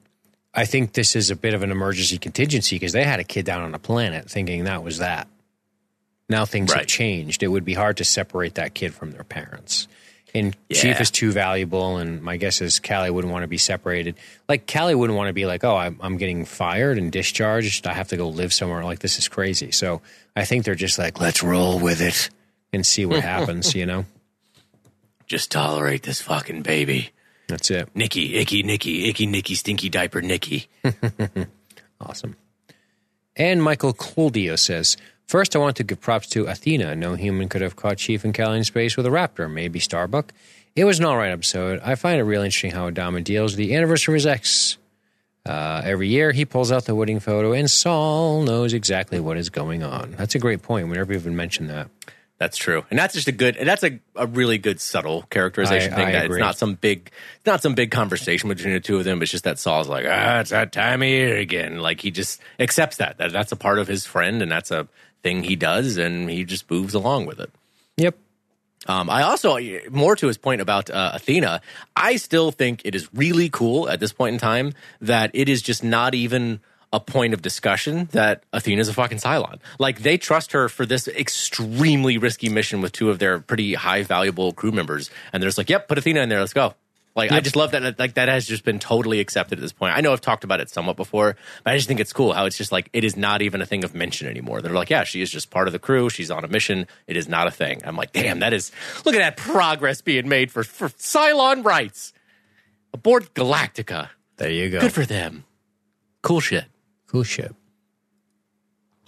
I 0.52 0.64
think 0.64 0.92
this 0.94 1.14
is 1.14 1.30
a 1.30 1.36
bit 1.36 1.54
of 1.54 1.62
an 1.62 1.70
emergency 1.70 2.18
contingency 2.18 2.74
because 2.76 2.92
they 2.92 3.04
had 3.04 3.20
a 3.20 3.24
kid 3.24 3.44
down 3.46 3.62
on 3.62 3.74
a 3.74 3.78
planet 3.78 4.28
thinking 4.28 4.64
that 4.64 4.82
was 4.82 4.98
that. 4.98 5.28
Now 6.30 6.46
things 6.46 6.72
have 6.72 6.86
changed. 6.86 7.42
It 7.42 7.48
would 7.48 7.64
be 7.64 7.74
hard 7.74 7.98
to 7.98 8.04
separate 8.04 8.54
that 8.54 8.72
kid 8.72 8.94
from 8.94 9.10
their 9.10 9.24
parents. 9.24 9.86
And 10.32 10.56
Chief 10.72 11.00
is 11.00 11.10
too 11.10 11.32
valuable, 11.32 11.96
and 11.96 12.22
my 12.22 12.36
guess 12.36 12.60
is 12.60 12.78
Callie 12.78 13.10
wouldn't 13.10 13.32
want 13.32 13.42
to 13.42 13.48
be 13.48 13.58
separated. 13.58 14.14
Like 14.48 14.72
Callie 14.72 14.94
wouldn't 14.94 15.16
want 15.16 15.26
to 15.28 15.32
be 15.32 15.44
like, 15.44 15.64
"Oh, 15.64 15.76
I'm, 15.76 15.98
I'm 16.00 16.18
getting 16.18 16.44
fired 16.44 16.98
and 16.98 17.10
discharged. 17.10 17.84
I 17.84 17.94
have 17.94 18.06
to 18.08 18.16
go 18.16 18.28
live 18.28 18.52
somewhere." 18.52 18.84
Like 18.84 19.00
this 19.00 19.18
is 19.18 19.26
crazy. 19.26 19.72
So 19.72 20.02
I 20.36 20.44
think 20.44 20.64
they're 20.64 20.76
just 20.76 21.00
like, 21.00 21.20
"Let's 21.20 21.42
roll 21.42 21.80
with 21.80 22.00
it 22.00 22.30
and 22.72 22.86
see 22.86 23.04
what 23.06 23.24
happens." 23.24 23.74
You 23.74 23.86
know, 23.86 24.04
Just 25.26 25.50
tolerate 25.50 26.04
this 26.04 26.22
fucking 26.22 26.62
baby. 26.62 27.10
that's 27.48 27.68
it. 27.72 27.88
Nicky, 27.96 28.36
icky, 28.36 28.62
Nicky, 28.62 29.08
icky, 29.08 29.26
Nicky, 29.26 29.56
stinky 29.56 29.88
diaper, 29.88 30.22
Nicky. 30.22 30.68
Awesome. 32.00 32.36
And 33.36 33.62
Michael 33.62 33.92
Coldio 33.92 34.58
says, 34.58 34.96
First, 35.30 35.54
I 35.54 35.60
want 35.60 35.76
to 35.76 35.84
give 35.84 36.00
props 36.00 36.26
to 36.30 36.46
Athena. 36.46 36.96
No 36.96 37.14
human 37.14 37.48
could 37.48 37.60
have 37.60 37.76
caught 37.76 37.98
Chief 37.98 38.24
and 38.24 38.36
Callie 38.36 38.58
in 38.58 38.64
space 38.64 38.96
with 38.96 39.06
a 39.06 39.10
raptor, 39.10 39.48
maybe 39.48 39.78
Starbuck. 39.78 40.32
It 40.74 40.82
was 40.82 40.98
an 40.98 41.04
all 41.04 41.16
right 41.16 41.30
episode. 41.30 41.78
I 41.84 41.94
find 41.94 42.18
it 42.18 42.24
real 42.24 42.42
interesting 42.42 42.72
how 42.72 42.90
Adama 42.90 43.22
deals 43.22 43.52
with 43.52 43.58
the 43.58 43.76
anniversary 43.76 44.14
of 44.14 44.16
his 44.16 44.26
ex. 44.26 44.76
Uh, 45.46 45.82
every 45.84 46.08
year, 46.08 46.32
he 46.32 46.44
pulls 46.44 46.72
out 46.72 46.86
the 46.86 46.96
wedding 46.96 47.20
photo, 47.20 47.52
and 47.52 47.70
Saul 47.70 48.42
knows 48.42 48.72
exactly 48.72 49.20
what 49.20 49.36
is 49.36 49.50
going 49.50 49.84
on. 49.84 50.16
That's 50.18 50.34
a 50.34 50.40
great 50.40 50.62
point. 50.62 50.88
We 50.88 50.96
never 50.96 51.12
even 51.12 51.36
mentioned 51.36 51.70
that. 51.70 51.90
That's 52.38 52.56
true, 52.56 52.84
and 52.90 52.98
that's 52.98 53.14
just 53.14 53.28
a 53.28 53.32
good, 53.32 53.56
and 53.56 53.68
that's 53.68 53.84
a, 53.84 54.00
a 54.16 54.26
really 54.26 54.58
good 54.58 54.80
subtle 54.80 55.22
characterization 55.30 55.92
I- 55.92 55.96
thing. 55.96 56.06
I 56.08 56.12
that 56.12 56.24
agree. 56.24 56.38
it's 56.38 56.44
not 56.44 56.56
some 56.58 56.74
big, 56.74 57.12
it's 57.36 57.46
not 57.46 57.62
some 57.62 57.76
big 57.76 57.92
conversation 57.92 58.48
between 58.48 58.72
the 58.72 58.80
two 58.80 58.98
of 58.98 59.04
them. 59.04 59.22
It's 59.22 59.30
just 59.30 59.44
that 59.44 59.60
Saul's 59.60 59.86
like, 59.86 60.06
ah, 60.08 60.40
it's 60.40 60.50
that 60.50 60.72
time 60.72 61.02
of 61.02 61.08
year 61.08 61.36
again. 61.36 61.78
Like 61.78 62.00
he 62.00 62.10
just 62.10 62.40
accepts 62.58 62.96
that 62.96 63.18
that 63.18 63.30
that's 63.30 63.52
a 63.52 63.56
part 63.56 63.78
of 63.78 63.86
his 63.86 64.06
friend, 64.06 64.42
and 64.42 64.50
that's 64.50 64.72
a 64.72 64.88
thing 65.22 65.44
he 65.44 65.56
does, 65.56 65.96
and 65.96 66.30
he 66.30 66.44
just 66.44 66.70
moves 66.70 66.94
along 66.94 67.26
with 67.26 67.40
it. 67.40 67.50
Yep. 67.96 68.16
Um, 68.86 69.10
I 69.10 69.22
also, 69.22 69.58
more 69.90 70.16
to 70.16 70.26
his 70.26 70.38
point 70.38 70.60
about 70.60 70.88
uh, 70.90 71.12
Athena, 71.14 71.60
I 71.94 72.16
still 72.16 72.50
think 72.50 72.82
it 72.84 72.94
is 72.94 73.12
really 73.12 73.50
cool 73.50 73.88
at 73.88 74.00
this 74.00 74.12
point 74.12 74.32
in 74.34 74.38
time 74.38 74.72
that 75.02 75.30
it 75.34 75.48
is 75.48 75.60
just 75.60 75.84
not 75.84 76.14
even 76.14 76.60
a 76.92 76.98
point 76.98 77.34
of 77.34 77.42
discussion 77.42 78.08
that 78.12 78.42
Athena's 78.52 78.88
a 78.88 78.94
fucking 78.94 79.18
Cylon. 79.18 79.58
Like, 79.78 80.00
they 80.00 80.16
trust 80.16 80.52
her 80.52 80.68
for 80.68 80.86
this 80.86 81.06
extremely 81.08 82.18
risky 82.18 82.48
mission 82.48 82.80
with 82.80 82.92
two 82.92 83.10
of 83.10 83.18
their 83.18 83.38
pretty 83.38 83.74
high 83.74 84.02
valuable 84.02 84.52
crew 84.52 84.72
members. 84.72 85.10
And 85.32 85.42
they're 85.42 85.48
just 85.48 85.58
like, 85.58 85.70
yep, 85.70 85.86
put 85.86 85.98
Athena 85.98 86.22
in 86.22 86.28
there, 86.28 86.40
let's 86.40 86.54
go. 86.54 86.74
Like, 87.16 87.32
I 87.32 87.40
just 87.40 87.56
love 87.56 87.72
that. 87.72 87.98
Like, 87.98 88.14
that 88.14 88.28
has 88.28 88.46
just 88.46 88.64
been 88.64 88.78
totally 88.78 89.18
accepted 89.18 89.58
at 89.58 89.62
this 89.62 89.72
point. 89.72 89.96
I 89.96 90.00
know 90.00 90.12
I've 90.12 90.20
talked 90.20 90.44
about 90.44 90.60
it 90.60 90.70
somewhat 90.70 90.96
before, 90.96 91.36
but 91.64 91.72
I 91.72 91.76
just 91.76 91.88
think 91.88 91.98
it's 91.98 92.12
cool 92.12 92.32
how 92.32 92.46
it's 92.46 92.56
just 92.56 92.70
like, 92.70 92.88
it 92.92 93.02
is 93.02 93.16
not 93.16 93.42
even 93.42 93.60
a 93.60 93.66
thing 93.66 93.82
of 93.82 93.94
mention 93.94 94.28
anymore. 94.28 94.62
They're 94.62 94.72
like, 94.72 94.90
yeah, 94.90 95.02
she 95.02 95.20
is 95.20 95.28
just 95.28 95.50
part 95.50 95.66
of 95.66 95.72
the 95.72 95.80
crew. 95.80 96.08
She's 96.08 96.30
on 96.30 96.44
a 96.44 96.48
mission. 96.48 96.86
It 97.08 97.16
is 97.16 97.28
not 97.28 97.48
a 97.48 97.50
thing. 97.50 97.82
I'm 97.84 97.96
like, 97.96 98.12
damn, 98.12 98.38
that 98.40 98.52
is, 98.52 98.70
look 99.04 99.16
at 99.16 99.18
that 99.18 99.36
progress 99.36 100.00
being 100.02 100.28
made 100.28 100.52
for, 100.52 100.62
for 100.62 100.88
Cylon 100.90 101.64
rights 101.64 102.12
aboard 102.94 103.34
Galactica. 103.34 104.08
There 104.36 104.50
you 104.50 104.70
go. 104.70 104.80
Good 104.80 104.92
for 104.92 105.04
them. 105.04 105.44
Cool 106.22 106.40
shit. 106.40 106.64
cool 107.08 107.24
shit. 107.24 107.54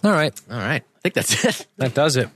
All 0.03 0.11
right. 0.11 0.39
All 0.51 0.59
right. 0.59 0.83
I 0.83 0.99
think 1.01 1.15
that's 1.15 1.45
it. 1.45 1.67
That 1.77 1.95
does 1.95 2.17
it. 2.17 2.29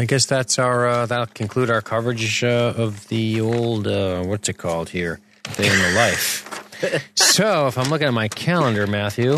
I 0.00 0.06
guess 0.06 0.24
that's 0.24 0.58
our 0.58 0.88
uh, 0.88 1.04
that'll 1.04 1.26
conclude 1.26 1.68
our 1.68 1.82
coverage 1.82 2.42
uh, 2.42 2.72
of 2.74 3.06
the 3.08 3.42
old 3.42 3.86
uh, 3.86 4.22
what's 4.22 4.48
it 4.48 4.56
called 4.56 4.88
here, 4.88 5.20
day 5.58 5.66
in 5.66 5.78
the 5.78 5.92
life. 5.94 6.46
so 7.14 7.66
if 7.66 7.76
I'm 7.76 7.90
looking 7.90 8.06
at 8.06 8.14
my 8.14 8.28
calendar, 8.28 8.86
Matthew, 8.86 9.34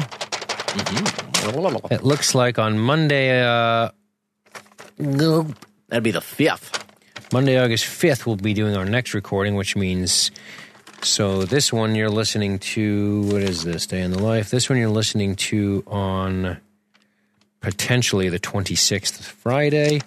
It 1.90 2.04
looks 2.04 2.36
like 2.36 2.60
on 2.60 2.78
Monday, 2.78 3.42
uh, 3.42 3.90
That'd 4.98 6.04
be 6.04 6.12
the 6.12 6.20
fifth. 6.20 6.78
Monday, 7.32 7.58
August 7.58 7.84
5th, 7.84 8.24
we'll 8.24 8.36
be 8.36 8.54
doing 8.54 8.76
our 8.76 8.84
next 8.84 9.14
recording, 9.14 9.56
which 9.56 9.74
means. 9.74 10.30
So, 11.02 11.42
this 11.42 11.72
one 11.72 11.96
you're 11.96 12.08
listening 12.08 12.60
to. 12.60 13.22
What 13.22 13.42
is 13.42 13.64
this? 13.64 13.88
Day 13.88 14.00
in 14.00 14.12
the 14.12 14.22
Life. 14.22 14.50
This 14.50 14.70
one 14.70 14.78
you're 14.78 14.90
listening 14.90 15.34
to 15.36 15.82
on 15.88 16.58
potentially 17.60 18.28
the 18.28 18.38
26th, 18.38 19.22
Friday. 19.22 20.02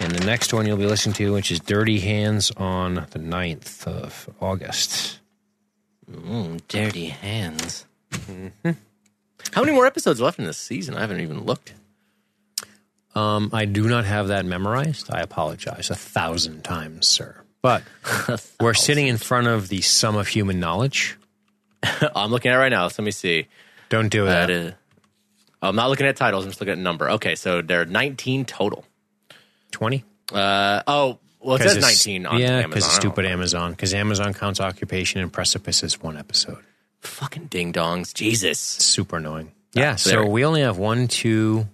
And 0.00 0.12
the 0.12 0.24
next 0.24 0.52
one 0.52 0.66
you'll 0.66 0.76
be 0.76 0.86
listening 0.86 1.14
to, 1.14 1.32
which 1.32 1.50
is 1.50 1.60
Dirty 1.60 2.00
Hands, 2.00 2.50
on 2.56 2.94
the 3.10 3.18
9th 3.18 3.86
of 3.86 4.28
August. 4.40 5.20
Mm, 6.10 6.60
dirty 6.68 7.06
hands. 7.06 7.86
How 9.52 9.62
many 9.62 9.72
more 9.72 9.86
episodes 9.86 10.20
left 10.20 10.38
in 10.38 10.44
this 10.44 10.58
season? 10.58 10.94
I 10.94 11.00
haven't 11.00 11.20
even 11.20 11.44
looked. 11.44 11.74
Um, 13.14 13.50
I 13.52 13.66
do 13.66 13.88
not 13.88 14.04
have 14.04 14.28
that 14.28 14.44
memorized. 14.44 15.10
I 15.12 15.20
apologize 15.20 15.90
a 15.90 15.94
thousand 15.94 16.64
times, 16.64 17.06
sir. 17.06 17.36
But 17.60 17.82
we're 18.60 18.74
sitting 18.74 19.06
in 19.06 19.18
front 19.18 19.46
of 19.46 19.68
the 19.68 19.80
sum 19.82 20.16
of 20.16 20.28
human 20.28 20.58
knowledge. 20.58 21.16
I'm 22.16 22.30
looking 22.30 22.50
at 22.50 22.56
it 22.56 22.58
right 22.58 22.68
now. 22.68 22.88
So 22.88 23.02
let 23.02 23.06
me 23.06 23.10
see. 23.10 23.46
Don't 23.88 24.08
do 24.08 24.24
that. 24.24 24.50
Is. 24.50 24.72
Oh, 25.62 25.68
I'm 25.68 25.76
not 25.76 25.90
looking 25.90 26.06
at 26.06 26.16
titles. 26.16 26.44
I'm 26.44 26.50
just 26.50 26.60
looking 26.60 26.72
at 26.72 26.78
number. 26.78 27.10
Okay, 27.10 27.34
so 27.34 27.62
there 27.62 27.82
are 27.82 27.84
19 27.84 28.44
total. 28.46 28.84
20? 29.72 30.04
Uh, 30.32 30.82
oh, 30.86 31.18
well, 31.40 31.56
it 31.56 31.62
says 31.62 31.78
19 31.78 32.26
on 32.26 32.38
yeah, 32.38 32.46
Amazon. 32.46 32.70
because 32.70 32.92
stupid. 32.92 33.26
Amazon. 33.26 33.70
Because 33.72 33.92
Amazon 33.94 34.32
counts 34.32 34.60
occupation 34.60 35.20
and 35.20 35.32
precipice 35.32 35.82
as 35.82 36.00
one 36.00 36.16
episode. 36.16 36.58
Fucking 37.00 37.46
ding 37.46 37.72
dongs. 37.72 38.14
Jesus. 38.14 38.58
Super 38.60 39.16
annoying. 39.16 39.52
Yeah, 39.74 39.96
so 39.96 40.10
there. 40.10 40.26
we 40.26 40.44
only 40.44 40.60
have 40.60 40.78
one, 40.78 41.08
two, 41.08 41.66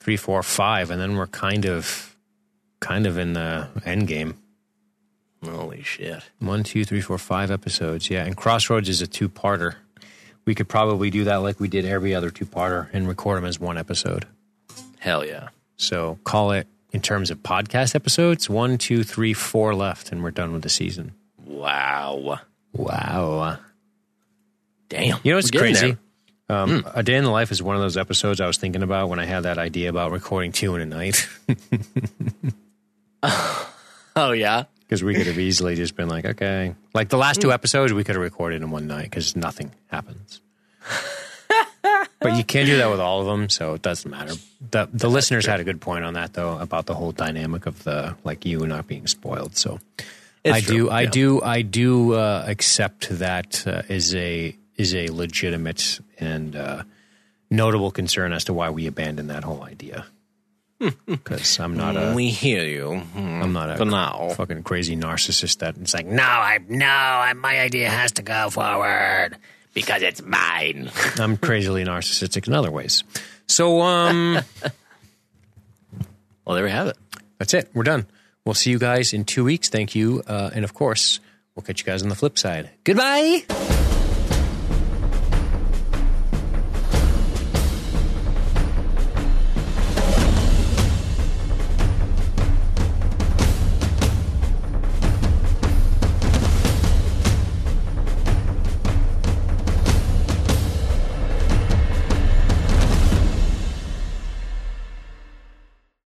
three, 0.00 0.16
four, 0.16 0.42
five, 0.42 0.90
and 0.90 1.00
then 1.00 1.16
we're 1.16 1.26
kind 1.26 1.66
of, 1.66 2.16
kind 2.80 3.06
of 3.06 3.18
in 3.18 3.32
the 3.32 3.68
end 3.84 4.06
game. 4.06 4.36
Holy 5.44 5.82
shit. 5.82 6.22
One, 6.38 6.62
two, 6.62 6.84
three, 6.84 7.00
four, 7.00 7.18
five 7.18 7.50
episodes. 7.50 8.08
Yeah, 8.08 8.24
and 8.24 8.36
Crossroads 8.36 8.88
is 8.88 9.02
a 9.02 9.08
two-parter. 9.08 9.74
We 10.44 10.54
could 10.54 10.68
probably 10.68 11.10
do 11.10 11.24
that 11.24 11.36
like 11.36 11.58
we 11.58 11.68
did 11.68 11.84
every 11.84 12.14
other 12.14 12.30
two-parter 12.30 12.88
and 12.92 13.08
record 13.08 13.38
them 13.38 13.44
as 13.44 13.58
one 13.58 13.76
episode. 13.76 14.26
Hell 15.00 15.24
yeah. 15.24 15.48
So 15.76 16.18
call 16.22 16.52
it 16.52 16.68
in 16.92 17.00
terms 17.00 17.30
of 17.30 17.42
podcast 17.42 17.94
episodes 17.94 18.48
one, 18.48 18.78
two, 18.78 19.02
three, 19.02 19.34
four 19.34 19.74
left, 19.74 20.12
and 20.12 20.22
we're 20.22 20.30
done 20.30 20.52
with 20.52 20.62
the 20.62 20.68
season. 20.68 21.12
Wow. 21.44 22.38
Wow. 22.72 23.58
Damn. 24.88 25.18
You 25.22 25.32
know 25.32 25.38
what's 25.38 25.50
crazy? 25.50 25.96
Um, 26.48 26.86
A 26.94 27.02
Day 27.02 27.14
in 27.14 27.24
the 27.24 27.30
Life 27.30 27.50
is 27.50 27.62
one 27.62 27.76
of 27.76 27.82
those 27.82 27.96
episodes 27.96 28.40
I 28.40 28.46
was 28.46 28.58
thinking 28.58 28.82
about 28.82 29.08
when 29.08 29.18
I 29.18 29.24
had 29.24 29.44
that 29.44 29.58
idea 29.58 29.88
about 29.88 30.12
recording 30.12 30.52
two 30.52 30.74
in 30.76 30.82
a 30.82 30.86
night. 30.86 31.28
Oh, 34.14 34.32
yeah. 34.32 34.64
Because 34.80 35.02
we 35.02 35.14
could 35.14 35.26
have 35.26 35.38
easily 35.38 35.74
just 35.74 35.96
been 35.96 36.08
like, 36.08 36.24
okay. 36.24 36.74
Like 36.92 37.08
the 37.08 37.16
last 37.16 37.40
two 37.40 37.52
episodes, 37.52 37.94
we 37.94 38.04
could 38.04 38.14
have 38.14 38.22
recorded 38.22 38.62
in 38.62 38.70
one 38.70 38.86
night 38.86 39.04
because 39.04 39.34
nothing 39.34 39.72
happens. 39.86 40.40
but 42.22 42.36
you 42.36 42.44
can't 42.44 42.66
do 42.66 42.76
that 42.78 42.90
with 42.90 43.00
all 43.00 43.20
of 43.20 43.26
them, 43.26 43.48
so 43.48 43.74
it 43.74 43.82
doesn't 43.82 44.10
matter. 44.10 44.34
The, 44.70 44.88
the 44.92 45.08
listeners 45.08 45.46
had 45.46 45.60
a 45.60 45.64
good 45.64 45.80
point 45.80 46.04
on 46.04 46.14
that, 46.14 46.32
though, 46.34 46.58
about 46.58 46.86
the 46.86 46.94
whole 46.94 47.12
dynamic 47.12 47.66
of 47.66 47.82
the, 47.84 48.16
like, 48.24 48.44
you 48.46 48.58
not 48.66 48.86
being 48.86 49.06
spoiled. 49.06 49.56
So 49.56 49.78
It's 50.44 50.56
I 50.56 50.60
true, 50.60 50.76
do, 50.76 50.90
I 50.90 51.04
do, 51.06 51.42
I 51.42 51.62
do 51.62 52.14
uh, 52.14 52.44
accept 52.46 53.08
that 53.18 53.66
uh, 53.66 53.82
is 53.88 54.14
a 54.14 54.56
is 54.76 54.94
a 54.94 55.08
legitimate 55.08 56.00
and 56.18 56.56
uh, 56.56 56.82
notable 57.50 57.90
concern 57.90 58.32
as 58.32 58.44
to 58.44 58.52
why 58.54 58.70
we 58.70 58.86
abandoned 58.86 59.28
that 59.30 59.44
whole 59.44 59.62
idea. 59.62 60.06
Because 61.06 61.60
I'm 61.60 61.76
not 61.76 61.96
a 61.96 62.12
we 62.16 62.30
hear 62.30 62.64
you. 62.64 63.02
I'm 63.14 63.52
not 63.52 63.70
a 63.70 63.76
For 63.76 63.84
now. 63.84 64.30
fucking 64.34 64.64
crazy 64.64 64.96
narcissist 64.96 65.58
that 65.58 65.76
it's 65.76 65.94
like, 65.94 66.06
no, 66.06 66.22
I 66.24 66.58
no, 66.68 66.86
I, 66.86 67.32
my 67.34 67.60
idea 67.60 67.88
has 67.88 68.12
to 68.12 68.22
go 68.22 68.50
forward. 68.50 69.36
Because 69.74 70.02
it's 70.02 70.22
mine. 70.22 70.90
I'm 71.18 71.36
crazily 71.36 71.84
narcissistic 71.84 72.46
in 72.46 72.54
other 72.54 72.70
ways. 72.70 73.04
So 73.46 73.80
um 73.80 74.38
Well, 76.44 76.56
there 76.56 76.64
we 76.64 76.70
have 76.70 76.88
it. 76.88 76.96
that's 77.38 77.54
it. 77.54 77.70
We're 77.74 77.84
done. 77.84 78.06
We'll 78.44 78.54
see 78.54 78.70
you 78.70 78.78
guys 78.78 79.12
in 79.12 79.24
two 79.24 79.44
weeks. 79.44 79.68
Thank 79.68 79.94
you. 79.94 80.22
Uh, 80.26 80.50
and 80.52 80.64
of 80.64 80.74
course, 80.74 81.20
we'll 81.54 81.62
catch 81.62 81.78
you 81.80 81.84
guys 81.86 82.02
on 82.02 82.08
the 82.08 82.16
flip 82.16 82.36
side. 82.36 82.70
Goodbye. 82.82 83.44